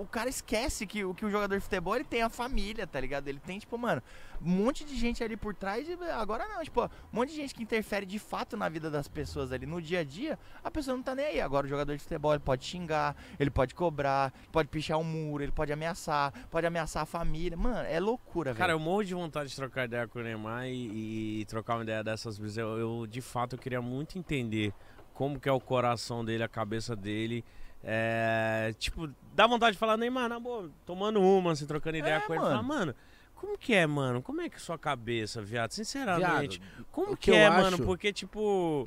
[0.00, 2.98] o cara esquece que, o- que o jogador de futebol ele tem a família, tá
[3.00, 3.28] ligado?
[3.28, 4.02] Ele tem, tipo, mano,
[4.40, 7.54] um monte de gente ali por trás e agora não, tipo, um monte de gente
[7.54, 10.96] que interfere de fato na vida das pessoas ali no dia a dia, a pessoa
[10.96, 11.40] não tá nem aí.
[11.40, 15.42] Agora o jogador de futebol ele pode xingar, ele pode cobrar, pode pichar um muro,
[15.44, 17.56] ele pode ameaçar, pode ameaçar a família.
[17.56, 18.76] Mano, é loucura, Cara, velho.
[18.76, 22.02] eu morro de vontade de trocar ideia com o Neymar e, e trocar uma ideia
[22.02, 22.56] dessas vezes.
[22.56, 24.72] Eu, eu, de fato, eu queria muito entender
[25.12, 27.44] como que é o coração dele, a cabeça dele.
[27.82, 32.20] É, tipo, dá vontade de falar, Neymar, na boa, tomando uma, assim, trocando ideia É,
[32.20, 32.42] com ele.
[32.42, 32.50] mano.
[32.56, 32.94] Falar, mano,
[33.34, 34.22] como que é, mano?
[34.22, 35.72] Como é que é sua cabeça, viado?
[35.72, 36.60] Sinceramente.
[36.60, 37.78] Viado, como que, que é, mano?
[37.78, 38.86] Porque, tipo.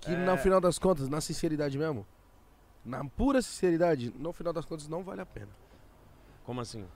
[0.00, 2.06] que no final das contas, na sinceridade mesmo,
[2.84, 5.50] na pura sinceridade, no final das contas não vale a pena.
[6.44, 6.86] Como assim?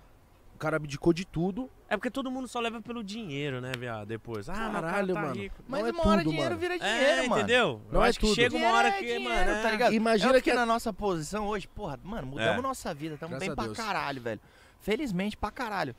[0.64, 1.68] O cara abdicou de tudo.
[1.90, 4.06] É porque todo mundo só leva pelo dinheiro, né, viado?
[4.08, 4.48] Depois.
[4.48, 5.34] Ah, Caralho, cara tá mano.
[5.34, 5.56] rico.
[5.68, 6.60] Mas não é uma hora tudo, dinheiro mano.
[6.60, 7.42] vira É, dinheiro, mano.
[7.42, 7.82] entendeu?
[7.92, 8.34] Não eu é acho que tudo.
[8.34, 9.50] chega uma hora é que, dinheiro, mano.
[9.50, 9.92] é- tá ligado?
[9.92, 12.62] Imagina é que- na nossa posição hoje, porra, mano, mudamos É.
[12.62, 14.40] nossa vida, estamos bem pra caralho, velho.
[14.80, 15.94] Felizmente pra caralho.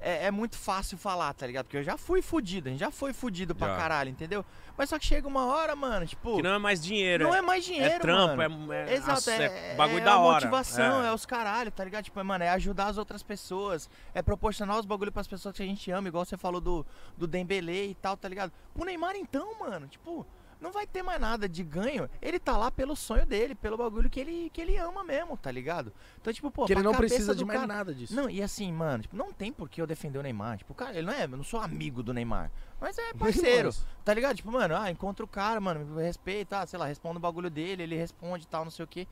[0.00, 1.66] É, é muito fácil falar, tá ligado?
[1.66, 3.76] Porque eu já fui fudido, a gente já foi fudido pra Já.
[3.76, 4.44] caralho, entendeu?
[4.76, 6.36] Mas só que chega uma hora, mano, tipo.
[6.36, 7.24] Que não é mais dinheiro.
[7.24, 8.72] não é, é mais dinheiro, é trampo, mano.
[8.72, 10.46] é, é, Exato, é, é, bagulho é da hora.
[10.46, 11.08] motivação, é.
[11.08, 11.12] é.
[11.12, 12.04] os caralho, tá ligado?
[12.04, 15.66] Tipo, mano, é ajudar as outras pessoas, é proporcionar os bagulho pras pessoas que a
[15.66, 16.86] gente ama, igual você falou do,
[17.16, 18.52] do Dembele e tal, tá ligado?
[18.74, 20.26] O Neymar então, mano, tipo,
[20.60, 22.08] não vai ter mais nada de ganho.
[22.20, 25.50] Ele tá lá pelo sonho dele, pelo bagulho que ele, que ele ama mesmo, tá
[25.50, 25.92] ligado?
[26.20, 28.14] Então, tipo, pô, que ele não precisa de mais cara- nada disso.
[28.14, 30.58] Não, e assim, mano, tipo, não tem por que eu defender o Neymar.
[30.58, 32.50] Tipo, cara, ele não é, eu não sou amigo do Neymar.
[32.80, 33.70] Mas é parceiro,
[34.04, 34.36] tá ligado?
[34.36, 37.82] Tipo, mano, ah, encontra o cara, mano, respeita, ah, sei lá, responde o bagulho dele,
[37.82, 39.06] ele responde e tal, não sei o quê.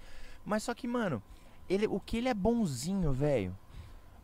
[0.44, 1.22] Mas só que, mano,
[1.68, 3.56] ele, o que ele é bonzinho, velho.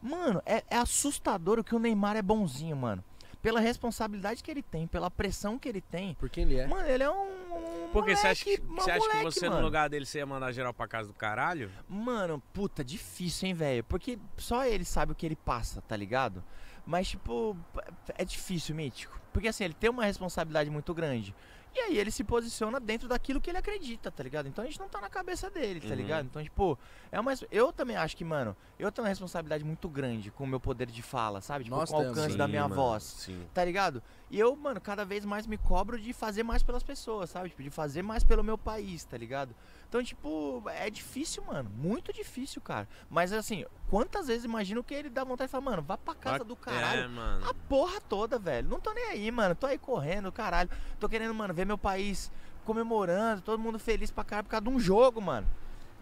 [0.02, 3.02] Mano, é, é assustador o que o Neymar é bonzinho, mano.
[3.44, 6.14] Pela responsabilidade que ele tem, pela pressão que ele tem.
[6.14, 6.66] Por quem ele é.
[6.66, 7.84] Mano, ele é um.
[7.84, 9.66] um Porque você acha, que, você acha que você, no mano.
[9.66, 11.70] lugar dele, você ia mandar geral pra casa do caralho?
[11.86, 13.84] Mano, puta, difícil, hein, velho?
[13.84, 16.42] Porque só ele sabe o que ele passa, tá ligado?
[16.86, 17.54] Mas, tipo,
[18.16, 19.20] é difícil, Mítico.
[19.30, 21.34] Porque, assim, ele tem uma responsabilidade muito grande.
[21.74, 24.46] E aí ele se posiciona dentro daquilo que ele acredita, tá ligado?
[24.46, 25.94] Então a gente não tá na cabeça dele, tá Uhum.
[25.94, 26.26] ligado?
[26.26, 26.78] Então, tipo,
[27.10, 27.32] é uma.
[27.50, 30.86] Eu também acho que, mano, eu tenho uma responsabilidade muito grande com o meu poder
[30.86, 31.64] de fala, sabe?
[31.64, 33.44] Tipo, Nós com o alcance Sim, da minha mano, voz Sim.
[33.52, 34.00] tá ligado?
[34.30, 37.48] E eu, mano, cada vez mais me cobro de fazer mais pelas pessoas, sabe?
[37.50, 39.54] Tipo, de fazer mais pelo meu país, tá ligado?
[39.94, 41.70] Então, tipo, é difícil, mano.
[41.76, 42.88] Muito difícil, cara.
[43.08, 46.42] Mas assim, quantas vezes imagino que ele dá vontade de falar, mano, vá pra casa
[46.42, 47.02] do caralho.
[47.02, 47.48] É, mano.
[47.48, 48.68] A porra toda, velho.
[48.68, 49.54] Não tô nem aí, mano.
[49.54, 50.68] Tô aí correndo, caralho.
[50.98, 52.28] Tô querendo, mano, ver meu país
[52.64, 55.46] comemorando, todo mundo feliz pra caralho por causa de um jogo, mano.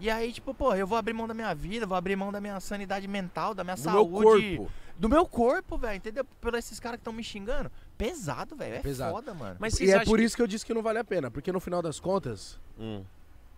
[0.00, 2.40] E aí, tipo, pô, eu vou abrir mão da minha vida, vou abrir mão da
[2.40, 4.10] minha sanidade mental, da minha Do saúde.
[4.10, 4.22] meu
[4.58, 4.72] corpo.
[4.96, 6.24] Do meu corpo, velho, entendeu?
[6.40, 7.70] Por esses caras que estão me xingando.
[7.98, 8.76] Pesado, velho.
[8.76, 9.12] É Pesado.
[9.12, 9.56] foda, mano.
[9.58, 11.30] Mas E é por que- isso que eu disse que não vale a pena.
[11.30, 13.04] Porque no final das contas, Hum.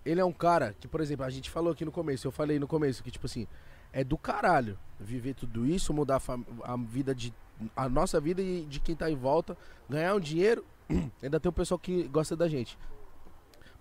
[0.04, 2.58] Ele é um cara que, por exemplo, a gente falou aqui no começo, eu falei
[2.58, 3.46] no começo que, tipo assim,
[3.92, 6.20] é do caralho viver tudo isso, mudar
[6.62, 7.32] a, a vida de.
[7.76, 9.56] a nossa vida e de quem tá em volta,
[9.88, 10.64] ganhar um dinheiro.
[11.22, 12.76] Ainda tem o pessoal que gosta da gente.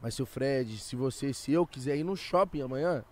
[0.02, 3.04] Mas se o Fred, se você, se eu quiser ir no shopping amanhã,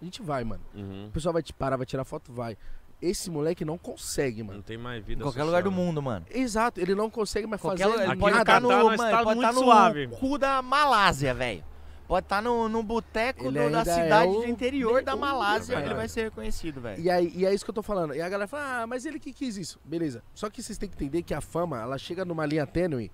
[0.00, 0.62] a gente vai, mano.
[0.74, 1.06] Uhum.
[1.06, 2.56] O pessoal vai te parar, vai tirar foto, vai.
[3.02, 4.62] Esse moleque não consegue, Não mano.
[4.62, 5.76] tem mais Em vida qualquer social, lugar do né?
[5.76, 6.24] mundo, mano.
[6.30, 8.82] Exato, ele não consegue mais Qualquer fazer lugar, ele Aqui pode no estar no, Catar,
[8.84, 10.06] nós mano, tá ele pode muito tá no suave.
[10.08, 11.64] cu da Malásia, velho.
[12.06, 16.06] Pode estar no, no boteco da é cidade o do interior da Malásia, ele vai
[16.06, 17.00] ser reconhecido, velho.
[17.02, 18.14] E, aí, e é isso que eu tô falando.
[18.14, 19.80] E a galera fala, ah, mas ele que quis isso.
[19.84, 20.22] Beleza.
[20.34, 23.10] Só que vocês têm que entender que a fama, ela chega numa linha tênue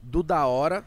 [0.00, 0.84] do da hora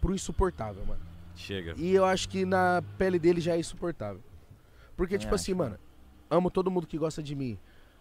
[0.00, 1.02] pro insuportável, mano.
[1.34, 1.74] Chega.
[1.76, 4.22] E eu acho que na pele dele já é insuportável.
[4.96, 5.78] Porque, Também tipo acho, assim, mano,
[6.30, 7.58] amo todo mundo que gosta de mim.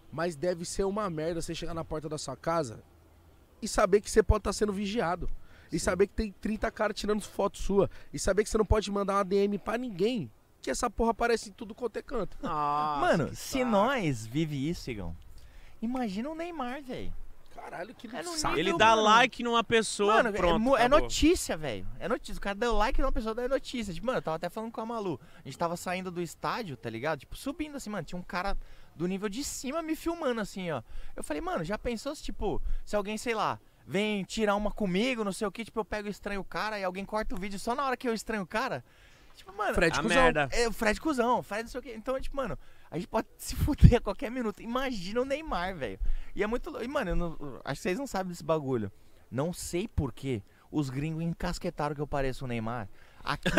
[0.10, 2.82] Mas deve ser uma merda você chegar na porta da sua casa
[3.62, 5.30] e saber que você pode estar sendo vigiado.
[5.76, 7.90] E saber que tem 30 caras tirando foto sua.
[8.14, 10.32] E saber que você não pode mandar uma DM pra ninguém.
[10.62, 12.38] Que essa porra aparece em tudo quanto é canto.
[12.42, 13.66] Nossa, Mano, se saco.
[13.66, 15.16] nós vive isso, Igão,
[15.82, 17.14] imagina o Neymar, velho.
[17.54, 18.58] Caralho, que É saco.
[18.58, 19.02] Ele dá mano.
[19.04, 21.02] like numa pessoa, Mano, é pronto, é, acabou.
[21.02, 21.88] notícia, velho.
[22.00, 22.38] É notícia.
[22.38, 23.94] O cara deu like numa pessoa, daí é notícia.
[23.94, 25.20] Tipo, mano, eu tava até falando com a Malu.
[25.38, 27.20] A gente tava saindo do estádio, tá ligado?
[27.20, 28.04] Tipo, subindo assim, mano.
[28.06, 28.56] Tinha um cara
[28.96, 30.82] do nível de cima me filmando assim, ó.
[31.16, 35.24] Eu falei, mano, já pensou se, tipo, se alguém, sei lá, vem tirar uma comigo,
[35.24, 37.40] não sei o que, tipo, eu pego e estranho o cara e alguém corta o
[37.40, 38.84] vídeo só na hora que eu estranho o cara?
[39.36, 40.18] Tipo, mano, Fred A Cusão.
[40.24, 40.50] merda.
[40.54, 41.94] é o Fred cuzão, Fred não sei o quê.
[41.96, 42.58] Então, tipo, mano,
[42.90, 43.54] a gente pode se
[43.94, 44.62] fuder a qualquer minuto.
[44.62, 46.00] Imagina o Neymar, velho.
[46.34, 46.86] E é muito louco.
[46.86, 48.90] E, mano, eu não- acho que vocês não sabem desse bagulho.
[49.30, 52.88] Não sei porquê os gringos encasquetaram que eu pareço o Neymar.
[53.26, 53.50] Aqui,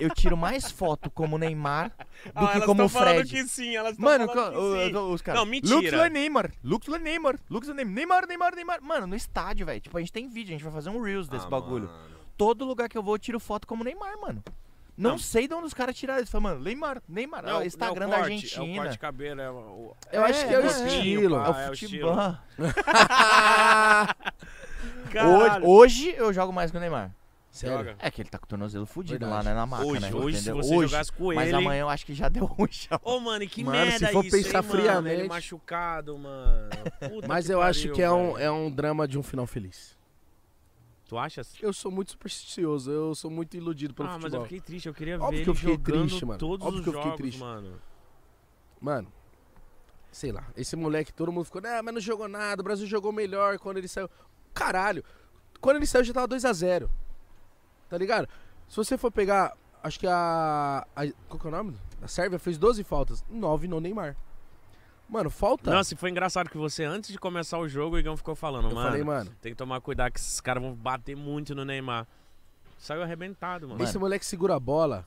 [0.00, 3.30] eu tiro mais foto como Neymar do Ah, que como o falando Fred.
[3.30, 4.94] que sim, elas Mano, falando que sim.
[4.96, 5.40] o- o- os caras.
[5.40, 5.74] Não, mentira.
[5.76, 6.50] Looks like Neymar.
[6.64, 7.38] Looks like Neymar.
[7.48, 7.94] Looks like Neymar.
[7.94, 8.82] Neymar, Neymar, Neymar.
[8.82, 9.80] Mano, no estádio, velho.
[9.80, 11.86] Tipo, a gente tem vídeo, a gente vai fazer um Reels desse Ah, bagulho.
[11.86, 12.10] mano.
[12.36, 14.42] Todo lugar que eu vou, eu tiro foto como Neymar, mano.
[14.96, 15.18] Não, Não.
[15.18, 16.30] sei de onde os caras tiraram isso.
[16.32, 17.42] Falam, mano, Neymar, Neymar.
[17.44, 18.82] Não, ó, Instagram não, é da o corte, É o Argentina.
[18.82, 19.96] corte de cabelo, é o...
[20.12, 21.36] Eu acho que é o é, estilo.
[21.36, 21.44] pá.
[21.46, 22.36] É o Ah, é o futebol.
[25.64, 27.10] Hoje, hoje eu jogo mais que o Neymar.
[27.50, 27.96] Sério.
[27.98, 29.44] É que ele tá com o tornozelo fudido Verdade.
[29.44, 29.54] lá, né?
[29.58, 30.14] Na maca, Hoje, né?
[30.14, 30.62] hoje se entendeu?
[30.62, 30.88] você Hoje.
[30.92, 31.56] jogasse com Mas ele...
[31.56, 33.00] amanhã eu acho que já deu ruim já.
[33.02, 34.82] Ô, mano, e que Mano, merda se for isso, pensar hein, mano?
[34.82, 36.70] friamente- Ele machucado, mano.
[37.12, 39.46] Puta Mas que eu acho pariu, que é um, é um drama de um final
[39.48, 39.98] feliz.
[41.08, 41.54] Tu achas?
[41.60, 44.40] Eu sou muito supersticioso, eu sou muito iludido pelo ah, mas futebol.
[44.42, 46.38] eu fiquei triste, eu queria Óbvio ver que eu ele fiquei jogando triste, mano.
[46.38, 47.40] todos Óbvio os que eu fiquei jogos, triste.
[47.40, 47.80] mano.
[48.80, 49.12] Mano,
[50.12, 53.10] sei lá, esse moleque, todo mundo ficou, ah, mas não jogou nada, o Brasil jogou
[53.12, 54.08] melhor quando ele saiu.
[54.54, 55.04] Caralho,
[55.60, 56.88] quando ele saiu já tava 2x0.
[57.90, 58.28] Tá ligado?
[58.68, 61.06] Se você for pegar, acho que a, a.
[61.28, 61.76] Qual que é o nome?
[62.00, 64.16] A Sérvia fez 12 faltas, 9 no Neymar.
[65.08, 65.72] Mano, falta.
[65.72, 68.68] Nossa, e foi engraçado que você, antes de começar o jogo, o Igão ficou falando,
[68.70, 71.64] eu mano, falei, mano, tem que tomar cuidado que esses caras vão bater muito no
[71.64, 72.06] Neymar.
[72.78, 73.82] Saiu arrebentado, mano.
[73.82, 75.04] esse moleque segura a bola,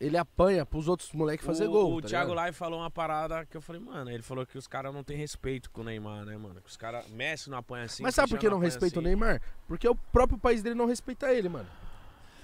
[0.00, 1.96] ele apanha pros outros moleques fazer o, gol.
[1.96, 2.32] O tá Thiago?
[2.32, 5.16] Lai falou uma parada que eu falei, mano, ele falou que os caras não têm
[5.16, 6.60] respeito com o Neymar, né, mano?
[6.60, 7.08] Que os caras.
[7.08, 8.04] Messi não apanha assim.
[8.04, 9.08] Mas sabe por que não respeita o assim.
[9.08, 9.42] Neymar?
[9.66, 11.68] Porque o próprio país dele não respeita ele, mano.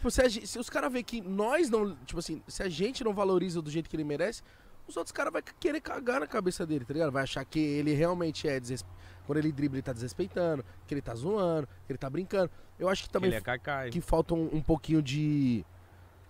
[0.01, 1.95] Tipo, se, se os caras verem que nós não.
[2.07, 4.43] Tipo assim, se a gente não valoriza do jeito que ele merece,
[4.89, 7.13] os outros caras vão querer cagar na cabeça dele, tá ligado?
[7.13, 8.59] Vai achar que ele realmente é.
[8.59, 8.89] Desrespe...
[9.27, 12.51] Quando ele dribla, ele tá desrespeitando, que ele tá zoando, que ele tá brincando.
[12.79, 13.91] Eu acho que Que também ele é caicai.
[13.91, 15.67] que falta um, um pouquinho de.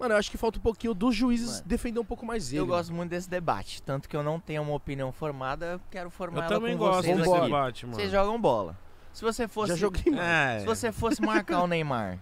[0.00, 2.58] Mano, eu acho que falta um pouquinho dos juízes Mano, defender um pouco mais ele.
[2.58, 2.76] Eu mano.
[2.76, 3.80] gosto muito desse debate.
[3.84, 6.84] Tanto que eu não tenho uma opinião formada, eu quero formar Eu ela também com
[6.84, 7.96] gosto vocês desse debate, mano.
[7.96, 8.76] Vocês jogam bola.
[9.12, 9.68] Se você fosse.
[9.70, 10.20] Já joguei, mano.
[10.22, 12.18] É, Se você fosse marcar o Neymar,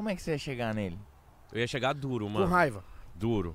[0.00, 0.98] como é que você ia chegar nele?
[1.52, 2.46] eu ia chegar duro, Com mano.
[2.46, 2.82] raiva.
[3.14, 3.54] Duro.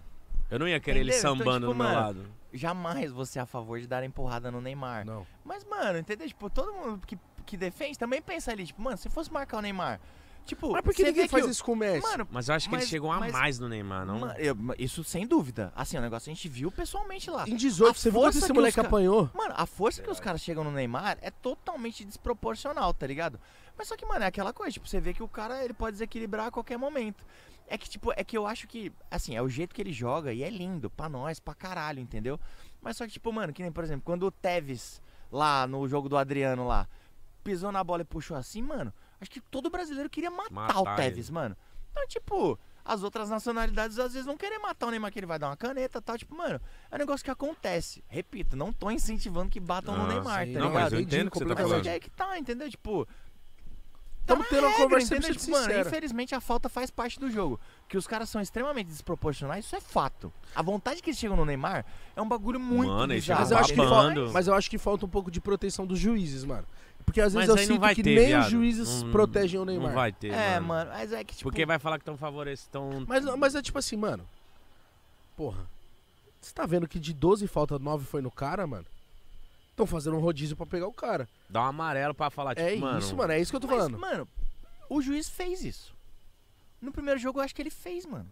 [0.52, 1.20] Eu não ia querer ele Entendeu?
[1.34, 2.26] Então, sambando tipo, do meu mano, lado.
[2.54, 5.04] Jamais você é a favor de dar empurrada no Neymar.
[5.06, 5.26] Não.
[5.44, 6.28] Mas, mano, entendeu?
[6.28, 9.62] Tipo, todo mundo que, que defende também pensa ali, tipo, mano, se fosse marcar o
[9.62, 10.00] Neymar.
[10.46, 12.04] Tipo, Mas por que ninguém faz que o- isso com o Messi?
[12.04, 14.20] Mano, Mas eu acho que mas- eles chegam a mas- mais no Neymar, não?
[14.20, 15.74] mano, eu- isso sem dúvida.
[15.76, 17.50] Assim, o negócio a gente viu pessoalmente lá.
[17.50, 19.28] em 18, a você viu quanto esse que moleque os ca- apanhou?
[19.34, 23.40] Mano, a força que os caras chegam no Neymar é totalmente desproporcional, tá ligado?
[23.78, 25.94] Mas só que, mano, é aquela coisa, tipo, você vê que o cara, ele pode
[25.94, 27.26] desequilibrar a qualquer momento.
[27.68, 30.32] É que, tipo, é que eu acho que, assim, é o jeito que ele joga
[30.32, 32.40] e é lindo pra nós, pra caralho, entendeu?
[32.82, 35.02] Mas só que, tipo, mano, que nem, por exemplo, quando o Tevez,
[35.32, 36.88] lá no jogo do Adriano lá,
[37.44, 40.96] pisou na bola e puxou assim, mano, acho que todo brasileiro queria matar, Matar o
[40.96, 41.58] Tevez, mano.
[41.92, 45.40] Então, tipo, as outras nacionalidades às vezes não querem matar o Neymar, que ele vai
[45.40, 46.18] dar uma caneta e tal.
[46.18, 46.62] Tipo, mano,
[46.92, 48.04] é um negócio que acontece.
[48.08, 50.54] Repito, não tô incentivando que batam no Ah, Neymar, sim.
[50.54, 50.84] tá Não, ligado?
[50.84, 51.88] mas eu entendo o que você tá Mas falando.
[51.88, 52.70] é que tá, entendeu?
[52.70, 53.08] Tipo.
[54.26, 55.36] Tamo tá tendo uma regra, conversa entendeu?
[55.36, 55.88] 100% Tipo, mano, sincera.
[55.88, 57.60] infelizmente a falta faz parte do jogo.
[57.88, 60.32] Que os caras são extremamente desproporcionais, isso é fato.
[60.56, 63.42] A vontade que eles chegam no Neymar é um bagulho muito Mano, bizarro.
[63.42, 66.00] Mas eu, acho que falta, mas eu acho que falta um pouco de proteção dos
[66.00, 66.66] juízes, mano.
[67.06, 68.44] Porque às vezes Mas eu sinto vai que ter, nem viado.
[68.46, 69.88] os juízes Não- protegem o Neymar.
[69.90, 70.68] Não vai ter, É, mano.
[70.68, 71.50] mano, mas é que tipo.
[71.50, 72.70] Porque vai falar que estão favorecendo.
[72.72, 73.06] Tão...
[73.08, 74.26] Mas, mas é tipo assim, mano.
[75.38, 75.68] Porra.
[76.42, 78.86] Você tá vendo que de 12 faltas, 9 foi no cara, mano?
[79.76, 81.28] Estão fazendo um rodízio pra pegar o cara.
[81.50, 82.98] Dá um amarelo pra falar, tipo, é mano.
[83.00, 83.34] isso, mano.
[83.34, 84.00] É isso que eu tô Mas, falando.
[84.00, 84.28] mano,
[84.90, 85.94] o juiz fez isso.
[86.80, 88.32] No primeiro jogo eu acho que ele fez, mano.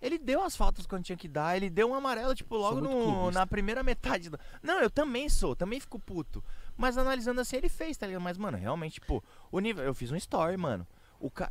[0.00, 2.88] Ele deu as faltas quando tinha que dar, ele deu um amarelo, tipo, logo muito
[2.94, 4.30] no- na primeira metade.
[4.30, 4.38] Do...
[4.62, 6.42] Não, eu também sou, também fico puto.
[6.76, 8.22] Mas analisando assim, ele fez, tá ligado?
[8.22, 9.22] Mas, mano, realmente, tipo,
[9.52, 9.84] o nível.
[9.84, 10.86] Eu fiz um story, mano.
[11.20, 11.50] O ca...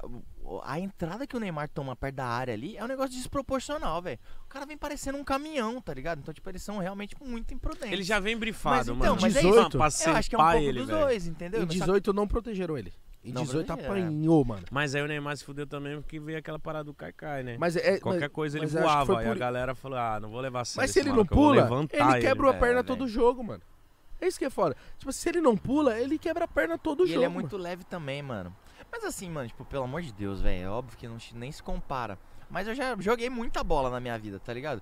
[0.63, 4.17] A entrada que o Neymar toma perto da área ali é um negócio desproporcional, velho.
[4.45, 6.19] O cara vem parecendo um caminhão, tá ligado?
[6.19, 7.91] Então, tipo, eles são realmente muito imprudentes.
[7.91, 9.21] Ele já vem brifado, Mas então, mano.
[9.21, 9.35] mas
[10.05, 10.99] é Eu acho que é um pouco ele, dos velho.
[11.01, 11.63] dois, entendeu?
[11.63, 12.93] Em Mas só- 18 não protegeram ele.
[13.25, 14.01] Em Não 18 protegeram, é.
[14.03, 14.63] apanhou, mano.
[14.71, 17.57] Mas aí o Neymar se fudeu também porque veio aquela parada do Caicai, né?
[17.59, 17.99] Mas é.
[17.99, 19.19] Qualquer mas- coisa ele voava.
[19.19, 21.35] Aí a por- galera falou, ah, não vou levar sério Mas se ele não maluco,
[21.35, 23.61] vou pula, ele quebra a É, perna todo jogo, mano.
[24.21, 24.77] É isso que é foda.
[24.97, 27.19] Tipo, se ele não pula, ele quebra a perna todo E jogo.
[27.19, 27.41] ele é mano.
[27.41, 28.55] muito leve também, mano.
[28.91, 30.63] Mas assim, mano, tipo, pelo amor de Deus, velho.
[30.63, 32.17] É óbvio que não, nem se compara.
[32.49, 34.81] Mas eu já joguei muita bola na minha vida, tá ligado?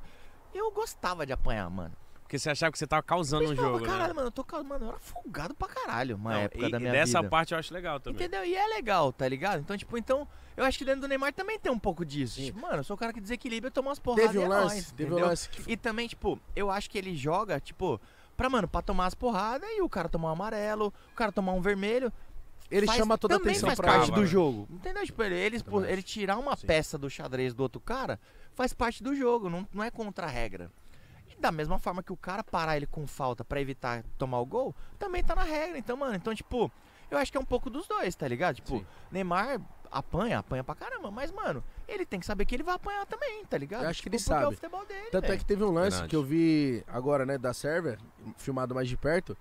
[0.54, 1.96] Eu gostava de apanhar, mano.
[2.26, 4.14] Porque você achava que você tava causando um jogo, caralho, né?
[4.14, 6.80] mano, eu tô Mano, eu era folgado pra caralho uma Não, época e, da e
[6.80, 7.30] minha dessa vida.
[7.30, 8.20] parte eu acho legal também.
[8.20, 8.44] Entendeu?
[8.44, 9.60] E é legal, tá ligado?
[9.60, 10.28] Então, tipo, então,
[10.58, 12.42] eu acho que dentro do Neymar também tem um pouco disso.
[12.42, 14.46] Tipo, mano, eu sou o cara que desequilibra, eu tomo umas porradas Teve e um
[14.46, 17.60] é lance, nóis, teve um lance que E também, tipo, eu acho que ele joga,
[17.60, 18.02] tipo,
[18.36, 21.54] pra, mano, pra tomar as porradas e o cara tomar um amarelo, o cara tomar
[21.54, 22.12] um vermelho.
[22.72, 24.16] Ele faz- chama toda a atenção faz pra parte ele.
[24.16, 24.28] do né?
[24.28, 24.68] jogo.
[24.72, 25.06] Entendeu?
[25.06, 26.68] Tipo, ele, ele, Também ele tirar uma Sim.
[26.68, 28.20] peça do xadrez do outro cara
[28.54, 30.72] faz parte do jogo, não, não é contra a regra.
[31.30, 34.46] E da mesma forma que o cara parar ele com falta pra evitar tomar o
[34.46, 35.78] gol, também tá na regra.
[35.78, 36.72] Então, mano, então, tipo,
[37.12, 38.56] eu acho que é um pouco dos dois, tá ligado?
[38.56, 38.86] Tipo, Sim.
[39.12, 39.60] Neymar
[39.92, 43.46] apanha, apanha pra caramba, mas, mano, ele tem que saber que ele vai apanhar também,
[43.46, 43.84] tá ligado?
[43.84, 44.54] Eu acho que Tipo, ele porque É sabe.
[44.54, 45.40] o futebol dele, Tanto é velho.
[45.40, 46.10] que teve um lance Verdade.
[46.10, 47.98] que eu vi agora, né, da Sérvia,
[48.38, 49.38] filmado mais de perto.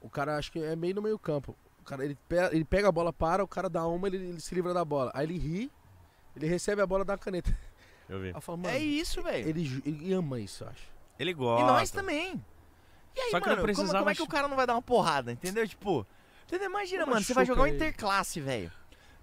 [0.00, 1.56] O cara acho que é meio no meio campo.
[1.88, 4.54] Cara, ele, pe- ele pega a bola, para, o cara dá uma, ele, ele se
[4.54, 5.10] livra da bola.
[5.14, 5.72] Aí ele ri,
[6.36, 7.56] ele recebe a bola da caneta.
[8.08, 8.32] Eu vi.
[8.40, 9.48] Falo, É isso, velho.
[9.48, 10.82] ele, ele ama isso, eu acho.
[11.18, 11.66] Ele E gosta.
[11.66, 12.42] nós também.
[13.16, 14.66] E aí, Só que não mano, como, precisava como é que o cara não vai
[14.66, 15.66] dar uma porrada, entendeu?
[15.66, 16.06] Tipo,
[16.46, 16.68] entendeu?
[16.70, 18.70] Imagina, Não mano, você vai jogar um interclasse, velho.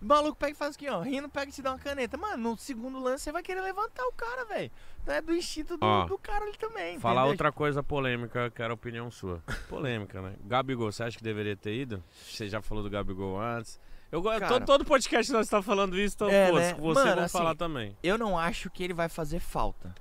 [0.02, 1.02] O maluco pega e faz aqui, ó.
[1.02, 2.18] Rindo, pega e te dá uma caneta.
[2.18, 4.72] Mano, no segundo lance você vai querer levantar o cara, velho.
[5.08, 7.00] É do instinto do, Ó, do cara ali também.
[7.00, 7.32] Falar entendeu?
[7.32, 9.42] outra coisa polêmica, quero a opinião sua.
[9.70, 10.34] Polêmica, né?
[10.44, 12.04] Gabigol, você acha que deveria ter ido?
[12.28, 13.80] Você já falou do Gabigol antes.
[14.12, 14.48] Eu, Cara.
[14.48, 16.74] todo, todo podcast nós tá falando isso, então, É, pô, né?
[16.76, 17.98] você Mano, vai assim, falar também.
[18.02, 19.94] Eu não acho que ele vai fazer falta.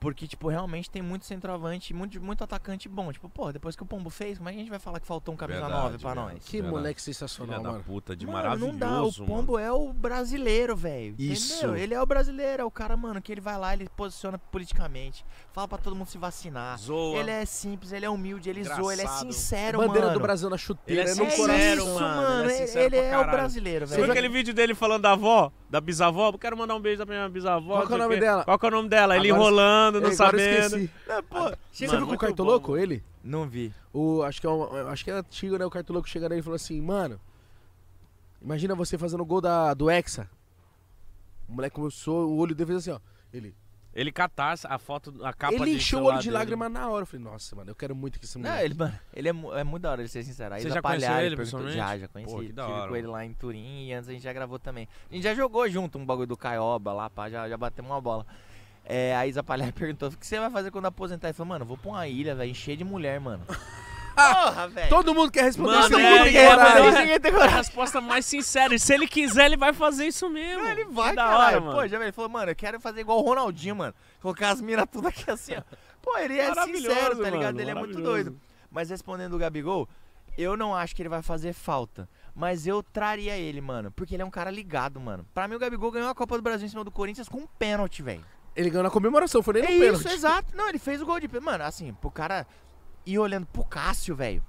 [0.00, 3.12] Porque, tipo, realmente tem muito centroavante, muito, muito atacante bom.
[3.12, 5.06] Tipo, pô, depois que o Pombo fez, como é que a gente vai falar que
[5.06, 6.34] faltou um camisa Verdade, 9 pra verdade.
[6.36, 6.44] nós?
[6.46, 6.74] Que Verdade.
[6.74, 7.84] moleque Filha sensacional, da mano.
[7.84, 9.02] puta, de Mano, maravilhoso, não dá.
[9.02, 11.14] O Pombo é o brasileiro, velho.
[11.18, 11.58] Isso.
[11.58, 11.76] Entendeu?
[11.76, 15.22] Ele é o brasileiro, é o cara, mano, que ele vai lá, ele posiciona politicamente,
[15.52, 16.78] fala pra todo mundo se vacinar.
[16.78, 17.18] Zoa.
[17.18, 19.32] Ele é simples, ele é humilde, ele zoa, ele é Engraçado.
[19.32, 20.18] sincero, Bandeira mano.
[20.18, 21.94] do Brasil na chuteira, Ele é no é sincero, coração.
[21.94, 22.50] isso, mano, mano.
[22.50, 24.12] ele é Ele, é o brasileiro, Você viu velho.
[24.12, 25.52] aquele vídeo dele falando da avó?
[25.68, 26.32] Da bisavó?
[26.32, 27.76] Quero mandar um beijo da minha bisavó.
[27.76, 28.44] Qual que é o nome dela?
[28.44, 29.16] Qual que é o nome dela?
[29.16, 29.44] Ele Agora-
[29.98, 30.82] enrolando, não É, agora eu sabendo.
[30.84, 30.90] esqueci.
[31.08, 33.02] Não, pô, Você chega viu com o muito Cartoloco, bom, ele?
[33.22, 33.72] Não vi.
[33.92, 35.64] O, acho, que é um, acho que é antigo, né?
[35.66, 37.20] O Cartoloco chega nele e falou assim, mano,
[38.40, 40.28] imagina você fazendo o gol da, do Hexa.
[41.48, 43.00] O moleque começou, o olho dele fez assim, ó.
[43.32, 43.54] Ele,
[43.92, 46.38] Ele catasse a foto, a capa ele de encheu o celular olho de dele.
[46.38, 47.02] lágrima na hora.
[47.02, 48.64] Eu falei, nossa, mano, eu quero muito que esse Não, moleque...
[48.64, 50.54] ele, mano, ele é, mu- é muito da hora, ele ser sincero.
[50.54, 51.76] A Você já conheceu ele pessoalmente?
[51.76, 52.32] Já, já conheci.
[52.32, 54.32] Pô, que da Tive hora, com ele lá em Turim e antes a gente já
[54.32, 54.88] gravou também.
[55.10, 58.00] A gente já jogou junto um bagulho do Caioba lá, pá, já, já batemos uma
[58.00, 58.24] bola.
[58.92, 61.28] É, a Isa Palhari perguntou, o que você vai fazer quando aposentar?
[61.28, 63.44] Ele falou, mano, eu vou pra uma ilha, velho, encher de mulher, mano.
[64.16, 64.88] Porra, velho.
[64.88, 66.84] Todo mundo quer responder Mano, isso, é, todo mundo é, quer é, caralho.
[66.84, 68.74] é, Ninguém tem É a resposta mais sincera.
[68.74, 70.66] E se ele quiser, ele vai fazer isso mesmo.
[70.66, 71.46] Ele vai, da caralho.
[71.46, 71.76] hora, mano.
[71.78, 73.94] Pô, já ele falou, mano, eu quero fazer igual o Ronaldinho, mano.
[74.20, 75.62] Colocar as minas tudo aqui assim, ó.
[76.02, 77.54] Pô, ele é sincero, tá ligado?
[77.54, 78.36] mano, Ele é muito doido.
[78.70, 79.88] Mas respondendo o Gabigol,
[80.36, 82.08] eu não acho que ele vai fazer falta.
[82.34, 83.90] Mas eu traria ele, mano.
[83.92, 85.24] Porque ele é um cara ligado, mano.
[85.32, 87.46] Pra mim, o Gabigol ganhou a Copa do Brasil em cima do Corinthians com um
[87.46, 88.24] pênalti, velho.
[88.60, 90.00] Ele ganhou na comemoração, foi nem É no pênalti.
[90.06, 90.54] isso, exato.
[90.56, 91.44] Não, ele fez o gol de pênalti.
[91.46, 92.46] Mano, assim, pro cara
[93.06, 94.44] ir olhando pro Cássio, velho.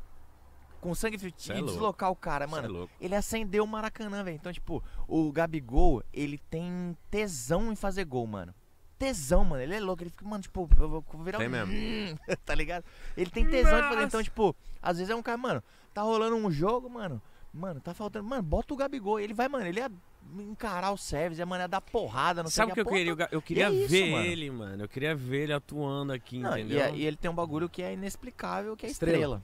[0.81, 1.71] Com sangue frio é e louco.
[1.71, 2.73] deslocar o cara, Cê é mano.
[2.73, 2.93] louco.
[2.99, 4.35] Ele acendeu o Maracanã, velho.
[4.35, 8.53] Então, tipo, o Gabigol, ele tem tesão em fazer gol, mano.
[8.97, 9.61] Tesão, mano.
[9.63, 10.03] Ele é louco.
[10.03, 11.51] Ele fica, mano, tipo, eu vou virar Tem um...
[11.51, 12.19] mesmo.
[12.45, 12.83] tá ligado?
[13.15, 13.95] Ele tem tesão de fazer.
[13.95, 14.03] Nossa.
[14.07, 15.63] Então, tipo, às vezes é um cara, mano,
[15.93, 17.21] tá rolando um jogo, mano.
[17.53, 18.27] Mano, tá faltando.
[18.27, 19.19] Mano, bota o Gabigol.
[19.19, 19.91] Ele vai, mano, ele ia
[20.39, 20.97] encarar o
[21.39, 23.29] ia, mano, ia dar porrada, não Sabe o que sei eu queria?
[23.31, 24.25] Eu queria é isso, ver mano.
[24.25, 24.83] ele, mano.
[24.83, 26.81] Eu queria ver ele atuando aqui, Não, e, entendeu?
[26.81, 29.17] é- e ele tem um bagulho que é inexplicável, que é Estrela.
[29.17, 29.43] estrela.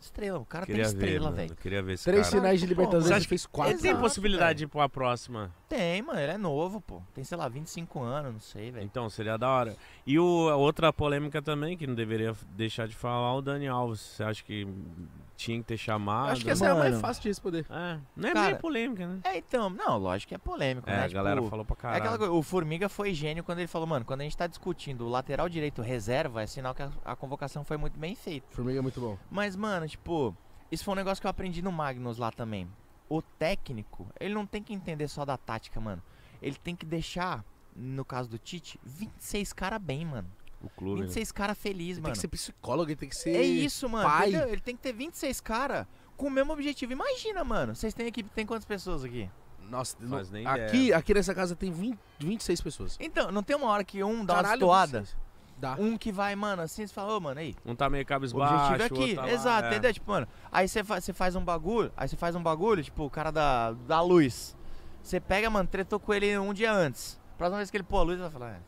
[0.00, 0.38] Estrela.
[0.38, 1.50] O cara queria tem ver, estrela, velho.
[1.50, 2.36] Eu queria ver esse Três cara.
[2.40, 3.78] finais de Libertadores, ele fez Ele quatro.
[3.78, 5.52] tem Exato, possibilidade de ir pra próxima.
[5.68, 6.20] Tem, mano.
[6.20, 7.02] Ele é novo, pô.
[7.12, 8.84] Tem, sei lá, 25 anos, não sei, velho.
[8.84, 9.76] Então, seria da hora.
[10.06, 13.98] E o, a outra polêmica também, que não deveria deixar de falar, o Dani Alves.
[14.00, 14.68] Você acha que
[15.38, 16.32] tinha que ter chamado.
[16.32, 17.00] Acho que essa é a mais Mano.
[17.00, 17.64] fácil de responder.
[17.70, 19.20] É, não é Cara, meio polêmica, né?
[19.24, 21.04] É, então, não, lógico que é polêmico, É, né?
[21.04, 22.02] a galera Tipo, falou pra É caralho.
[22.02, 25.06] aquela coisa, o Formiga foi gênio quando ele falou, mano, quando a gente tá discutindo
[25.06, 28.46] o lateral direito reserva, é sinal que a, a convocação foi muito bem feita.
[28.50, 29.16] Formiga é muito bom.
[29.30, 30.36] Mas, mano, tipo,
[30.72, 32.68] isso foi um negócio que eu aprendi no Magnus lá também.
[33.08, 36.02] O técnico, ele não tem que entender só da tática, mano.
[36.42, 37.44] Ele tem que deixar,
[37.74, 40.28] no caso do Tite, 26 caras bem, mano.
[40.62, 41.00] O clube.
[41.00, 41.06] né?
[41.06, 42.04] 26 caras felizes, Ele mano.
[42.06, 43.30] tem que ser psicólogo, ele tem que ser.
[43.36, 44.08] É isso, mano.
[44.08, 44.28] pai.
[44.30, 44.48] entendeu?
[44.48, 45.86] Ele tem que ter 26 caras
[46.16, 46.92] com o mesmo objetivo.
[46.92, 47.74] Imagina, mano.
[47.76, 49.30] Vocês têm equipe, tem quantas pessoas aqui?
[49.70, 52.96] Nossa, não- nem aqui, aqui nessa casa tem 20, 26 pessoas.
[52.98, 54.98] Então, não tem uma hora que um dá uma Caralho, destoada?
[55.00, 55.28] 26.
[55.58, 55.74] Dá.
[55.78, 58.54] Um que vai, mano, assim, você fala, ô, mano, aí, Um tá meio O cabisbaixo.
[58.72, 59.70] objetivo é aqui, tá lá, exato, é.
[59.72, 59.92] entendeu?
[59.92, 63.04] Tipo, mano, aí você faz, você faz um bagulho, aí você faz um bagulho, tipo,
[63.04, 64.56] o cara da, da luz.
[65.02, 67.20] Você pega, mano, tretou com ele um dia antes.
[67.36, 68.60] Próxima vez que ele pôr a luz, vai falar, é.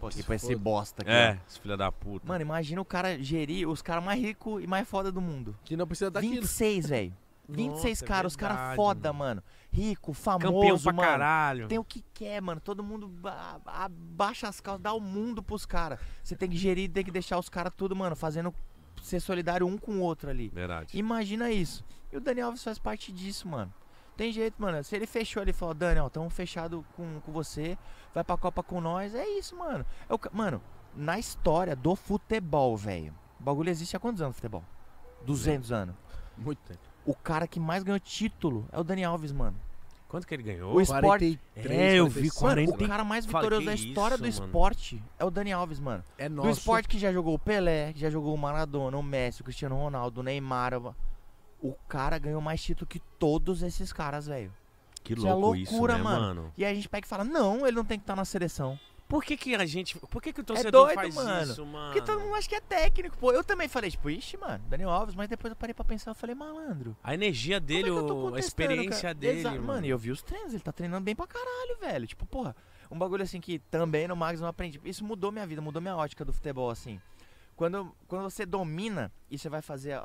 [0.00, 1.10] Pô, pra esse bosta aqui.
[1.10, 2.26] É, esse filho da puta.
[2.26, 5.54] Mano, imagina o cara gerir os caras mais ricos e mais foda do mundo.
[5.64, 6.34] Que não precisa daquilo.
[6.40, 7.14] 26, velho.
[7.48, 7.68] 26
[8.00, 9.42] Nossa, é caras, os caras foda, mano.
[9.72, 11.08] Rico, famoso, Campeão pra mano.
[11.08, 11.68] caralho.
[11.68, 12.60] Tem o que quer, mano.
[12.60, 15.98] Todo mundo ba- abaixa as calças, dá o mundo pros caras.
[16.22, 18.54] Você tem que gerir, tem que deixar os caras tudo, mano, fazendo
[19.02, 20.48] ser solidário um com o outro ali.
[20.48, 20.96] Verdade.
[20.96, 21.84] Imagina isso.
[22.12, 23.72] E o Dani Alves faz parte disso, mano.
[24.16, 24.84] Tem jeito, mano.
[24.84, 27.76] Se ele fechou ali e falou, Dani, ó, tamo fechado com, com você,
[28.14, 29.84] vai pra Copa com nós, é isso, mano.
[30.08, 30.62] É o mano,
[30.94, 33.14] na história do futebol, velho.
[33.38, 34.62] O bagulho existe há quantos anos futebol?
[35.24, 35.94] 200 anos.
[36.36, 36.80] Muito tempo.
[37.04, 39.56] O cara que mais ganhou título é o Dani Alves, mano.
[40.08, 40.74] Quanto que ele ganhou?
[40.74, 42.84] O esporte- 43, É, eu vi 45, Mano, 40.
[42.84, 44.50] o cara mais vitorioso da história do isso, mano.
[44.50, 46.02] esporte é o Dani Alves, mano.
[46.18, 46.50] É Do nosso.
[46.50, 49.76] esporte que já jogou o Pelé, que já jogou o Maradona, o Messi, o Cristiano
[49.76, 50.74] Ronaldo, o Neymar.
[50.74, 50.94] o-
[51.62, 54.50] O cara ganhou mais título que todos esses caras, velho.
[55.02, 56.20] Que Isso é louco isso, loucura, né, mano.
[56.42, 56.52] mano?
[56.56, 58.78] E aí a gente pega e fala, não, ele não tem que estar na seleção.
[59.08, 59.98] Por que que a gente...
[59.98, 61.50] Por que que o torcedor doido, faz mano.
[61.52, 61.92] isso, mano?
[61.92, 63.32] Porque todo mundo acha que é técnico, pô.
[63.32, 66.14] Eu também falei, tipo, ixi, mano, Daniel Alves, mas depois eu parei pra pensar, eu
[66.14, 66.96] falei, malandro.
[67.02, 69.14] A energia dele, é tô o- a experiência cara?
[69.14, 69.62] dele, Exa- mano.
[69.64, 72.06] Mano, e eu vi os treinos, ele tá treinando bem pra caralho, velho.
[72.06, 72.54] Tipo, porra,
[72.88, 74.80] um bagulho assim que também no Mags não aprendi.
[74.84, 77.00] Isso mudou minha vida, mudou minha ótica do futebol, assim.
[77.56, 79.98] Quando, quando você domina e você vai fazer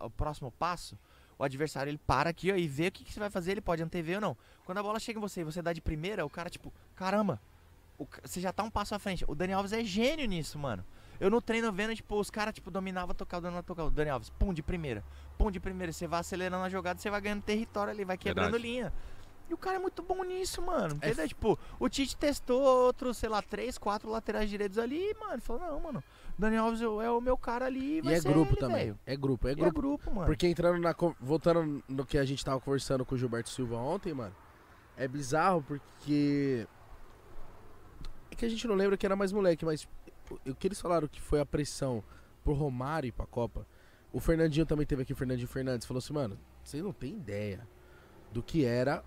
[0.00, 0.98] o próximo passo,
[1.38, 3.60] o adversário ele para aqui ó, e vê o que, que você vai fazer, ele
[3.60, 4.36] pode antever ou não.
[4.64, 7.40] Quando a bola chega em você e você dá de primeira, o cara, tipo, caramba,
[7.98, 9.24] o você já tá um passo à frente.
[9.28, 10.84] O Dani Alves é gênio nisso, mano.
[11.18, 13.90] Eu no treino vendo, tipo, os caras, tipo, dominavam, tocavam, dominavam, tocavam.
[13.90, 15.02] O Dani Alves, pum, de primeira.
[15.38, 15.92] Pum, de primeira.
[15.92, 18.70] Você vai acelerando a jogada, você vai ganhando território ali, vai quebrando Verdade.
[18.70, 18.92] linha.
[19.48, 20.98] E o cara é muito bom nisso, mano.
[21.00, 21.28] É Entendeu?
[21.28, 25.40] Tipo, o Tite testou outros, sei lá, três, quatro laterais direitos ali, mano.
[25.40, 26.04] Falou, não, mano.
[26.36, 28.00] O Dani Alves é o- é o meu cara ali.
[28.04, 28.76] E é ser grupo ele, também.
[28.84, 28.98] velho.
[29.06, 29.68] É grupo, é E grupo.
[29.68, 30.26] É grupo, mano.
[30.26, 30.94] Porque entrando na.
[31.20, 34.34] Voltando no que a gente tava conversando com o Gilberto Silva ontem, mano.
[34.96, 36.66] É bizarro porque.
[38.30, 39.88] É que a gente não lembra que era mais moleque, mas
[40.46, 42.02] o que eles falaram que foi a pressão
[42.44, 43.66] pro Romário ir pra Copa.
[44.12, 47.66] O Fernandinho também teve aqui, o Fernandinho Fernandes, falou assim, mano, vocês não têm ideia
[48.32, 49.04] do que era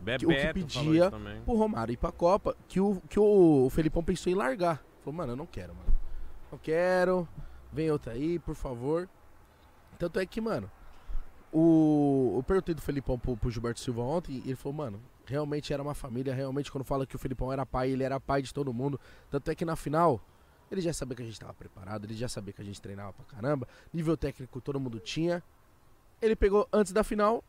[0.00, 1.10] Bebeto o que pedia
[1.44, 4.82] pro Romário ir pra Copa, que o, que o, o Felipão pensou em largar.
[5.00, 5.92] Falou, mano, eu não quero, mano.
[6.54, 7.26] Não quero,
[7.72, 9.08] vem outra aí, por favor.
[9.98, 10.70] Tanto é que, mano,
[11.52, 15.72] o, eu perguntei do Felipão pro, pro Gilberto Silva ontem e ele falou, mano, realmente
[15.72, 18.54] era uma família, realmente quando fala que o Felipão era pai, ele era pai de
[18.54, 19.00] todo mundo.
[19.32, 20.20] Tanto é que na final,
[20.70, 23.12] ele já sabia que a gente tava preparado, ele já sabia que a gente treinava
[23.12, 25.42] pra caramba, nível técnico todo mundo tinha.
[26.22, 27.42] Ele pegou antes da final,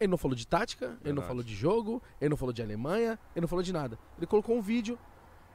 [0.00, 1.26] ele não falou de tática, ele não Verdade.
[1.26, 3.98] falou de jogo, ele não falou de Alemanha, ele não falou de nada.
[4.16, 4.98] Ele colocou um vídeo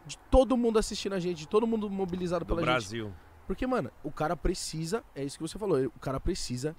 [0.05, 2.69] de todo mundo assistindo a gente, de todo mundo mobilizado Do pela gente.
[2.69, 3.13] Brasil.
[3.47, 6.75] Porque, mano, o cara precisa, é isso que você falou, o cara precisa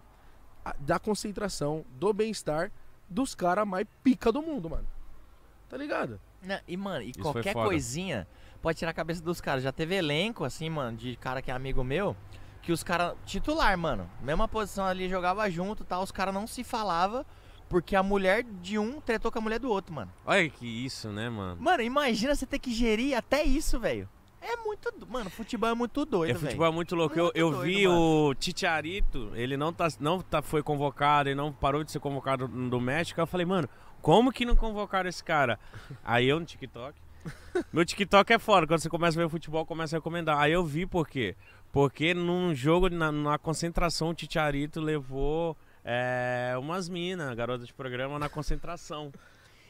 [0.78, 2.72] da concentração, do bem-estar
[3.08, 4.86] dos caras mais pica do mundo, mano.
[5.68, 6.20] Tá ligado?
[6.42, 8.26] Não, e, mano, e Isso qualquer coisinha
[8.62, 9.62] pode tirar a cabeça dos caras.
[9.62, 12.16] Já teve elenco, assim, mano, de cara que é amigo meu,
[12.62, 13.14] que os caras.
[13.26, 14.08] Titular, mano.
[14.22, 16.02] Mesma posição ali, jogava junto e tal.
[16.02, 17.24] Os caras não se falavam
[17.68, 20.10] porque a mulher de um tretou com a mulher do outro, mano.
[20.24, 21.60] Olha que isso, né, mano?
[21.60, 24.08] Mano, imagina você ter que gerir até isso, velho.
[24.40, 24.90] É muito.
[24.92, 26.46] do- Mano, futebol é muito doido, É velho.
[26.46, 27.18] futebol é muito louco.
[27.18, 27.98] Eu, Muito eu doido, vi mano.
[28.28, 32.46] o Titiarito, ele não, tá, não tá, foi convocado, ele não parou de ser convocado
[32.46, 33.18] do México.
[33.20, 33.66] Eu falei, mano,
[34.02, 35.58] como que não convocaram esse cara?
[36.04, 36.94] Aí eu no TikTok.
[37.72, 40.38] Meu TikTok é fora, quando você começa a ver futebol, começa a recomendar.
[40.38, 41.34] Aí eu vi por quê?
[41.72, 48.18] Porque num jogo, na, na concentração, o Titiarito levou é, umas minas, garota de programa,
[48.18, 49.10] na concentração.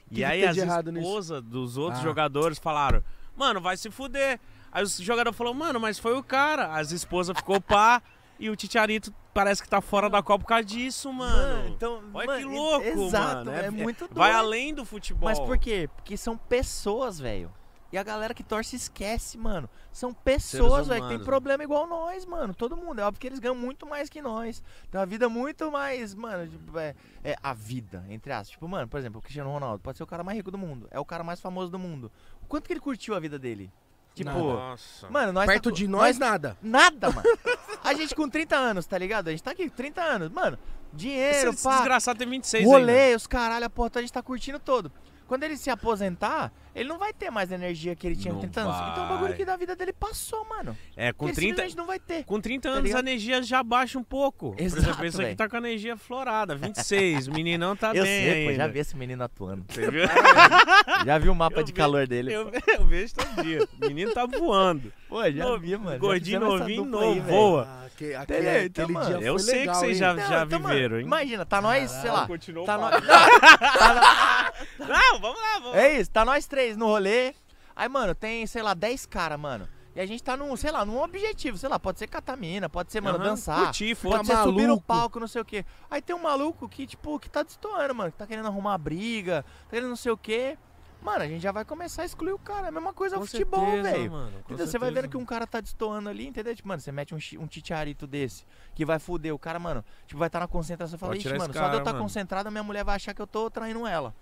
[0.08, 2.04] Que E que aí as esposas dos outros Ah.
[2.04, 3.02] jogadores falaram,
[3.36, 4.38] mano, vai se fuder.
[4.70, 6.74] Aí o jogador falou, mano, mas foi o cara.
[6.74, 8.02] As esposas ficou pá
[8.38, 11.68] e o Titiarito parece que tá fora da Copa por causa disso, mano.
[11.68, 13.50] então, Olha mano, que louco, exato, mano.
[13.52, 14.14] É, muito doido.
[14.14, 15.28] Vai além do futebol.
[15.28, 15.88] Mas por quê?
[15.96, 17.52] Porque são pessoas, velho.
[17.94, 19.70] E a galera que torce esquece, mano.
[19.92, 22.52] São pessoas, velho, que tem humanos, problema igual nós, mano.
[22.52, 22.98] Todo mundo.
[22.98, 24.60] É óbvio que eles ganham muito mais que nós.
[24.90, 28.50] Tem uma vida muito mais, mano, tipo, é, é a vida, entre aspas.
[28.50, 30.88] Tipo, mano, por exemplo, o Cristiano Ronaldo pode ser o cara mais rico do mundo.
[30.90, 32.10] É o cara mais famoso do mundo.
[32.42, 33.70] O quanto que ele curtiu a vida dele?
[34.12, 34.28] Tipo.
[34.28, 35.08] Nossa.
[35.08, 36.58] mano, nós Perto tá- de nós, nada.
[36.60, 37.28] Nada, mano.
[37.84, 39.28] A gente com 30 anos, tá ligado?
[39.28, 40.30] A gente tá aqui, 30 anos.
[40.30, 40.58] Mano,
[40.92, 41.76] dinheiro, Esse pá.
[41.76, 42.76] desgraçado tem 26 ainda.
[42.76, 44.90] Rolê, os caralho, a porra, toda, a gente tá curtindo todo.
[45.26, 48.40] Quando ele se aposentar, ele não vai ter mais a energia que ele tinha com
[48.40, 48.76] Não 30 anos.
[48.92, 50.76] Então é um bagulho que da vida dele passou, mano.
[50.96, 52.24] É, com Ele 30, simplesmente não vai ter.
[52.24, 53.08] com 30 Tá anos a ligado?
[53.08, 54.52] energia já baixa um pouco.
[54.52, 55.36] Por Exato, exemplo, esse aqui velho.
[55.36, 57.28] tá com a energia florada, 26.
[57.28, 59.64] O meninão tá eu bem sei, pô, já vi esse menino atuando.
[59.68, 60.02] Você viu?
[61.06, 62.32] já vi o mapa Eu de calor dele.
[62.32, 63.66] Eu, eu vejo todo dia.
[63.80, 64.92] O menino tá voando.
[65.08, 65.98] Pô, já No- vi, mano.
[65.98, 67.83] Gordinho, novinho, novo, voa.
[67.94, 69.98] Aque- aque- aquele Então, mano, dia Eu sei que legal, vocês hein?
[69.98, 71.04] já, já então, mano, viveram, hein?
[71.06, 72.26] Imagina, tá nós, sei lá.
[72.26, 72.90] Continuou Tá nós.
[73.06, 75.78] Tá nó- Não, vamos lá, vamos lá.
[75.82, 77.34] É isso, tá nós três no rolê.
[77.76, 79.68] Aí, mano, tem, sei lá, 10 caras, mano.
[79.96, 82.90] E a gente tá num, sei lá, num objetivo, sei lá, pode ser catamina, pode
[82.90, 83.60] ser, mano, Aham, dançar.
[83.66, 84.84] Curtir, Pode ser subir no maluco.
[84.86, 85.64] palco, não sei o quê.
[85.88, 88.10] Aí tem um maluco que, tipo, que tá destoando, mano.
[88.10, 90.58] Que tá querendo arrumar briga, tá querendo não sei o quê.
[91.04, 92.66] Mano, a gente já vai começar a excluir o cara.
[92.66, 94.10] É a mesma coisa Com o futebol, velho.
[94.48, 96.56] Você vai vendo que um cara tá destoando ali, entendeu?
[96.56, 98.44] Tipo, mano, você mete um, um titiarito desse,
[98.74, 99.84] que vai foder o cara, mano.
[100.06, 101.92] Tipo, vai estar na concentração e fala, ixi, mano, esse só de eu cara, estar
[101.92, 104.14] mano." concentrado, minha mulher vai achar que eu tô traindo ela.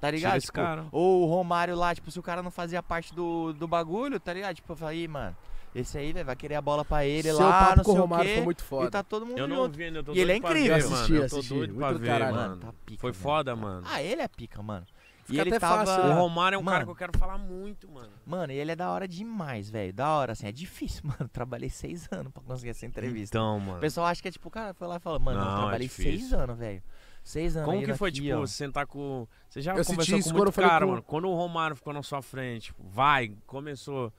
[0.00, 0.30] Tá ligado?
[0.30, 0.86] Tira esse Tipo, cara.
[0.90, 4.32] Ou o Romário lá, tipo, se o cara não fazia parte do, do bagulho, tá
[4.32, 4.54] ligado?
[4.56, 5.36] Tipo, eu falei, "Ih, mano,
[5.74, 7.94] esse aí, velho, vai querer a bola pra ele Seu lá, papo não com sei
[7.94, 8.34] o o Romário quê.
[8.36, 8.90] foi muito E foda.
[8.90, 10.74] tá todo mundo Eu não vi eu tô E ele é incrível.
[10.74, 10.94] ver, mano.
[10.96, 11.54] assisti, Eu tô assisti.
[11.54, 12.34] doido pra ver, caralho.
[12.34, 12.56] mano.
[12.56, 13.22] Tá pica, Foi velho.
[13.22, 13.82] foda, mano.
[13.90, 14.86] Ah, ele é pica, mano.
[15.30, 15.84] E ele até tava...
[15.86, 16.14] fácil, O né?
[16.14, 16.86] Romário é um cara Mano.
[16.86, 18.10] que eu quero falar muito, mano.
[18.26, 19.92] Mano, e ele é da hora demais, velho.
[19.92, 20.46] Da hora, assim.
[20.46, 21.28] É difícil, mano.
[21.32, 23.36] Trabalhei seis anos pra conseguir essa entrevista.
[23.38, 23.80] Então, O mano.
[23.80, 25.60] pessoal acha que é tipo, o cara foi lá e falou, mano, eu Não, é
[25.60, 26.12] trabalhei difícil.
[26.18, 26.82] seis anos, velho.
[27.22, 28.46] Seis anos Como que foi, aqui, tipo, ó.
[28.46, 29.28] sentar com.
[29.48, 31.02] Você já Eu conversou isso com eu muito cara, com- mano.
[31.02, 34.12] Quando o Romário ficou na sua frente, tipo, vai, começou.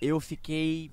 [0.00, 0.90] Eu fiquei.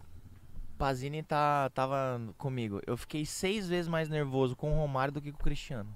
[0.78, 2.82] Pazini tá, tava comigo.
[2.86, 5.90] Eu fiquei seis vezes mais nervoso com o Romário do que com o Cristiano.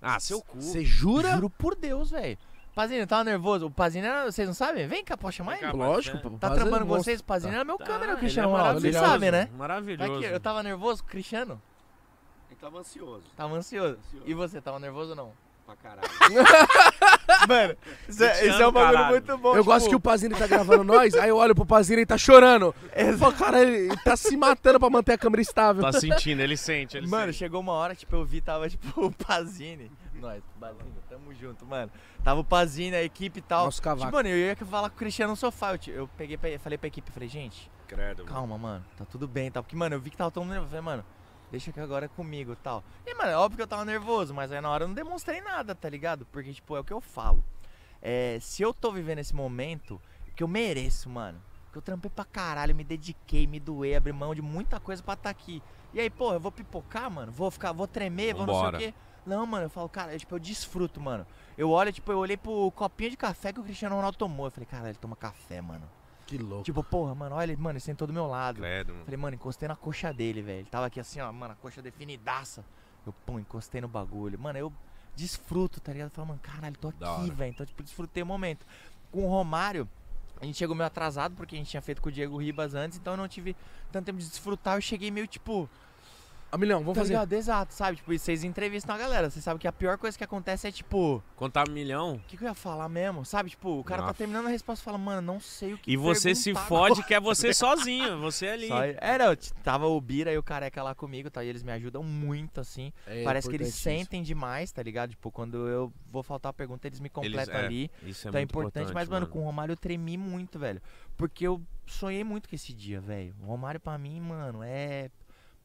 [0.00, 0.60] Ah, seu cu.
[0.60, 1.32] Você jura?
[1.34, 2.38] Juro por Deus, velho.
[2.74, 3.66] Pazini, tava nervoso.
[3.66, 4.24] O Pazini era.
[4.30, 4.86] Vocês não sabem?
[4.88, 5.72] Vem cá, pode chamar ele?
[5.72, 6.16] Lógico.
[6.18, 7.20] Tá pô, Tá trampando com vocês?
[7.20, 7.56] O Pazini Tá.
[7.58, 8.80] era meu Tá, câmera, o ele Cristiano é Ronaldo.
[8.80, 9.48] Vocês maravilhoso, sabem, né?
[9.56, 10.12] Maravilhoso.
[10.14, 11.62] aqui, eu tava nervoso com o Cristiano?
[12.50, 13.98] Ele tava ansioso Tava ansioso.
[13.98, 14.26] Ansioso.
[14.26, 15.32] E você, tava nervoso ou não?
[15.66, 16.08] pra caralho.
[17.48, 17.76] Mano,
[18.08, 19.10] isso, é- isso é um bagulho caralho.
[19.10, 19.56] muito bom.
[19.56, 22.16] Eu gosto que o Pazini tá gravando nós, aí eu olho pro Pazini e tá
[22.18, 22.74] chorando.
[22.94, 25.82] Eu falo, cara, ele tá se matando pra manter a câmera estável.
[25.82, 27.38] Tá sentindo, ele sente, ele Mano, sente.
[27.38, 29.90] chegou uma hora, tipo, eu vi, tava, tipo, o Pazini.
[30.14, 31.90] Nós, Pazini, tamo junto, mano.
[32.22, 33.66] Tava o Pazini, a equipe e tal.
[33.66, 34.06] Nosso cavaco.
[34.06, 35.72] Tipo, mano, eu ia falar com o Cristiano no sofá.
[35.74, 38.24] Eu, eu peguei, pra- falei pra equipe, falei, gente, Credo.
[38.24, 38.34] mano.
[38.34, 39.62] calma, mano, tá tudo bem, tá?
[39.62, 40.70] Porque, mano, eu vi que tava todo mundo nervoso.
[40.70, 41.04] Falei, mano,
[41.54, 42.82] deixa que agora é comigo e tal.
[43.06, 45.40] E, mano, é óbvio que eu tava nervoso, mas aí na hora eu não demonstrei
[45.40, 46.26] nada, tá ligado?
[46.32, 47.44] Porque, tipo, é o que eu falo.
[48.02, 50.00] É, se eu tô vivendo esse momento,
[50.34, 51.40] que eu mereço, mano.
[51.70, 55.14] Que eu trampei pra caralho, me dediquei, me doei, abri mão de muita coisa pra
[55.14, 55.62] estar aqui.
[55.92, 57.30] E aí, pô, eu vou pipocar, mano?
[57.30, 58.78] Vou ficar, vou tremer, vou não Vambora.
[58.78, 58.98] sei o quê.
[59.24, 61.24] Não, mano, eu falo, cara, eu, tipo, eu desfruto, mano.
[61.56, 64.46] Eu olho, tipo, eu olhei pro copinho de café que o Cristiano Ronaldo tomou.
[64.46, 65.88] Eu falei, cara, ele toma café, mano.
[66.26, 66.64] Que louco.
[66.64, 68.60] Tipo, porra, mano, olha ele, mano, ele sentou do meu lado.
[68.60, 69.04] Credo, mano.
[69.04, 70.60] Falei, mano, encostei na coxa dele, velho.
[70.60, 72.64] Ele tava aqui assim, ó, mano, a coxa definidaça.
[73.06, 74.38] Eu, pum, encostei no bagulho.
[74.38, 74.72] Mano, eu
[75.14, 76.08] desfruto, tá ligado?
[76.08, 77.50] Eu falo, mano, caralho, tô aqui, velho.
[77.50, 78.64] Então, tipo, desfrutei o momento.
[79.10, 79.88] Com o Romário,
[80.40, 82.98] a gente chegou meio atrasado, porque a gente tinha feito com o Diego Ribas antes,
[82.98, 83.54] então eu não tive
[83.92, 84.76] tanto tempo de desfrutar.
[84.76, 85.68] Eu cheguei meio, tipo,
[86.54, 87.14] Ah, milhão, vamos tá fazer.
[87.14, 87.32] ligado?
[87.32, 87.96] Exato, sabe?
[87.96, 89.28] Tipo, e vocês entrevistam a galera.
[89.28, 92.14] Vocês sabem que a pior coisa que acontece é, tipo, Contar um milhão.
[92.14, 93.24] o que, que eu ia falar mesmo?
[93.24, 93.50] Sabe?
[93.50, 94.18] Tipo, o cara tá Nossa.
[94.18, 97.12] terminando a resposta e fala, mano, não sei o que E você se fode que
[97.12, 98.68] é você sozinho, você ali.
[98.68, 101.42] Só- É, não, t- tava o Bira e o Careca lá comigo, tá?
[101.42, 102.92] E eles me ajudam muito, assim.
[103.06, 104.04] É Parece que eles importante isso.
[104.04, 105.10] sentem demais, tá ligado?
[105.10, 107.90] Tipo, quando eu vou faltar a pergunta, eles me completam é, ali.
[108.04, 110.80] Isso é então é muito importante, mas, mano, com o Romário eu tremi muito, velho.
[111.16, 113.34] Porque eu sonhei muito com esse dia, velho.
[113.42, 115.10] O Romário pra mim, mano, é.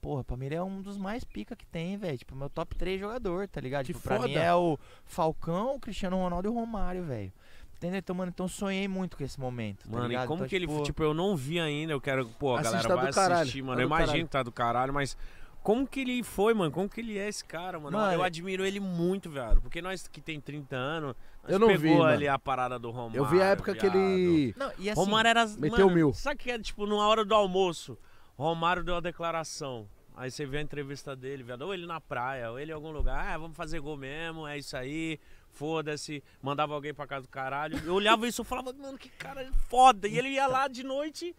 [0.01, 2.17] Porra, pra mim ele é um dos mais pica que tem, velho.
[2.17, 3.85] Tipo, meu top 3 jogador, tá ligado?
[3.85, 4.39] Que tipo, pra mim foda.
[4.39, 7.31] é o Falcão, o Cristiano Ronaldo e o Romário, velho.
[7.75, 7.99] Entendeu?
[7.99, 9.85] Então, mano, então eu sonhei muito com esse momento.
[9.85, 10.23] Tá Mano, ligado?
[10.25, 10.67] e como Então, que ele.
[10.67, 12.25] tipo, Tipo, eu não vi ainda, eu quero.
[12.37, 13.77] Pô, a galera tá vai do caralho, assistir, mano.
[13.77, 14.25] tá eu imagino caralho.
[14.25, 15.17] que tá do caralho, mas.
[15.61, 16.71] Como que ele foi, mano?
[16.71, 17.97] Como que ele é esse cara, mano?
[17.97, 19.59] Mano, eu admiro ele muito, velho.
[19.61, 22.35] Porque nós que tem 30 anos, nós Eu não pegou vi, ali mano.
[22.35, 23.17] a parada do Romário.
[23.17, 23.95] Eu vi a época que viado.
[23.97, 24.53] ele.
[24.57, 25.45] Não, e assim, Romário era.
[25.47, 26.13] meteu mano, mil.
[26.13, 27.97] Sabe que é, tipo, numa hora do almoço,
[28.43, 29.85] Romário deu a declaração.
[30.15, 31.63] Aí você vê a entrevista dele, viado.
[31.63, 33.33] Ou ele na praia, ou ele em algum lugar.
[33.33, 35.19] Ah, vamos fazer gol mesmo, é isso aí.
[35.51, 36.23] Foda-se.
[36.41, 37.77] Mandava alguém pra casa do caralho.
[37.85, 40.07] Eu olhava isso e falava, mano, que cara foda.
[40.07, 41.35] E ele ia lá de noite.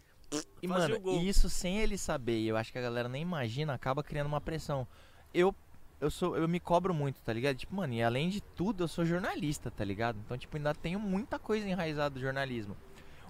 [0.61, 3.73] E, mano, e isso sem ele saber, e eu acho que a galera nem imagina,
[3.73, 4.87] acaba criando uma pressão.
[5.33, 5.53] Eu
[5.99, 7.57] eu sou eu me cobro muito, tá ligado?
[7.57, 10.17] Tipo, mano, e além de tudo, eu sou jornalista, tá ligado?
[10.23, 12.77] Então, tipo, ainda tenho muita coisa enraizada do jornalismo.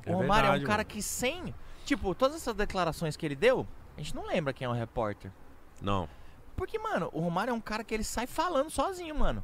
[0.05, 0.89] É o Romário é verdade, um cara mano.
[0.89, 1.55] que sem.
[1.91, 5.29] Tipo, todas essas declarações que ele deu, a gente não lembra quem é o repórter.
[5.81, 6.07] Não.
[6.55, 9.43] Porque, mano, o Romário é um cara que ele sai falando sozinho, mano.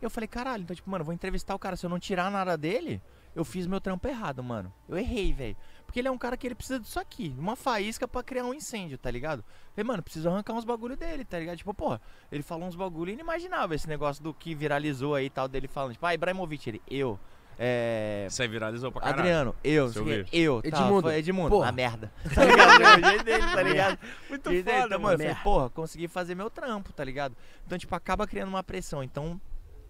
[0.00, 1.74] Eu falei, caralho, então, tipo, mano, vou entrevistar o cara.
[1.74, 3.02] Se eu não tirar nada dele,
[3.34, 4.72] eu fiz meu trampo errado, mano.
[4.88, 5.56] Eu errei, velho.
[5.84, 7.34] Porque ele é um cara que ele precisa disso aqui.
[7.36, 9.44] Uma faísca pra criar um incêndio, tá ligado?
[9.74, 11.56] Falei, mano, preciso arrancar uns bagulho dele, tá ligado?
[11.56, 12.00] Tipo, porra,
[12.30, 13.74] ele falou uns bagulho inimaginável.
[13.74, 17.18] Esse negócio do que viralizou aí e tal, dele falando, tipo, ah, Ibrahimovic, ele, eu.
[17.58, 18.26] É.
[18.28, 19.20] Isso aí viralizou pra caralho.
[19.20, 21.68] Adriano, eu, eu eu, tá, Edmundo, foi Edmundo, porra.
[21.68, 22.12] a merda.
[22.34, 22.78] Tá ligado?
[23.02, 23.98] O jeito dele, tá ligado?
[24.28, 25.14] Muito jeito foda, então, mano.
[25.14, 27.36] eu falei, porra, consegui fazer meu trampo, tá ligado?
[27.66, 29.02] Então, tipo, acaba criando uma pressão.
[29.02, 29.40] Então,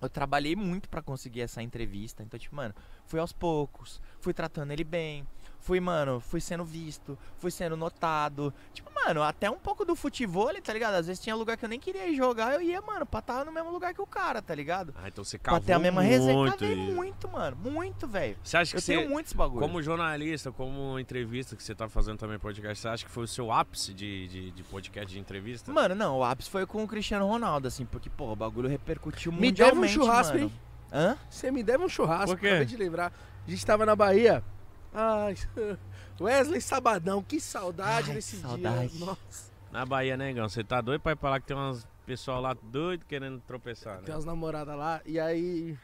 [0.00, 2.22] eu trabalhei muito pra conseguir essa entrevista.
[2.22, 2.74] Então, tipo, mano,
[3.06, 5.26] fui aos poucos, fui tratando ele bem.
[5.60, 8.54] Fui, mano, fui sendo visto, fui sendo notado.
[8.72, 10.94] Tipo, mano, até um pouco do futebol, tá ligado?
[10.94, 13.44] Às vezes tinha lugar que eu nem queria ir jogar, eu ia, mano, pra estar
[13.44, 14.94] no mesmo lugar que o cara, tá ligado?
[14.96, 16.34] Ah, então você Pra cavou ter a mesma resenha.
[16.34, 16.58] muito.
[16.58, 17.56] Cavei e- muito, mano.
[17.56, 18.36] Muito, velho.
[18.42, 19.60] Você acha que Eu você, tenho muitos bagulho.
[19.60, 23.28] como jornalista, como entrevista que você tá fazendo também podcast, você acha que foi o
[23.28, 25.72] seu ápice de, de, de podcast, de entrevista?
[25.72, 29.32] Mano, não, o ápice foi com o Cristiano Ronaldo, assim, porque, pô, o bagulho repercutiu
[29.32, 30.46] Me deve um mundialmente, churrasco, mano.
[30.46, 30.52] hein?
[30.92, 31.16] Hã?
[31.30, 32.46] Você me deve um churrasco, Por quê?
[32.48, 33.12] acabei de lembrar.
[33.46, 34.42] A gente tava na Bahia.
[34.92, 35.34] Ai,
[36.20, 38.88] Wesley Sabadão, que saudade Ai, desse saudade.
[38.96, 39.06] dia.
[39.06, 40.48] Nossa, Na Bahia, né, Igão?
[40.48, 43.98] Você tá doido pra ir pra lá que tem umas pessoal lá doido querendo tropeçar,
[43.98, 44.14] tem né?
[44.14, 45.78] umas namoradas lá e aí.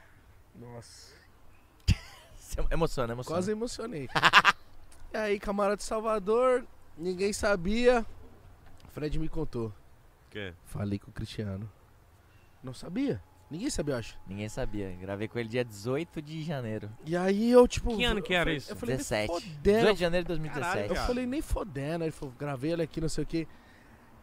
[0.55, 1.13] Nossa,
[2.71, 3.25] Emociona, emociona.
[3.37, 4.09] quase emocionei.
[5.13, 6.65] e aí, camarada de Salvador,
[6.97, 8.07] ninguém sabia.
[8.93, 9.73] Fred me contou.
[10.31, 10.55] Que?
[10.67, 11.69] Falei com o Cristiano.
[12.63, 13.21] Não sabia.
[13.55, 14.19] Ninguém sabia, eu acho.
[14.27, 14.91] Ninguém sabia.
[15.01, 16.91] Gravei com ele dia 18 de janeiro.
[17.07, 17.97] E aí eu, tipo.
[17.97, 18.73] Que ano que era eu isso?
[18.73, 19.33] Eu falei, 17.
[19.33, 19.95] nem 18 fodendo.
[19.95, 20.75] de janeiro de 2017.
[20.75, 22.03] Caralho, Eu falei, nem fodendo.
[22.03, 23.47] Aí ele falou, gravei ele aqui, não sei o que.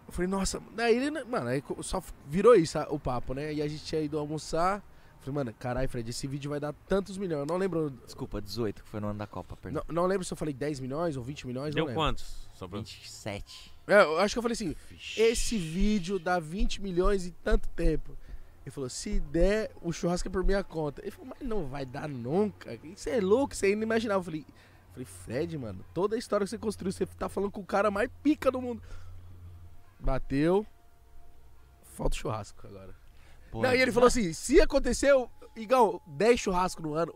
[0.05, 3.53] Eu falei, nossa, daí ele, mano, aí só virou isso o papo, né?
[3.53, 4.79] E a gente tinha ido almoçar.
[4.79, 7.39] Eu Falei, mano, caralho, Fred, esse vídeo vai dar tantos milhões.
[7.39, 7.89] Eu não lembro.
[8.05, 9.81] Desculpa, 18, que foi no ano da Copa, perdão.
[9.87, 11.73] Não, não lembro se eu falei 10 milhões ou 20 milhões.
[11.73, 12.01] Deu não lembro.
[12.01, 12.49] quantos?
[12.57, 12.67] Pra...
[12.67, 13.71] 27.
[13.87, 15.21] É, eu acho que eu falei assim: Vixe.
[15.21, 18.17] esse vídeo dá 20 milhões em tanto tempo.
[18.63, 21.01] Ele falou, se der, o churrasco é por minha conta.
[21.01, 22.77] Ele falou, mas não vai dar nunca.
[22.83, 24.19] Isso é louco, você ainda imaginava.
[24.19, 27.51] Eu falei, eu falei, Fred, mano, toda a história que você construiu, você tá falando
[27.51, 28.81] com o cara mais pica do mundo.
[29.99, 30.65] Bateu.
[31.83, 32.95] Falta o churrasco agora.
[33.51, 37.13] Pô, não, e ele falou assim: se aconteceu, Igão, 10 churrascos no ano,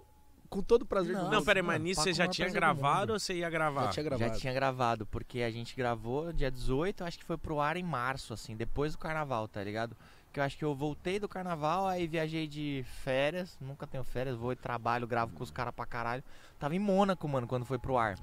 [0.50, 1.30] com todo prazer Não.
[1.30, 3.86] Não, peraí, mas nisso você já tinha gravado ou você ia gravar?
[3.86, 4.34] Já tinha gravado.
[4.34, 7.84] Já tinha gravado, porque a gente gravou dia 18, acho que foi pro ar em
[7.84, 9.96] março, assim, depois do carnaval, tá ligado?
[10.36, 14.36] Que eu acho que eu voltei do carnaval, aí viajei de férias, nunca tenho férias,
[14.36, 16.22] vou e trabalho, gravo com os caras pra caralho.
[16.60, 18.20] Tava em Mônaco, mano, quando foi pro ar.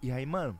[0.00, 0.56] E aí, mano,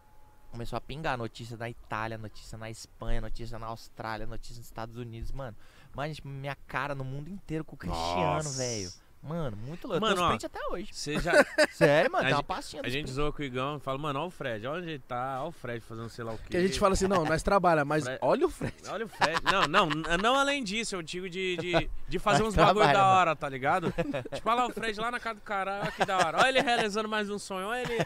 [0.50, 4.96] começou a pingar notícia da Itália, notícia na Espanha, notícia na Austrália, notícia nos Estados
[4.96, 5.56] Unidos, mano.
[5.94, 8.90] Mas, tipo, minha cara no mundo inteiro com o Cristiano, velho.
[9.22, 10.00] Mano, muito louco.
[10.00, 10.88] Mano, eu ó, print até hoje.
[10.92, 11.32] Você já.
[11.72, 13.14] Sério, mano, A tem uma pastinha A gente print.
[13.14, 15.48] zoa com o Igão e fala, mano, olha o Fred, olha onde ele tá, olha
[15.50, 16.44] o Fred fazendo sei lá o quê.
[16.50, 18.74] Que a gente fala assim: não, nós trabalha, mas Fred- olha o Fred.
[18.88, 19.38] Olha o Fred.
[19.52, 19.86] Não, não,
[20.22, 23.04] não além disso, eu digo de, de, de fazer Mas uns bagulho da mano.
[23.04, 23.92] hora, tá ligado?
[24.32, 26.38] tipo, olha lá o Fred lá na casa do cara, olha que da hora.
[26.38, 27.98] Olha ele realizando mais um sonho, olha ele.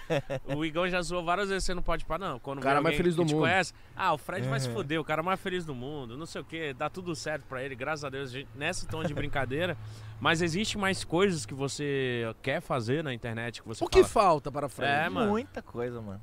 [0.56, 2.40] O Igão já zoou várias vezes, você não pode parar, não.
[2.40, 3.38] Quando O cara mais feliz do mundo.
[3.38, 6.40] conhece, ah, o Fred vai se fuder, o cara mais feliz do mundo, não sei
[6.40, 9.76] o que, dá tudo certo pra ele, graças a Deus, gente, nessa tom de brincadeira.
[10.24, 14.08] Mas existe mais coisas que você quer fazer na internet que você O que fala.
[14.26, 14.90] falta para Fred?
[14.90, 15.30] É, mano.
[15.30, 16.20] Muita coisa, mano.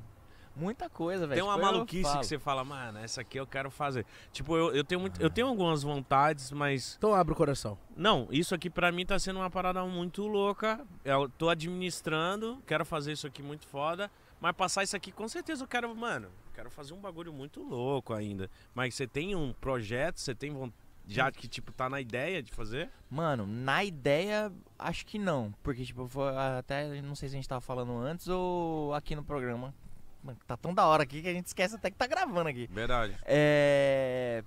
[0.56, 1.40] Muita coisa, velho.
[1.40, 4.04] Tem uma Tipo, maluquice que você fala, mano, essa aqui eu quero fazer.
[4.32, 7.78] Tipo, eu, eu tenho muito, eu tenho algumas vontades, mas Então abre o coração.
[7.96, 10.84] não, isso aqui pra mim tá sendo uma parada muito louca.
[11.04, 14.10] Eu tô administrando, quero fazer isso aqui muito foda,
[14.40, 18.12] mas passar isso aqui com certeza eu quero, mano, quero fazer um bagulho muito louco
[18.12, 18.50] ainda.
[18.74, 22.52] Mas você tem um projeto, você tem vontade já que tipo tá na ideia de
[22.52, 22.90] fazer?
[23.10, 25.52] Mano, na ideia, acho que não.
[25.62, 29.24] Porque, tipo, foi até não sei se a gente tava falando antes ou aqui no
[29.24, 29.74] programa.
[30.22, 32.68] Mano, tá tão da hora aqui que a gente esquece até que tá gravando aqui.
[32.70, 33.16] Verdade.
[33.24, 34.44] É.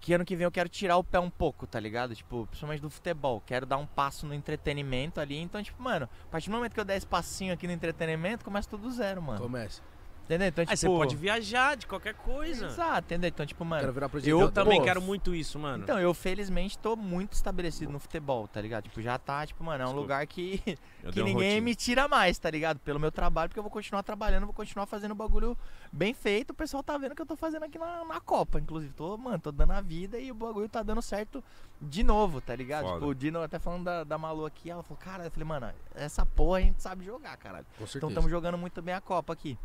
[0.00, 2.14] Que ano que vem eu quero tirar o pé um pouco, tá ligado?
[2.14, 3.42] Tipo, principalmente do futebol.
[3.46, 5.38] Quero dar um passo no entretenimento ali.
[5.38, 8.44] Então, tipo, mano, a partir do momento que eu der esse passinho aqui no entretenimento,
[8.44, 9.40] começa tudo zero, mano.
[9.40, 9.80] Começa.
[10.24, 10.48] Entendeu?
[10.48, 10.72] Então, tipo.
[10.72, 12.66] Aí você pode viajar de qualquer coisa.
[12.66, 13.28] Exato, entendeu?
[13.28, 13.80] Então, tipo, mano.
[13.82, 14.50] Quero virar Eu projetador.
[14.52, 15.82] também Pô, quero muito isso, mano.
[15.84, 18.84] Então, eu felizmente tô muito estabelecido no futebol, tá ligado?
[18.84, 20.00] Tipo, já tá, tipo, mano, é um Desculpa.
[20.00, 20.62] lugar que,
[21.02, 21.60] eu que ninguém rotina.
[21.60, 22.78] me tira mais, tá ligado?
[22.78, 25.56] Pelo meu trabalho, porque eu vou continuar trabalhando, vou continuar fazendo o bagulho
[25.92, 26.50] bem feito.
[26.50, 28.94] O pessoal tá vendo o que eu tô fazendo aqui na, na Copa, inclusive.
[28.94, 31.44] Tô, mano, tô dando a vida e o bagulho tá dando certo
[31.82, 32.84] de novo, tá ligado?
[32.84, 32.94] Foda.
[32.94, 35.70] Tipo, o Dino, até falando da, da Malu aqui, ela falou, cara, eu falei, mano,
[35.94, 37.66] essa porra a gente sabe jogar, caralho.
[37.78, 37.98] Com certeza.
[37.98, 39.58] Então estamos jogando muito bem a Copa aqui.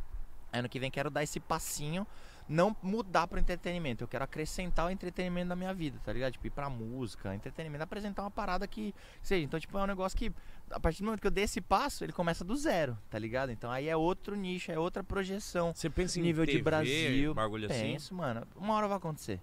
[0.51, 2.05] Ano que vem quero dar esse passinho
[2.49, 4.03] não mudar pro entretenimento.
[4.03, 6.33] Eu quero acrescentar o entretenimento na minha vida, tá ligado?
[6.33, 9.45] Tipo, ir pra música, entretenimento, apresentar uma parada que seja.
[9.45, 10.33] Então, tipo, é um negócio que,
[10.71, 13.51] a partir do momento que eu dei esse passo, ele começa do zero, tá ligado?
[13.51, 15.71] Então aí é outro nicho, é outra projeção.
[15.75, 17.93] Você pensa em Nível de TV, Brasil, bagulho assim?
[17.93, 18.45] Penso, mano.
[18.55, 19.39] Uma hora vai acontecer.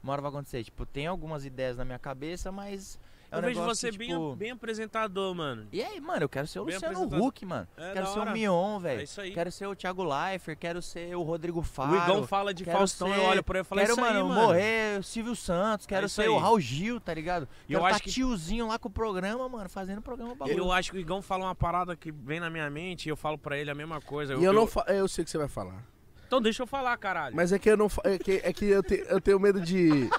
[0.00, 0.62] Uma hora vai acontecer.
[0.62, 3.00] Tipo, tem algumas ideias na minha cabeça, mas.
[3.30, 4.36] É um eu vejo negócio você que, bem, tipo...
[4.36, 5.66] bem apresentador, mano.
[5.70, 7.26] E aí, mano, eu quero ser o Bem Luciano.
[7.26, 7.68] Huck, mano.
[7.76, 8.30] É, quero ser hora.
[8.30, 9.02] o Mion, É velho.
[9.02, 9.32] isso aí.
[9.32, 11.92] Quero ser o Thiago Leifert, quero ser o Rodrigo Faro.
[11.92, 14.00] O Igão fala de quero Faustão, ser- eu olho pra ele e falo, Quero, isso
[14.04, 14.40] aí, mano, mano.
[14.42, 16.28] morrer o Silvio Santos, quero isso ser aí.
[16.28, 17.46] o Raul Gil, tá ligado?
[17.68, 20.58] E eu acho tá que- tiozinho lá com o programa, mano, fazendo programa bagulho.
[20.58, 23.16] Eu acho que o Igão fala uma parada que vem na minha mente e eu
[23.16, 24.34] falo pra ele a mesma coisa.
[24.36, 24.84] E eu não fa...
[24.88, 25.84] Eu sei o que você vai falar.
[26.26, 27.34] Então deixa eu falar, caralho.
[27.34, 27.88] Mas é que eu não.
[28.04, 30.10] É que, é que eu, te- eu tenho medo de.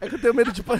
[0.00, 0.62] É que eu tenho medo de.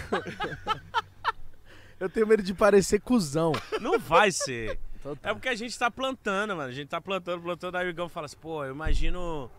[2.00, 3.52] Eu tenho medo de parecer cuzão.
[3.80, 4.78] Não vai ser.
[5.00, 5.30] Então tá.
[5.30, 6.68] É porque a gente tá plantando, mano.
[6.68, 7.76] A gente tá plantando, plantando.
[7.76, 9.50] Aí o Igão fala assim, pô, eu imagino.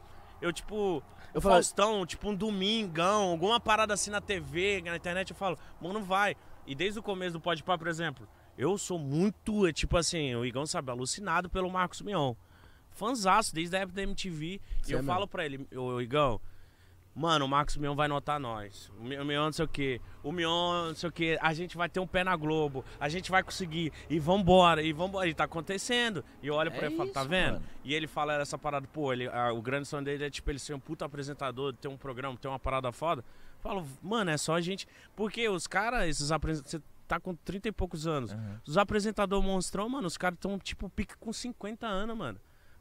[0.42, 1.04] Eu, tipo.
[1.34, 5.36] Eu o falo- Faustão, tipo um domingão, alguma parada assim na TV, na internet, eu
[5.36, 6.36] falo, mano, não vai.
[6.66, 8.28] E desde o começo do Pode Pá, por exemplo,
[8.58, 12.34] eu sou muito, é, tipo assim, o Igão sabe, alucinado pelo Marcos Mion.
[12.90, 14.60] Fanzaço, desde a época da MTV.
[14.82, 16.42] Cê e eu é falo pra ele, ô Igão,
[17.16, 18.92] mano, o Marcos Mion vai notar nós.
[19.00, 20.02] O Mi- o Mion não sei o quê.
[20.24, 21.38] O Mion não sei o quê.
[21.42, 22.84] A gente vai ter um pé na Globo.
[23.00, 23.92] A gente vai conseguir.
[24.10, 25.28] E vambora, e vambora.
[25.28, 26.24] E tá acontecendo.
[26.42, 27.54] E eu olho pra É ele e falo, tá vendo?
[27.54, 27.66] mano.
[27.84, 30.60] E ele fala essa parada, pô, ele, ah, o grande sonho dele é tipo ele
[30.60, 33.22] ser um puta apresentador, ter um programa, ter uma parada foda.
[33.24, 34.88] Eu Falo, mano, é só a gente.
[35.16, 36.72] Porque os caras, esses apresentadores.
[36.82, 38.32] Você tá com 30 e poucos anos.
[38.32, 38.62] Aham.
[38.68, 42.40] Os apresentadores monstrão, mano, os caras tão tipo pique com 50 anos, mano.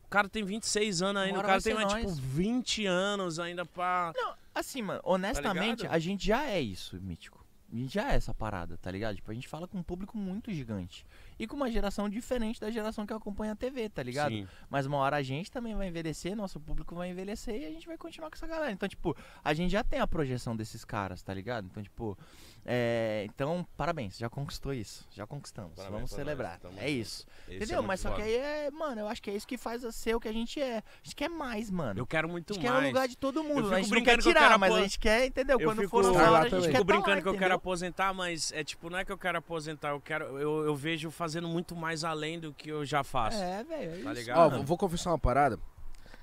[0.08, 2.18] O cara tem 26 anos ainda, o cara tem mais, tipo nós.
[2.18, 4.14] 20 anos ainda pra.
[4.16, 5.94] Não, assim, mano, honestamente, ligado?
[5.94, 7.46] a gente já é isso, mítico.
[7.70, 9.16] A gente já é essa parada, tá ligado?
[9.16, 11.04] Tipo, a gente fala com um público muito gigante.
[11.38, 14.32] E com uma geração diferente da geração que acompanha a TV, tá ligado?
[14.32, 14.48] Sim.
[14.70, 17.86] Mas uma hora a gente também vai envelhecer, nosso público vai envelhecer e a gente
[17.86, 18.72] vai continuar com essa galera.
[18.72, 19.14] Então, tipo,
[19.44, 21.66] a gente já tem a projeção desses caras, tá ligado?
[21.66, 22.16] Então, tipo,
[22.64, 23.24] é...
[23.26, 25.06] então, parabéns, já conquistou isso.
[25.10, 25.74] Já conquistamos.
[25.74, 26.60] Parabéns Vamos celebrar.
[26.76, 27.26] É isso.
[27.46, 27.78] Esse Entendeu?
[27.80, 30.14] é Mas só que aí é, mano, eu acho que é isso que faz ser
[30.14, 30.78] o que a gente é.
[30.78, 31.98] A gente quer mais, mano.
[31.98, 32.84] Eu quero muito a gente quer mais.
[32.84, 33.64] o lugar de todo mundo.
[33.64, 35.60] fico A gente não brincando quer que eu tirar, quero mas a gente quer, entendeu?
[35.60, 37.38] Eu Quando fico- for na lá hora, a gente quer Fico lá, brincando que eu
[37.38, 40.38] quero aposentar, mas é tipo, não é que eu quero aposentar, eu quero.
[40.38, 43.38] Eu, eu vejo fazendo muito mais além do que eu já faço.
[43.42, 44.54] É, velho, é Tá ligado?
[44.56, 45.58] Ó, vou confessar uma parada.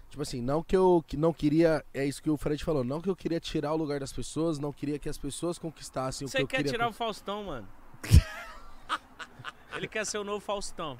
[0.09, 1.83] Tipo assim, não que eu que não queria.
[1.93, 2.83] É isso que o Fred falou.
[2.83, 6.25] Não que eu queria tirar o lugar das pessoas, não queria que as pessoas conquistassem
[6.25, 6.71] o que Você eu quer queria.
[6.71, 7.67] tirar o Faustão, mano?
[9.75, 10.97] Ele quer ser o novo Faustão.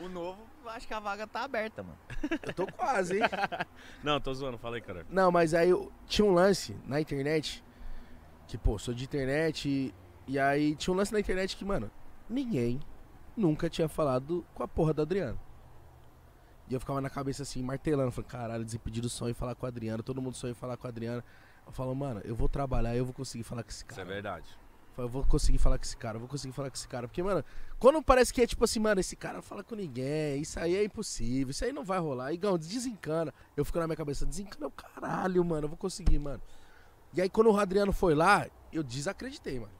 [0.00, 1.98] O novo, acho que a vaga tá aberta, mano.
[2.42, 3.22] Eu tô quase, hein?
[4.02, 5.04] Não, tô zoando, falei, cara.
[5.10, 7.62] Não, mas aí eu- tinha um lance na internet.
[8.46, 9.68] Que, pô, sou de internet.
[9.68, 9.94] E,
[10.26, 11.90] e aí tinha um lance na internet que, mano,
[12.28, 12.80] ninguém
[13.36, 15.38] nunca tinha falado com a porra do Adriano.
[16.70, 19.68] E eu ficava na cabeça assim, martelando, falando, caralho, desimpedido sonho em falar com o
[19.68, 21.22] Adriano, todo mundo sonha em falar com o Adriano.
[21.66, 24.08] Eu falo, mano, eu vou trabalhar, eu vou conseguir falar com esse Isso é cara.
[24.08, 24.58] verdade.
[24.96, 27.06] Eu vou conseguir falar com esse cara, eu vou conseguir falar com esse cara.
[27.06, 27.44] Porque, mano,
[27.78, 30.74] quando parece que é tipo assim, mano, esse cara não fala com ninguém, isso aí
[30.74, 32.32] é impossível, isso aí não vai rolar.
[32.32, 33.32] Igão, desencana.
[33.56, 36.42] Eu fico na minha cabeça, desencana o caralho, mano, eu vou conseguir, mano.
[37.14, 39.72] E aí quando o Adriano foi lá, eu desacreditei, mano.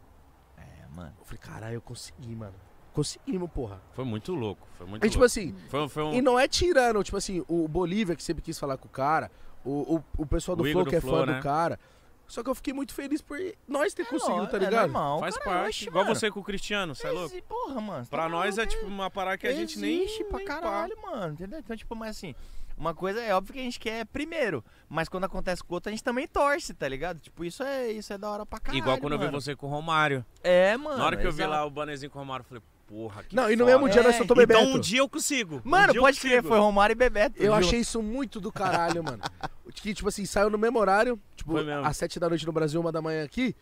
[0.57, 1.15] É, mano.
[1.19, 2.55] Eu falei, caralho, eu consegui, mano.
[2.99, 3.81] Conseguimos, porra.
[3.93, 4.67] Foi muito louco.
[4.77, 5.27] Foi muito Aí, tipo louco.
[5.27, 6.15] assim, Foi, foi um.
[6.15, 9.31] e não é tirando, tipo assim, o Bolívia, que sempre quis falar com o cara,
[9.65, 11.41] o, o, o pessoal do O Flow, que é do fã Flow, do né?
[11.41, 11.79] cara.
[12.27, 14.83] Só que eu fiquei muito feliz por nós ter É conseguido, tá é ligado?
[14.93, 15.69] normal, Faz caralho, parte.
[15.71, 16.15] oxe, Igual mano.
[16.17, 17.33] você com o Cristiano, você é louco?
[17.35, 18.07] Exi- Porra, mano.
[18.07, 20.03] Pra tá nós é tipo uma parada que a gente nem.
[20.03, 21.33] Existe pra caralho, mano.
[21.35, 21.59] Entendeu?
[21.59, 22.35] Então, tipo, mas assim,
[22.77, 25.89] uma coisa é óbvio que a gente quer primeiro, mas quando acontece com o outro,
[25.89, 27.19] a gente também torce, tá ligado?
[27.19, 28.65] Tipo, isso é, isso é da hora pra pá.
[28.67, 28.83] caralho.
[28.83, 29.41] Igual quando eu vi mano.
[29.41, 30.23] você com o Romário.
[30.45, 30.99] É, mano.
[30.99, 33.37] Na hora que eu vi lá o bannerzinho com o Romário, eu falei, porra, que
[33.37, 33.79] Não, e no foda.
[33.79, 35.63] mesmo dia nós É, só tomei Então um dia eu consigo.
[35.65, 37.37] Um Mano, eu pode crer, foi Romário e Bebeto.
[37.37, 37.55] Eu viu?
[37.55, 39.21] achei isso muito do caralho, mano.
[39.75, 42.91] Que, tipo assim, saiu no mesmo horário, tipo, às sete da noite no Brasil, uma
[42.91, 43.55] da manhã aqui.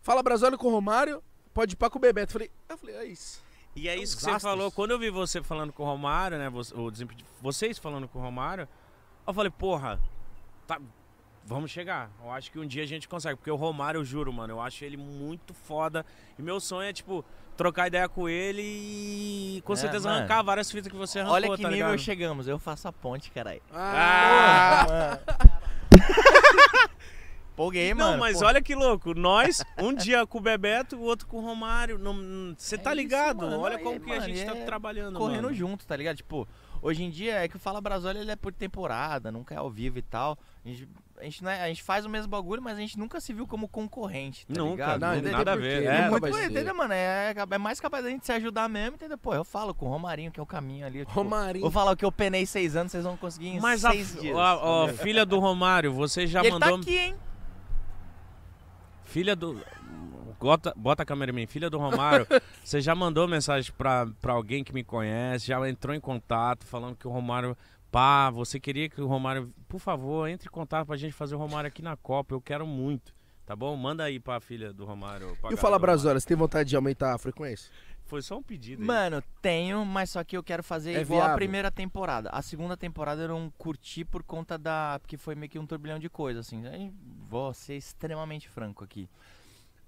[0.00, 1.22] Fala Brasólio com o Romário,
[1.52, 2.32] pode ir pra com o Bebeto.
[2.32, 3.42] Falei, eu falei, é isso.
[3.76, 4.50] E é São isso que você astros.
[4.52, 4.70] falou.
[4.70, 6.48] Quando eu vi você falando com o Romário, né?
[6.48, 6.74] você-
[7.42, 8.68] vocês falando com o Romário,
[9.26, 9.98] eu falei, porra,
[10.66, 10.80] tá,
[11.44, 12.10] vamos chegar.
[12.22, 13.36] Eu acho que um dia a gente consegue.
[13.36, 16.06] Porque o Romário, eu juro, mano, eu acho ele muito foda.
[16.38, 17.24] E meu sonho é, tipo,
[17.56, 20.20] trocar ideia com ele e com É, certeza mano.
[20.20, 21.98] arrancar várias fitas que você arrancou, Olha que tá nível ligado?
[22.00, 23.62] chegamos, eu faço a ponte, caralho.
[23.72, 25.18] Ah!
[27.52, 28.18] Empolguei, Não, mano.
[28.18, 28.46] mas pô.
[28.46, 29.14] olha que louco.
[29.14, 32.00] Nós, um dia com o Bebeto, o outro com o Romário.
[32.58, 33.42] Você É tá isso, ligado?
[33.46, 33.60] mano.
[33.60, 35.54] Olha como que a mano, gente e tá é trabalhando, correndo mano.
[35.54, 36.16] junto, tá ligado?
[36.16, 36.48] Tipo,
[36.82, 39.70] hoje em dia é que o Fala Brasólia ele é por temporada, nunca é ao
[39.70, 40.36] vivo e tal.
[40.64, 40.88] A gente
[41.20, 43.32] A gente, não é- a gente faz o mesmo bagulho, mas a gente nunca se
[43.32, 44.98] viu como concorrente, tá Nunca?
[44.98, 45.32] Não, Entendeu?
[45.32, 45.84] nada a ver.
[45.84, 46.92] É, É muito entendeu, mano?
[46.92, 49.16] É, é mais capaz da gente se ajudar mesmo, entendeu?
[49.16, 51.00] Pô, eu falo com o Romarinho, que é o caminho ali.
[51.00, 51.62] tipo, Romarinho.
[51.62, 54.20] Vou falar o que eu penei seis anos, vocês vão conseguir em Mas a, seis
[54.20, 54.36] dias.
[54.36, 55.02] a- ó, entendeu?
[55.04, 56.70] filha do Romário, você já E ele mandou.
[56.70, 57.14] tá aqui, hein?
[59.04, 59.60] Filha do.
[60.40, 61.46] Bota, bota a câmera em mim.
[61.46, 62.26] Filha do Romário,
[62.62, 66.96] você já mandou mensagem pra, pra alguém que me conhece, já entrou em contato falando
[66.96, 67.56] que o Romário.
[67.94, 69.54] Pá, você queria que o Romário.
[69.68, 72.34] Por favor, entre em contato pra gente fazer o Romário aqui na Copa.
[72.34, 73.14] Eu quero muito.
[73.46, 73.76] Tá bom?
[73.76, 75.38] Manda aí pra filha do Romário.
[75.48, 75.78] E o Fala.
[75.78, 77.70] Brasola, você tem vontade de aumentar a frequência?
[78.02, 78.82] Foi só um pedido.
[78.82, 78.86] aí.
[78.86, 81.36] Mano, tenho, mas só que eu quero fazer É igual a viável.
[81.36, 82.30] primeira temporada.
[82.30, 84.98] A segunda temporada eu não curti por conta da.
[85.00, 86.92] Porque foi meio que um turbilhão de coisas, assim.
[87.28, 89.08] Vou ser extremamente franco aqui.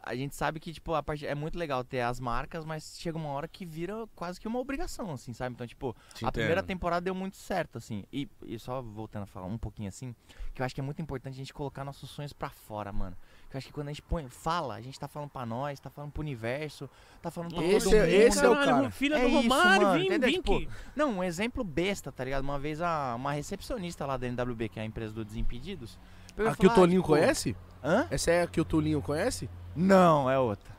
[0.06, 3.18] A gente sabe que, tipo, a parte, é muito legal ter as marcas, mas chega
[3.18, 5.54] uma hora que vira quase que uma obrigação, assim, sabe?
[5.54, 8.04] Então, tipo, Te a primeira temporada deu muito certo, assim.
[8.12, 10.14] E, e só voltando a falar um pouquinho assim,
[10.54, 13.16] que eu acho que é muito importante a gente colocar nossos sonhos pra fora, mano.
[13.50, 15.80] Que eu acho que quando a gente põe, fala, a gente tá falando pra nós,
[15.80, 16.88] tá falando pro universo,
[17.20, 18.10] tá falando pra Esse todo é- mundo.
[18.10, 18.90] esse é o cara.
[18.90, 20.68] Filha É do isso, Romário, mano, vim, vim Tipo, aqui.
[20.94, 22.44] Não, um exemplo besta, tá ligado?
[22.44, 25.98] Uma vez a, uma recepcionista lá da NWB, que é a empresa do Desimpedidos.
[26.38, 27.56] A que o ah, Tolinho tipo, conhece?
[27.82, 28.06] Hã?
[28.10, 29.48] Essa é a que o Tolinho conhece?
[29.76, 30.74] Não, é outra.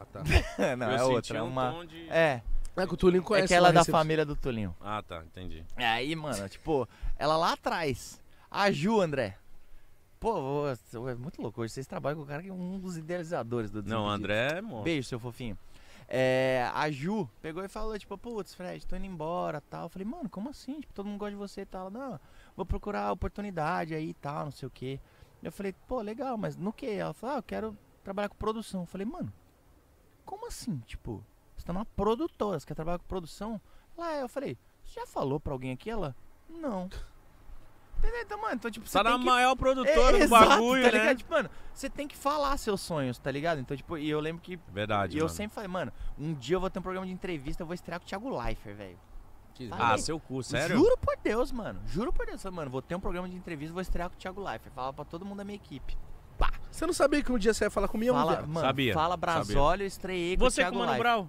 [0.00, 0.22] Ah, tá.
[0.76, 1.38] não, Eu é senti outra.
[1.38, 1.72] É um uma.
[1.72, 2.42] tom de- É,
[2.76, 3.44] É que o Tolinho conhece.
[3.46, 4.74] é que ela é da recep- família do Tolinho.
[4.80, 5.64] Ah, tá, entendi.
[5.76, 6.88] E aí, mano, tipo,
[7.18, 8.20] ela lá atrás.
[8.50, 9.36] A Ju, André.
[10.20, 10.64] Pô,
[11.08, 11.60] é muito louco.
[11.62, 14.14] Hoje vocês trabalham com o cara que é um dos idealizadores do Não, Desimpedidos.
[14.14, 14.82] André é monstro.
[14.82, 15.56] Beijo, seu fofinho.
[16.08, 19.84] É, a Ju pegou e falou, tipo, putz, Fred, tô indo embora tal.
[19.84, 20.80] Eu falei, mano, como assim?
[20.80, 21.90] Tipo, todo mundo gosta de você e tal.
[21.90, 22.18] Não,
[22.56, 24.98] vou procurar oportunidade aí e tal, não sei o quê.
[25.42, 26.86] Eu falei, pô, legal, mas no que?
[26.86, 27.76] Ela falou, ah, eu quero
[28.08, 28.80] trabalhar com produção.
[28.82, 29.32] Eu falei, mano,
[30.24, 30.78] como assim?
[30.86, 31.22] Tipo,
[31.56, 33.60] você tá numa produtora, você quer trabalhar com produção?
[33.98, 35.90] É, eu falei, você já falou pra alguém aqui?
[35.90, 36.14] Ela,
[36.48, 36.88] não.
[37.98, 38.20] Entendeu?
[38.22, 40.84] Então, mano, então, tipo, você Tá na tem que maior produtora é, do exato, bagulho,
[40.84, 40.98] tá né?
[40.98, 41.16] ligado?
[41.18, 43.60] Tipo, mano, você tem que falar seus sonhos, tá ligado?
[43.60, 45.34] Então, tipo, e eu lembro que Verdade, e eu mano.
[45.34, 47.98] sempre falei, mano, um dia eu vou ter um programa de entrevista, eu vou estrear
[48.00, 48.98] com o Thiago Leifert, velho.
[49.72, 50.76] Ah, seu cu, sério?
[50.76, 51.80] Juro por Deus, mano.
[51.86, 54.40] Juro por Deus, mano, vou ter um programa de entrevista, vou estrear com o Thiago
[54.40, 54.72] Leifert.
[54.72, 55.98] Falava pra todo mundo da minha equipe.
[56.38, 56.52] Pá.
[56.70, 58.12] Você não sabia que um dia você ia falar comigo?
[58.14, 58.46] Fala, mulher?
[58.46, 60.98] mano, Sabia, fala Brasólio, eu estreiei com o Você com Thiago o Mano.
[60.98, 61.28] Brau.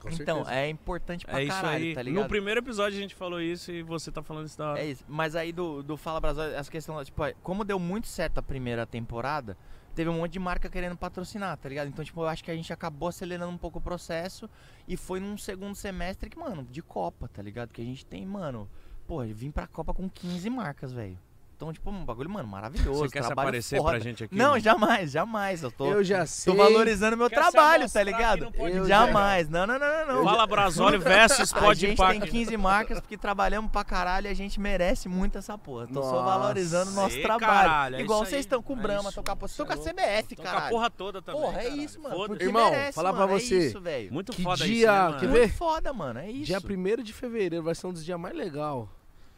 [0.00, 0.54] Com Então, certeza.
[0.60, 1.94] é importante pra É isso caralho, aí.
[1.94, 2.22] tá ligado?
[2.24, 4.80] no primeiro episódio a gente falou isso e você tá falando isso da hora.
[4.80, 5.04] É isso.
[5.08, 8.84] Mas aí do, do Fala Brasólio, essa questão, tipo, como deu muito certo a primeira
[8.84, 9.56] temporada,
[9.94, 11.86] teve um monte de marca querendo patrocinar, tá ligado?
[11.86, 14.50] Então, tipo, eu acho que a gente acabou acelerando um pouco o processo
[14.88, 17.70] e foi num segundo semestre que, mano, de Copa, tá ligado?
[17.72, 18.68] Que a gente tem, mano,
[19.06, 21.16] pô, eu vim pra Copa com 15 marcas, velho.
[21.62, 22.98] Então, tipo, um bagulho, mano, maravilhoso.
[23.04, 23.90] Você quer se aparecer foda.
[23.90, 24.34] pra gente aqui?
[24.34, 24.60] Não, mano?
[24.60, 25.62] jamais, jamais.
[25.62, 26.52] Eu tô, Eu já sei.
[26.52, 28.52] tô valorizando meu Quer trabalho, tá ligado?
[28.58, 29.48] Eu Jamais.
[29.48, 30.14] Não, não, não, não.
[30.16, 30.24] não.
[30.24, 32.18] Fala Brasólio versus A Pode gente Pac.
[32.18, 35.86] tem 15 marcas porque trabalhamos pra caralho e a gente merece muito essa porra.
[35.86, 36.38] Tô só Nossa.
[36.38, 37.40] valorizando o nosso Ei, trabalho.
[37.46, 40.34] caralho, é Igual vocês estão com É Brahma, tô com a estão com a CBF,
[40.34, 40.70] Tô com a caralho.
[40.70, 41.40] porra toda também.
[41.42, 41.80] Porra, é caralho.
[41.82, 42.26] isso, mano.
[42.26, 43.72] Porque Irmão, merece, falar pra é você.
[44.10, 45.52] Muito Que foda dia- isso, né, Muito ver?
[45.52, 46.18] foda, mano.
[46.18, 46.46] É isso.
[46.46, 48.88] Dia 1 de fevereiro vai ser um dos dias mais legal.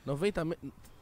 [0.07, 0.57] 90 me...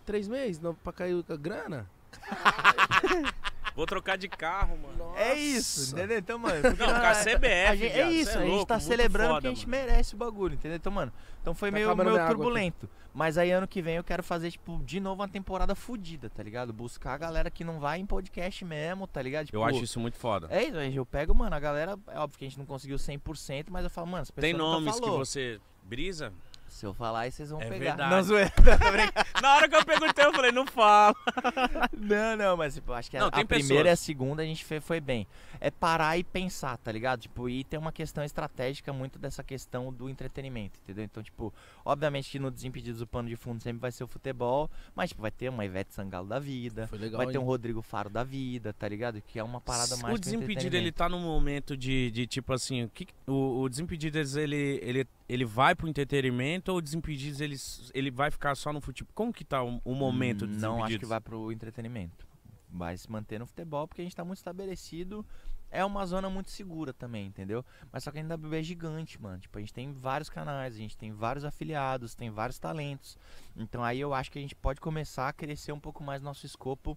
[0.05, 1.89] Três meses não, pra cair a grana?
[3.74, 5.15] Vou trocar de carro, mano.
[5.16, 6.19] É isso, entendeu?
[6.19, 6.62] Então, mano.
[6.62, 9.47] Não, CBF, a gente, é viado, isso, é a gente louco, tá celebrando foda, porque
[9.47, 9.83] a gente mano.
[9.87, 10.77] merece o bagulho, entendeu?
[10.77, 12.89] Então, mano, então foi Tá meio, meio turbulento.
[13.15, 16.43] Mas aí ano que vem eu quero fazer, tipo, de novo uma temporada fodida, tá
[16.43, 16.73] ligado?
[16.73, 19.47] Buscar a galera que não vai em podcast mesmo, tá ligado?
[19.47, 20.49] Tipo, Eu acho isso muito foda.
[20.51, 22.97] É isso, aí eu pego, mano, a galera, é óbvio que a gente não conseguiu
[22.97, 25.19] 100%, mas eu falo, mano, essa pessoa Tem nomes que falou.
[25.19, 26.33] você brisa?
[26.73, 27.78] Se eu falar aí, vocês vão É pegar.
[27.97, 28.11] verdade.
[28.15, 28.53] Não, zoeira.
[29.43, 31.15] Na hora que eu perguntei, eu falei, não fala.
[31.97, 34.44] não, não, mas tipo, acho que Não, a, tem a primeira e a segunda a
[34.47, 35.27] gente fe- foi bem.
[35.61, 37.20] É parar e pensar, tá ligado?
[37.20, 41.05] Tipo, e tem uma questão estratégica muito dessa questão do entretenimento, entendeu?
[41.05, 41.53] Então, tipo,
[41.85, 45.23] obviamente que no Desimpedidos o pano de fundo sempre vai ser o futebol, mas, tipo,
[45.23, 47.39] vai ter uma Ivete Sangalo da vida, Foi legal, vai ter hein?
[47.44, 49.20] um Rodrigo Faro da vida, tá ligado?
[49.20, 52.85] Que é uma parada mais o Desimpedido, ele tá num momento de, de tipo assim,
[52.85, 57.57] o, que, o, o Desimpedidos, ele, ele, ele vai pro entretenimento ou Desimpedidos, ele,
[57.95, 59.11] ele vai ficar só no futebol?
[59.15, 62.27] Como que tá o, o momento do Hum, Não acho que vai pro entretenimento.
[62.69, 65.25] Vai se manter no futebol porque a gente tá muito estabelecido.
[65.71, 67.65] É uma zona muito segura também, entendeu?
[67.91, 69.39] Mas só que a NWB é gigante, mano.
[69.39, 73.17] Tipo, a gente tem vários canais, a gente tem vários afiliados, tem vários talentos.
[73.57, 76.45] Então aí eu acho que a gente pode começar a crescer um pouco mais nosso
[76.45, 76.97] escopo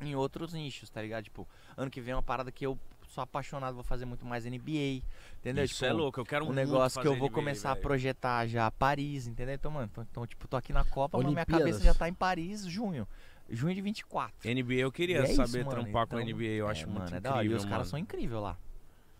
[0.00, 1.24] em outros nichos, tá ligado?
[1.24, 1.46] Tipo,
[1.76, 2.76] ano que vem é uma parada que eu
[3.08, 5.02] sou apaixonado, vou fazer muito mais NBA,
[5.40, 5.64] entendeu?
[5.64, 7.74] Isso Tipo, é louco, eu quero um muito negócio que eu vou NBA, começar a
[7.74, 7.82] velho.
[7.82, 9.54] projetar já Paris, entendeu?
[9.54, 11.78] Então, mano, então, então, tipo, tô aqui na Copa, mas minha Olimpíadas.
[11.78, 13.08] cabeça já tá em Paris, junho.
[13.48, 14.34] Junho de 24.
[14.44, 15.82] NBA eu queria é saber isso, mano.
[15.82, 17.48] trampar com a Então, NBA, eu é, acho muito mano, é da hora.
[17.48, 18.58] E incrível, os caras são incríveis lá.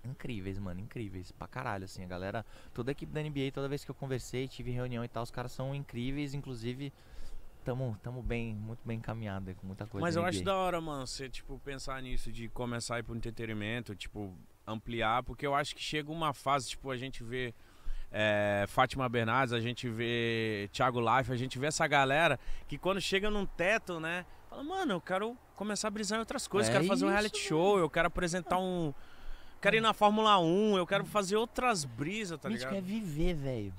[0.05, 1.33] Incríveis, mano, incríveis.
[1.33, 2.05] Pra caralho, assim.
[2.05, 5.09] A galera, toda a equipe da NBA, toda vez que eu conversei, tive reunião e
[5.09, 6.35] tal, os caras são incríveis.
[6.35, 6.93] Inclusive,
[7.65, 10.05] tamo, tamo bem, muito bem encaminhado com muita coisa.
[10.07, 13.17] Mas eu acho da hora, mano, você, tipo, pensar nisso de começar a ir pro
[13.17, 14.35] entretenimento, tipo,
[14.67, 17.55] ampliar, porque eu acho que chega uma fase, tipo, a gente vê
[18.11, 23.01] é, Fátima Bernardes, a gente vê Thiago Life, a gente vê essa galera que quando
[23.01, 26.73] chega num teto, né, fala, mano, eu quero começar a brisar em outras coisas, É
[26.73, 28.93] quero fazer um isso, reality show, eu quero apresentar um.
[29.61, 32.85] Quero ir na Fórmula 1, eu quero fazer outras brisas, tá Mítico ligado?
[32.85, 33.75] é viver, velho.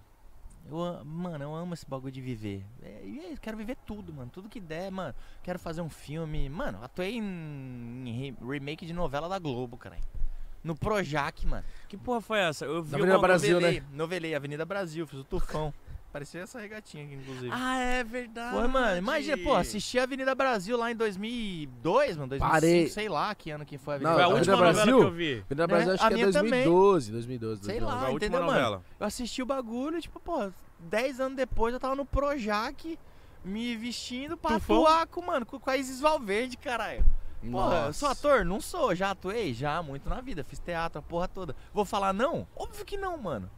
[0.70, 2.64] Eu, mano, eu amo esse bagulho de viver.
[2.82, 4.30] É, e é isso, quero viver tudo, mano.
[4.32, 5.14] Tudo que der, mano.
[5.44, 6.48] Quero fazer um filme.
[6.50, 9.98] Mano, atuei em, em re- remake de novela da Globo, cara.
[10.64, 11.64] No Projac, mano.
[11.88, 12.66] Que porra foi essa?
[12.66, 13.88] Eu vi Avenida uma- Brasil, novelei, né?
[13.94, 15.74] Novelei, Avenida Brasil, fiz o tufão.
[16.12, 17.50] Parecia essa regatinha aqui, inclusive.
[17.54, 18.56] Ah, é verdade.
[18.56, 22.90] Foi, mano, imagina, pô, assisti a Avenida Brasil lá em 2002, mano, 2005, Parei.
[22.90, 24.92] sei lá que ano que foi a Não, Avenida Foi a Avenida última Brasil?
[24.94, 25.42] novela que eu vi.
[25.46, 25.68] Avenida?
[25.68, 26.50] Brasil acho A que é minha também.
[26.64, 27.62] 2012, 2012.
[27.64, 27.86] Sei 2012.
[27.94, 28.00] lá.
[28.00, 28.52] Foi a última entendeu, mano?
[28.60, 28.84] novela.
[29.00, 32.98] Eu assisti o bagulho, tipo, pô, 10 anos depois eu tava no Projac,
[33.46, 34.78] me vestindo pra Tufão?
[34.88, 37.06] atuar com, mano, com, com a Isis Valverde, caralho.
[37.52, 38.44] Porra, eu sou ator?
[38.44, 41.56] Não sou, já atuei, já, muito na vida, fiz teatro, a porra toda.
[41.72, 42.48] Vou falar não?
[42.56, 43.50] Óbvio que não, mano.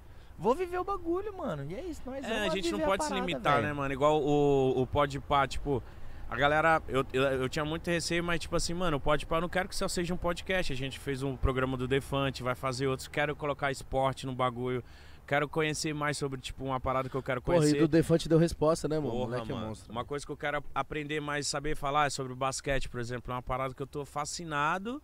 [0.41, 1.65] Vou viver o bagulho, mano.
[1.69, 3.67] E é isso, nós É, a gente não pode se parada, limitar, velho.
[3.67, 3.93] né, mano?
[3.93, 5.81] Igual o, o Podpah, tipo...
[6.29, 9.41] A galera, eu, eu, eu tinha muito receio, mas tipo assim, mano, o Podpah eu
[9.41, 10.71] não quero que só seja um podcast.
[10.71, 13.07] A gente fez um programa do Defante, vai fazer outros.
[13.09, 14.81] Quero colocar esporte no bagulho.
[15.27, 17.79] Quero conhecer mais sobre, tipo, uma parada que eu quero Porra, e conhecer.
[17.79, 19.09] do Defante deu resposta, né, mano?
[19.09, 19.67] O Porra, moleque é mano.
[19.67, 19.91] monstro.
[19.91, 23.31] Uma coisa que eu quero aprender mais, saber falar é sobre o basquete, por exemplo.
[23.31, 25.01] É uma parada que eu tô fascinado.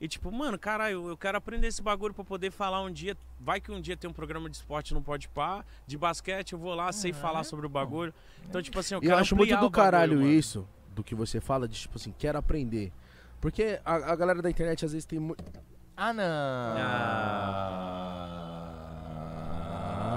[0.00, 3.14] E tipo, mano, caralho, eu quero aprender esse bagulho pra poder falar um dia.
[3.38, 6.58] Vai que um dia tem um programa de esporte no Pode Par, de basquete, eu
[6.58, 8.14] vou lá, sei Ah, falar é, sobre o bagulho.
[8.48, 10.30] Então, tipo assim, eu eu quero acho muito do bagulho, caralho mano.
[10.30, 12.90] isso, do que você fala, de tipo assim, quero aprender.
[13.42, 15.44] Porque a, a galera da internet às vezes tem muito.
[15.96, 16.24] Ah, não.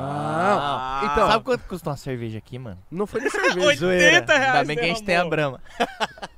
[0.05, 2.79] Ah, então, Sabe quanto custa uma cerveja aqui, mano?
[2.89, 3.65] não foi nem cerveja.
[3.67, 4.25] 80 Zoeira.
[4.37, 5.25] reais, Ainda bem que a gente tem a.
[5.25, 5.61] Brahma.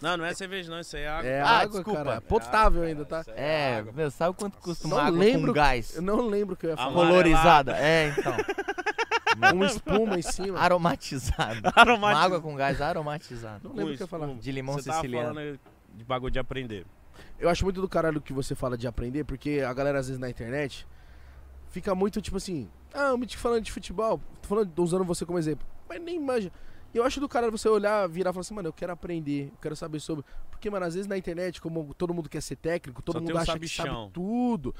[0.00, 1.28] Não, não é cerveja, não, isso aí é água.
[1.30, 2.04] É Ah, água, desculpa.
[2.04, 2.20] cara.
[2.20, 3.20] Potável ainda, tá?
[3.22, 3.92] Isso aí É, água.
[3.92, 5.96] meu, sabe quanto custa uma Não água lembro- com gás?
[5.96, 6.92] Eu não lembro o que eu ia falar.
[6.92, 7.76] Colorizada.
[7.78, 8.34] É, então.
[9.52, 10.60] Um espuma em cima.
[10.60, 11.70] Aromatizada.
[11.74, 11.94] Aromatizada.
[11.96, 13.60] Uma água com gás aromatizada.
[13.64, 14.28] Não lembro o que eu ia falar.
[14.34, 15.34] De limão Você tava siciliano.
[15.34, 15.60] falando
[15.92, 16.86] de bagulho de aprender.
[17.38, 20.06] Eu acho muito do caralho o que você fala de aprender, porque a galera às
[20.06, 20.86] vezes na internet
[21.68, 25.26] fica muito tipo assim, ah, o Mítico falando de futebol, tô falando, tô usando você
[25.26, 25.66] como exemplo.
[25.88, 26.52] Mas nem imagina.
[26.94, 29.58] Eu acho do caralho você olhar, virar e falar assim, mano, eu quero aprender, eu
[29.60, 30.24] quero saber sobre.
[30.50, 33.32] Porque, mano, às vezes na internet, como todo mundo quer ser técnico, todo Só mundo
[33.36, 33.84] acha que sabichão.
[34.04, 34.74] sabe tudo.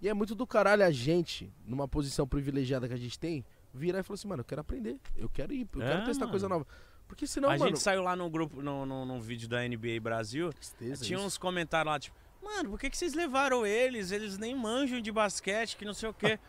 [0.00, 4.00] E é muito do caralho a gente, numa posição privilegiada que a gente tem, virar
[4.00, 6.30] e falar assim, mano, eu quero aprender, eu quero ir, eu É, quero testar mano.
[6.30, 6.66] coisa nova.
[7.06, 7.66] Porque senão, a mano.
[7.70, 11.26] gente saiu lá no grupo, no, no, no vídeo da NBA Brasil, Tristeza tinha isso.
[11.26, 14.10] uns comentários lá, tipo, mano, por que, que vocês levaram eles?
[14.12, 16.38] Eles nem manjam de basquete, que não sei o quê.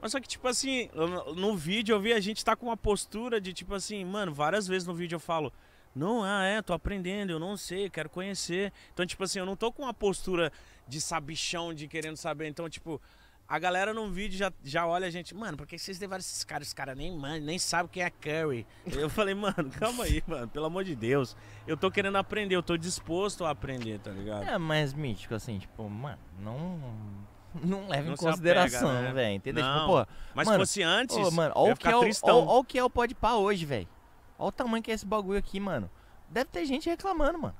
[0.00, 0.88] Mas só que, tipo assim,
[1.36, 4.66] no, vídeo eu vi a gente tá com uma postura de, tipo assim, mano, várias
[4.66, 5.52] vezes no vídeo eu falo,
[5.94, 8.72] não, ah, é, tô aprendendo, eu não sei, quero conhecer.
[8.92, 10.52] Então, tipo assim, eu não tô com uma postura
[10.86, 12.46] de sabichão, de querendo saber.
[12.46, 13.00] Então, tipo,
[13.48, 16.44] a galera no vídeo já, já olha a gente, mano, por que vocês levaram esses
[16.44, 16.68] caras?
[16.68, 18.66] Os caras nem manjam, nem sabem quem é Curry.
[18.86, 21.34] Eu falei, mano, calma aí, mano, pelo amor de Deus.
[21.66, 24.44] Eu tô querendo aprender, eu tô disposto a aprender, tá ligado?
[24.44, 26.78] É, mas mítico, assim, tipo, mano, não.
[27.62, 29.12] Não leva Não em consideração, né?
[29.12, 29.34] velho.
[29.36, 29.64] Entendeu?
[29.64, 32.00] Não, Tipo, pô, Mas Mano, se fosse antes, Ô, mano, ia o que é o,
[32.00, 32.46] tristão.
[32.46, 33.88] ó- ó o que é o pode pá hoje, velho.
[34.38, 35.90] Olha o tamanho que é esse bagulho aqui, mano.
[36.28, 37.54] Deve ter gente reclamando, mano.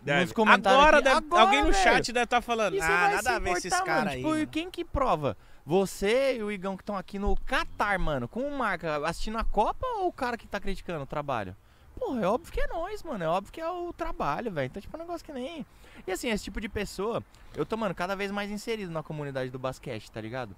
[0.00, 0.22] Deve.
[0.24, 3.36] Nos comentários Agora, deve- agora, alguém no chat deve estar falando, E você ah, nada
[3.36, 4.16] a ver esses caras aí.
[4.18, 5.36] Tipo, mano." e quem que prova?
[5.66, 9.86] Você e o Igão que estão aqui no Qatar, mano, com marca, assistindo a Copa
[9.98, 11.56] ou o cara que tá criticando o trabalho?
[11.98, 13.24] Porra, é óbvio que é nós, mano.
[13.24, 14.66] É óbvio que é o trabalho, velho.
[14.66, 15.64] Então, tipo, é um negócio que nem.
[16.06, 17.22] E assim, esse tipo de pessoa,
[17.56, 20.54] eu tô, mano, cada vez mais inserido na comunidade do basquete, tá ligado?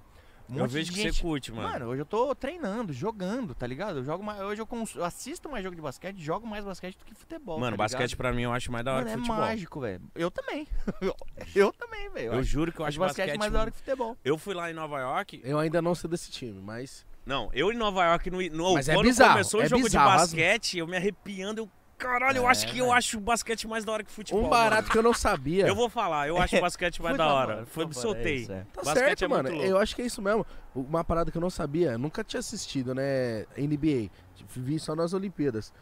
[0.49, 1.69] Um eu vejo que gente- você curte, mano.
[1.69, 3.99] Mano, hoje eu tô treinando, jogando, tá ligado?
[3.99, 6.97] Eu jogo mais, hoje eu, cons- eu assisto mais jogo de basquete, jogo mais basquete
[6.97, 7.59] do que futebol.
[7.59, 8.17] Mano, tá basquete ligado?
[8.19, 9.37] pra mim eu acho mais da hora Mano, que é futebol.
[9.45, 10.03] mágico, velho.
[10.15, 10.69] Eu também.
[11.55, 12.33] eu também, velho.
[12.35, 14.17] Eu juro que eu acho acho basquete, basquete mais da hora que futebol.
[14.25, 15.41] Eu fui lá em Nova York.
[15.43, 17.05] Eu ainda não sei desse time, mas.
[17.27, 19.83] Não, eu em Nova York, no, no, Mas é quando bizarro, começou é o jogo
[19.83, 21.71] bizarro, de as- basquete, eu me arrepiando, eu.
[21.99, 24.45] Caralho, eu É, acho que eu acho o basquete mais da hora que futebol.
[24.45, 24.93] Um barato mano.
[24.93, 25.67] que eu não sabia.
[25.67, 27.57] Eu vou falar, eu acho o basquete mais da hora.
[27.59, 28.35] por Foi, é soltei.
[28.37, 28.65] isso, é.
[28.73, 29.55] Tá Basquete certo, é muito mano.
[29.57, 29.71] louco.
[29.71, 30.45] Eu acho que é isso mesmo.
[30.75, 33.47] Uma parada que eu não sabia, eu nunca tinha assistido, né?
[33.57, 34.11] NBA.
[34.51, 35.73] Vi só nas Olimpíadas.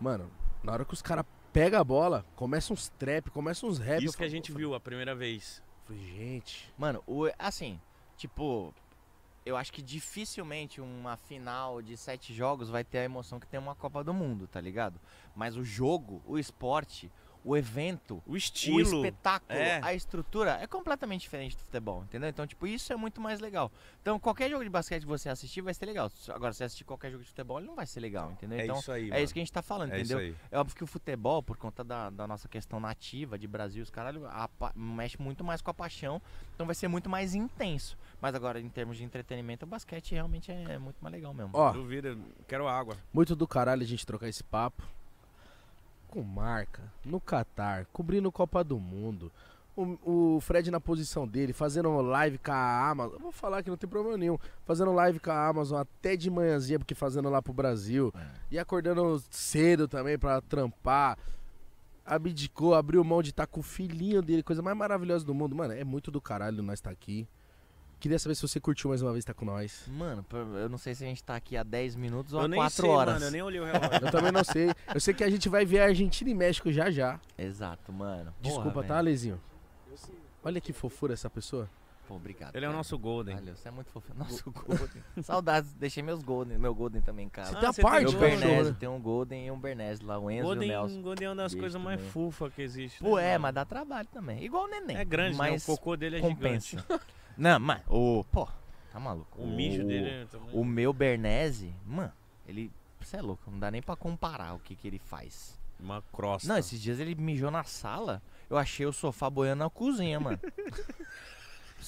[0.00, 0.30] Mano,
[0.64, 4.02] na hora que os caras pegam a bola, começa uns trap, começa uns rap.
[4.04, 5.62] Isso que a falo- gente viu a primeira vez.
[5.86, 6.72] Falei, gente.
[6.76, 7.80] Mano, o, assim,
[8.16, 8.74] tipo,
[9.44, 13.58] eu acho que dificilmente uma final de sete jogos vai ter a emoção que tem
[13.60, 15.00] uma Copa do Mundo, tá ligado?
[15.36, 17.12] Mas o jogo, o esporte,
[17.44, 19.04] o evento, O o estilo.
[19.06, 19.78] espetáculo, é.
[19.80, 22.28] a estrutura é completamente diferente do futebol, entendeu?
[22.28, 23.70] Então, tipo, isso é muito mais legal.
[24.02, 26.10] Então, qualquer jogo de basquete que você assistir vai ser legal.
[26.30, 28.58] Agora, se você assistir qualquer jogo de futebol, ele não vai ser legal, entendeu?
[28.58, 29.22] É então, isso aí, é mano.
[29.22, 30.18] isso que a gente tá falando, É entendeu?
[30.26, 30.48] isso aí.
[30.50, 33.90] É óbvio que o futebol, por conta da, da nossa questão nativa de Brasil, os
[33.90, 36.20] caralho, a mexe muito mais com a paixão,
[36.52, 37.96] então vai ser muito mais intenso.
[38.20, 41.52] Mas agora, em termos de entretenimento, o basquete realmente é muito mais legal mesmo.
[41.54, 42.18] Ó, Duvida,
[42.48, 42.96] quero água.
[43.12, 44.82] muito do caralho a gente trocar esse papo.
[46.16, 49.30] Com marca, no Catar, cobrindo Copa do Mundo.
[49.76, 53.16] O, o Fred na posição dele, fazendo live com a Amazon.
[53.16, 54.38] Eu vou falar que não tem problema nenhum.
[54.64, 58.14] Fazendo live com a Amazon até de manhãzinha, porque fazendo lá pro Brasil.
[58.50, 61.18] E acordando cedo também pra trampar.
[62.02, 65.54] Abdicou, abriu mão de estar com o filhinho dele, coisa mais maravilhosa do mundo.
[65.54, 67.28] Mano, é muito do caralho nós estar aqui.
[68.06, 69.82] Queria saber se você curtiu mais uma vez estar com nós.
[69.88, 70.24] Mano,
[70.60, 72.60] eu não sei se a gente tá aqui há 10 minutos ou Eu há nem
[72.60, 73.14] 4 sei, horas.
[73.14, 73.26] mano.
[73.26, 74.06] Eu nem olhei o relógio.
[74.06, 74.72] Eu também não sei.
[74.94, 77.18] Eu sei que a gente vai ver Argentina e México já já.
[77.36, 78.32] Exato, mano.
[78.40, 78.98] Desculpa, Porra, tá, velho.
[78.98, 79.40] Alezinho?
[80.44, 81.68] Olha que fofura essa pessoa.
[82.06, 82.54] Pô, obrigado.
[82.54, 82.76] Ele é o cara.
[82.76, 83.34] nosso Golden.
[83.34, 84.14] Valeu, você é muito fofo.
[84.14, 85.02] Nosso Golden.
[85.24, 87.54] Saudades, deixei meus Golden, meu Golden também em casa.
[87.54, 88.30] Você tem a você tem parte Golden?
[88.30, 91.02] cachorro, Bernese, tem um Golden e um Bernese lá, o Enzo e o Golden, Nelson.
[91.02, 93.02] Golden é uma das Beijo coisas mais fufas que existe.
[93.02, 93.42] Pô, né, é, mano?
[93.42, 94.44] mas dá trabalho também.
[94.44, 94.96] Igual o neném.
[94.96, 95.74] É grande, mas né?
[95.74, 96.78] O cocô dele é compensa.
[96.78, 97.02] gigante.
[97.36, 98.24] Não, mas, o.
[98.32, 98.46] Pô,
[98.92, 99.40] tá maluco.
[99.40, 100.48] O mijo dele é também.
[100.52, 102.12] O meu Bernese, mano,
[102.46, 102.70] ele.
[103.00, 105.56] Você é louco, não dá nem pra comparar o que, que ele faz.
[105.78, 106.48] Uma crosta.
[106.48, 110.38] Não, esses dias ele mijou na sala, eu achei o sofá boiando na cozinha, mano.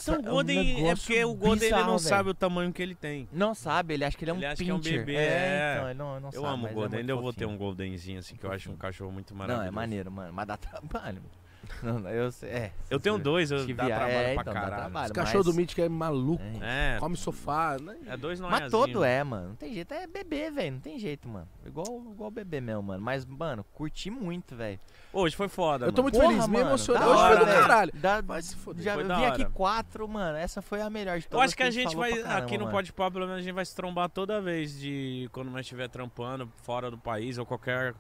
[0.01, 1.99] Então, É o um Golden é porque o Golden ele não velho.
[1.99, 3.27] sabe o tamanho que ele tem.
[3.33, 4.73] Não sabe, ele acha que ele é um Ele acha que pincher.
[4.73, 5.75] é um bebê, É, é.
[5.77, 6.97] então, ele não, não Eu sabe, amo o Golden.
[6.99, 9.39] é Ainda eu vou ter um Goldenzinho assim, que eu acho um cachorro muito Não,
[9.39, 9.69] maravilhoso.
[9.69, 11.21] é maneiro, mano, mas dá trabalho.
[11.83, 12.73] Não, não, eu sei, é.
[12.91, 14.75] Eu tenho dois, eu dá trabalho é, pra então, caralho.
[14.77, 15.07] trabalho.
[15.07, 16.43] Os cachorros mas- do Mítico é maluco.
[16.63, 16.97] É.
[16.97, 17.77] É, Come sofá.
[17.81, 17.97] Né?
[18.07, 18.73] é dois Mas noiazinhos.
[18.73, 19.49] todo é, mano.
[19.51, 19.93] Não tem jeito.
[19.95, 20.73] É bebê, velho.
[20.73, 21.47] Não tem jeito, mano.
[21.67, 23.03] Igual, igual bebê mesmo, mano.
[23.03, 24.81] Mas, mano, curti muito, velho.
[25.13, 26.15] Hoje foi foda, Eu tô mano.
[26.15, 27.01] muito feliz, me mano, emocionei.
[27.03, 27.61] da Hoje foi hora, do velho.
[27.61, 27.93] caralho.
[27.95, 28.83] Da- se foder.
[28.85, 30.37] já Foi vi aqui quatro, mano.
[30.39, 31.47] Essa foi a melhor de Eu todas.
[31.47, 32.69] acho que a gente vai, caramba, aqui no.
[32.71, 35.89] Pode Pau, pelo menos a gente vai se trombar toda vez de quando nós estiver
[35.89, 37.95] trampando fora do país ou qualquer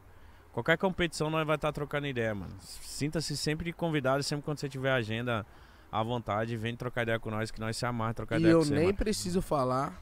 [0.59, 2.52] qualquer competição nós vai estar trocando ideia, mano.
[2.60, 5.47] Sinta-se sempre convidado, sempre quando você tiver agenda
[5.90, 8.59] à vontade, vem trocar ideia com nós que nós se amarra trocar E ideia eu
[8.59, 8.74] com você.
[8.74, 8.97] nem mano.
[8.98, 10.01] preciso falar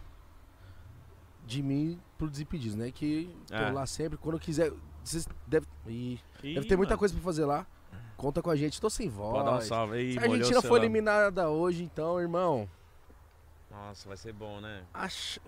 [1.44, 2.90] de mim pro Desimpedidos, né?
[2.90, 3.70] Que tô É.
[3.70, 4.16] lá sempre.
[4.18, 4.72] Quando quiser.
[5.04, 5.68] Vocês devem.
[5.86, 7.64] Ih, Ih, deve ter muita mano, coisa pra fazer lá.
[8.16, 8.80] Conta com a gente.
[8.80, 9.32] Tô sem voz.
[9.34, 10.80] Pode dar um salve aí, a Argentina celular.
[10.80, 12.68] eliminada hoje, então, irmão.
[13.70, 14.82] Nossa, vai ser bom, né?
[14.94, 15.38] Acho...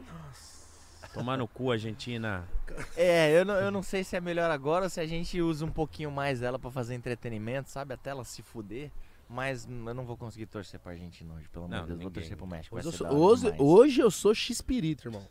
[1.14, 2.46] Tomar no cu, Argentina.
[2.96, 5.64] É, eu não, eu não sei se é melhor agora ou se a gente usa
[5.64, 7.94] um pouquinho mais dela pra fazer entretenimento, sabe?
[7.94, 8.90] Até ela se fuder.
[9.30, 12.02] Mas eu não vou conseguir torcer pra Argentina hoje, pelo amor Não, de Deus.
[12.02, 12.76] Vou torcer pro México.
[12.76, 15.22] Hoje eu, sou, hoje, hoje eu sou X-Pirito, irmão.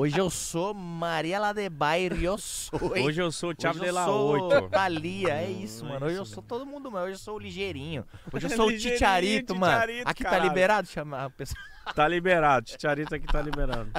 [0.00, 2.96] Hoje eu sou Maria Ladebair, eu sou.
[2.96, 3.04] hein?
[3.06, 4.68] Hoje eu sou o Thiago Hoje de eu la sou 8.
[4.70, 6.06] Thalia, é Hum, isso, é mano.
[6.06, 7.04] Hoje eu sou todo mundo, mano.
[7.04, 8.04] Hoje eu sou o ligeirinho.
[8.32, 9.82] Hoje eu sou o Ticharito, mano.
[10.04, 10.48] Aqui tá caralho.
[10.48, 11.58] liberado chamar a pessoa.
[11.94, 13.90] Tá liberado, Ticharito aqui tá liberado.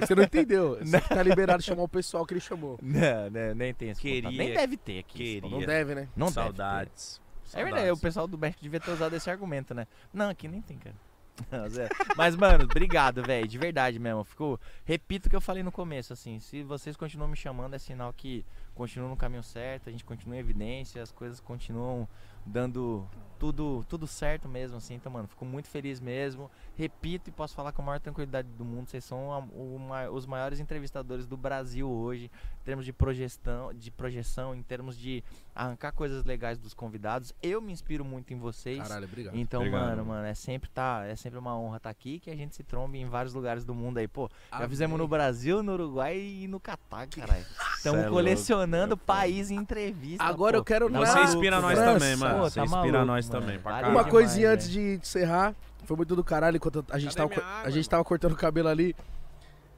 [0.00, 0.78] Você não entendeu?
[0.78, 2.78] Você tá liberado de chamar o pessoal que ele chamou.
[2.82, 4.38] Não, não, nem tem esse Queria, contato.
[4.38, 5.18] Nem deve ter aqui.
[5.18, 5.50] queria.
[5.50, 6.08] Não deve, né?
[6.16, 6.42] Não deve ter.
[6.42, 7.20] Saudades.
[7.54, 9.86] É verdade, o pessoal do México devia ter usado esse argumento, né?
[10.12, 10.96] Não, aqui nem tem, cara.
[11.50, 11.94] Não, zero.
[12.16, 13.46] Mas, mano, obrigado, velho.
[13.46, 14.24] De verdade mesmo.
[14.24, 16.40] Fico, repito o que eu falei no começo, assim.
[16.40, 18.44] Se vocês continuam me chamando, é sinal que
[18.74, 22.08] continuam no caminho certo, a gente continua em evidência, as coisas continuam
[22.46, 23.06] dando
[23.38, 24.94] tudo, tudo certo mesmo, assim.
[24.94, 26.50] Então, mano, fico muito feliz mesmo.
[26.74, 28.88] Repito e posso falar com a maior tranquilidade do mundo.
[28.88, 32.30] Vocês são a- o ma- os maiores entrevistadores do Brasil hoje,
[32.62, 35.22] em termos de projeção, de projeção, em termos de
[35.54, 37.34] arrancar coisas legais dos convidados.
[37.42, 38.78] Eu me inspiro muito em vocês.
[38.78, 39.34] Caralho, obrigado.
[39.36, 40.26] Então, Obrigado, mano, mano.
[40.26, 43.06] é sempre tá, é sempre uma honra estar aqui, que a gente se trombe em
[43.06, 44.30] vários lugares do mundo aí, pô.
[44.50, 44.68] Já Amém.
[44.70, 47.44] fizemos no Brasil, no Uruguai e no Catar, caralho.
[47.76, 49.04] Estamos é colecionando louco.
[49.04, 50.24] país em entrevista.
[50.24, 50.60] Agora pô.
[50.60, 51.92] eu quero Tá Você inspira nós França.
[51.98, 52.35] também, mano.
[52.38, 53.40] Pô, Você tá inspira maluco, nós mano.
[53.40, 53.92] também, pra caralho.
[53.92, 55.54] Uma demais, coisinha antes de encerrar.
[55.84, 58.36] Foi muito do caralho enquanto a gente, Cadê tava, água, a gente tava cortando o
[58.36, 58.94] cabelo ali.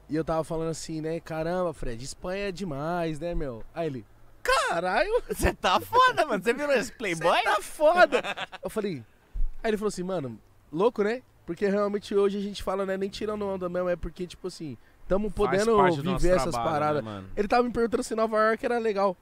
[0.09, 1.19] E eu tava falando assim, né?
[1.19, 3.63] Caramba, Fred, Espanha é demais, né, meu?
[3.75, 4.05] Aí ele,
[4.41, 6.43] caralho, Você tá foda, mano.
[6.43, 7.43] Você virou esse playboy?
[7.43, 8.21] tá foda.
[8.63, 9.03] eu falei,
[9.63, 10.39] aí ele falou assim, mano,
[10.71, 11.21] louco, né?
[11.45, 12.97] Porque realmente hoje a gente fala, né?
[12.97, 14.77] Nem tirando onda mesmo, é porque, tipo assim,
[15.07, 17.03] tamo podendo viver essas trabalho, paradas.
[17.03, 17.27] Né, mano?
[17.35, 19.15] Ele tava me perguntando se Nova York era legal.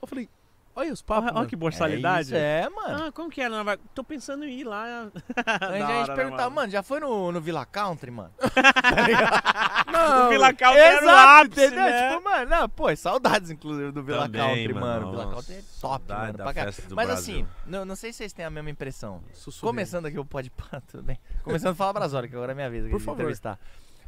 [0.00, 0.28] Eu falei,
[0.74, 1.30] olha os papos.
[1.34, 2.28] Olha, que É, boçalidade.
[2.28, 3.04] isso, é, mano.
[3.04, 3.48] Ah, como que é?
[3.48, 5.10] Não, vai- Tô pensando em ir lá.
[5.46, 6.56] a gente hora, né, perguntar, mano?
[6.56, 8.32] mano, já foi no, no Villa Country, mano?
[9.92, 11.84] Não, o Vila Country era no ápice, entendeu?
[11.84, 12.08] né?
[12.10, 15.10] Tipo, mano, não, pô, saudades, inclusive, do Villa Também, Country, mano, mano.
[15.10, 15.34] Villa.
[15.34, 15.68] Country é top,
[16.06, 16.52] Saudade mano.
[16.52, 16.64] pra
[16.94, 17.34] Mas Brasil.
[17.40, 19.22] assim, não, não sei se vocês têm a mesma impressão.
[19.32, 19.68] Sussurro.
[19.72, 21.18] Começando aqui o Pode Pá, tudo bem?
[21.42, 23.20] Começando a falar Brasória, que agora é minha vez aqui Por de favor.
[23.20, 23.58] entrevistar.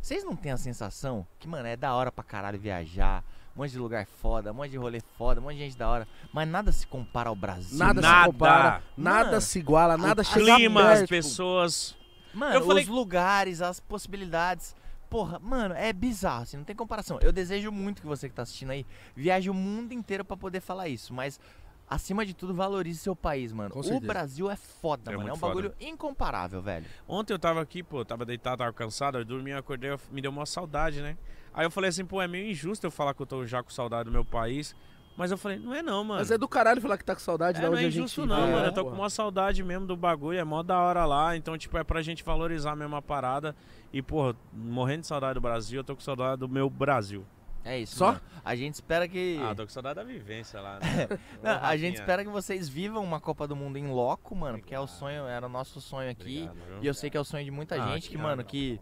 [0.01, 3.23] Vocês não têm a sensação que, mano, é da hora pra caralho viajar,
[3.57, 5.89] um monte de lugar foda, um monte de rolê foda, um monte de gente da
[5.89, 6.09] hora.
[6.33, 7.79] Mas nada se compara ao Brasil.
[7.79, 8.25] Nada, Nada.
[8.27, 11.09] se compara, nada Mano, se iguala, nada chega Clima, as perto.
[11.11, 11.97] pessoas.
[12.35, 14.75] Mano, Eu falei- os lugares, as possibilidades.
[15.11, 17.19] Porra, mano, é bizarro, assim, não tem comparação.
[17.21, 20.61] Eu desejo muito que você que tá assistindo aí viaje o mundo inteiro pra poder
[20.61, 21.39] falar isso, mas
[21.87, 23.75] acima de tudo valorize seu país, mano.
[23.75, 24.01] O.
[24.01, 25.29] Brasil é foda, É mano.
[25.29, 25.55] É um foda.
[25.55, 26.87] bagulho incomparável, velho.
[27.07, 30.23] Ontem eu tava aqui, pô, tava deitado, tava cansado, eu dormi, eu acordei, eu- me
[30.23, 31.15] deu uma saudade, né?
[31.55, 33.71] Aí eu falei assim, pô, é meio injusto eu falar que eu tô já com
[33.71, 34.75] saudade do meu país.
[35.15, 36.21] Mas eu falei, não é não, mano.
[36.21, 37.91] Mas é do caralho falar que tá com saudade É, da não onde é a
[37.91, 38.63] gente injusto não, vive, mano.
[38.63, 38.97] né, Eu tô porra?
[38.97, 41.37] com uma saudade mesmo do bagulho, é mó da hora lá.
[41.37, 43.55] Então, tipo, é pra gente valorizar mesmo a parada.
[43.93, 47.27] E, porra, morrendo de saudade do Brasil, eu tô com saudade do meu Brasil.
[47.65, 47.97] É isso.
[47.97, 48.07] Só?
[48.07, 48.21] mano.
[48.45, 49.39] A gente espera que.
[49.41, 51.07] Ah, tô com saudade da vivência lá, né?
[51.43, 54.75] Não, a gente espera que vocês vivam uma Copa do Mundo em loco, mano, porque
[54.75, 56.49] é o sonho, era o nosso sonho aqui.
[56.51, 56.83] obrigado?
[56.83, 58.81] E eu sei que é o sonho de muita Ah, gente que, que mano, que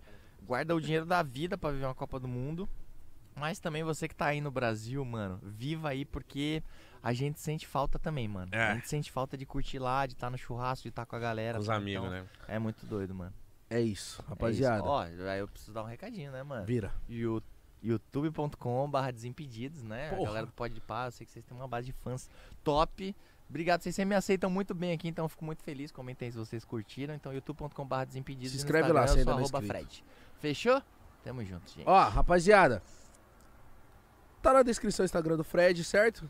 [0.51, 2.68] guarda o dinheiro da vida pra viver uma Copa do Mundo.
[3.36, 6.60] Mas também você que tá aí no Brasil, mano, viva aí porque
[7.01, 8.48] a gente sente falta também, mano.
[8.52, 8.72] É.
[8.72, 11.18] A gente sente falta de curtir lá, de estar no churrasco, de estar com a
[11.20, 11.55] galera.
[11.55, 11.78] Com os sabe?
[11.78, 12.27] amigos, Então, né?
[12.48, 13.32] É muito doido, mano.
[13.70, 14.78] É isso, É rapaziada.
[14.78, 14.86] isso.
[14.89, 16.66] Ó, aí eu preciso dar um recadinho, né, mano?
[16.66, 16.93] Vira.
[17.09, 17.40] You-
[17.82, 20.09] youtube.com.br desimpedidos, né?
[20.09, 20.24] A Porra.
[20.27, 22.28] galera do Pode de Paz, eu sei que vocês têm uma base de fãs
[22.64, 23.14] top.
[23.48, 25.90] Obrigado, vocês sempre me aceitam muito bem aqui, então eu fico muito feliz.
[25.90, 27.14] Comentem aí se vocês curtiram.
[27.14, 28.51] Então, youtube.com.br desimpedidos.
[28.52, 29.62] Se inscreve lá, se ainda não é.
[29.62, 30.05] Fred.
[30.41, 30.83] Fechou?
[31.23, 31.87] Tamo junto, gente.
[31.87, 32.83] Ó, rapaziada.
[34.43, 36.29] Tá na descrição o Instagram do Fred, certo?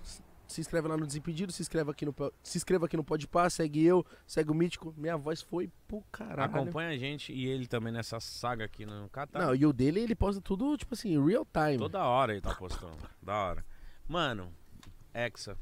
[0.49, 2.13] Se inscreve lá no Desimpedido, se inscreve aqui no,
[2.43, 4.93] se inscreva aqui no Podpah, segue eu, segue o Mítico.
[4.97, 6.43] Minha voz foi pro caralho.
[6.43, 9.39] Acompanha a gente e ele também nessa saga aqui no Catar.
[9.47, 11.79] Não, e o dele, ele posta tudo, tipo assim, real time.
[11.79, 12.97] Toda hora ele tá postando.
[13.23, 13.65] da hora.
[14.09, 14.53] Mano,
[15.15, 15.57] Hexa.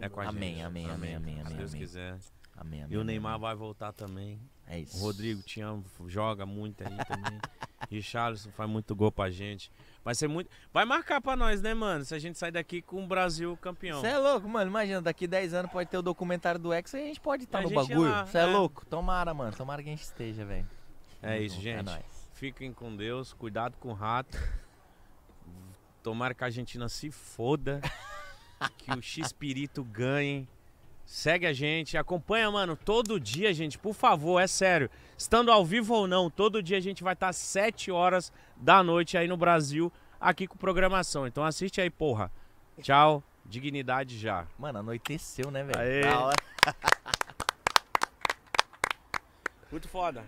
[0.00, 0.64] É com a Amém, gente.
[0.64, 1.82] amém, amém, amém, Se amém, Deus amém.
[1.82, 2.18] quiser.
[2.56, 2.94] Amém, amém.
[2.94, 3.42] E o amém, Neymar amém.
[3.42, 4.40] vai voltar também.
[4.72, 4.96] É isso.
[4.96, 7.38] O Rodrigo te amo, joga muito aí também.
[7.90, 9.70] Richarlison faz muito gol pra gente.
[10.02, 10.48] Vai ser muito.
[10.72, 12.06] Vai marcar pra nós, né, mano?
[12.06, 14.00] Se a gente sair daqui com o Brasil campeão.
[14.00, 14.70] Você é louco, mano.
[14.70, 17.58] Imagina, daqui 10 anos pode ter o documentário do X e a gente pode estar
[17.58, 18.26] A no bagulho.
[18.26, 18.40] Você é.
[18.40, 18.46] é.
[18.46, 18.86] louco?
[18.86, 19.54] Tomara, mano.
[19.54, 20.66] Tomara que a gente esteja, velho.
[21.20, 21.84] É isso, É gente.
[21.84, 22.30] nóis.
[22.32, 24.38] Fiquem com Deus, cuidado com o rato.
[26.02, 27.82] Tomara que a Argentina se foda.
[28.78, 30.48] que o X-Pirito ganhe.
[31.12, 34.88] Segue a gente, acompanha, mano, todo dia, gente, por favor, é sério.
[35.14, 38.82] Estando ao vivo ou não, todo dia a gente vai estar às 7 horas da
[38.82, 41.26] noite aí no Brasil, aqui com programação.
[41.26, 42.32] Então assiste aí, porra.
[42.80, 44.46] Tchau, dignidade já.
[44.58, 46.02] Mano, anoiteceu, né, velho?
[46.02, 46.36] Da hora.
[49.70, 50.24] Muito foda.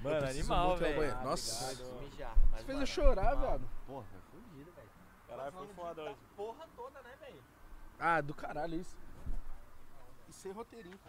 [0.00, 1.22] Mano, animal, velho.
[1.22, 1.86] Nossa.
[2.50, 3.46] Mas, Fez eu chorar, animal.
[3.46, 3.68] viado.
[3.86, 4.88] Porra, foi fudido, velho.
[5.28, 6.16] Caralho, foi foda hoje.
[6.36, 7.40] Porra toda, né, velho?
[8.00, 9.05] Ah, do caralho isso.
[10.48, 11.00] É roteirinho.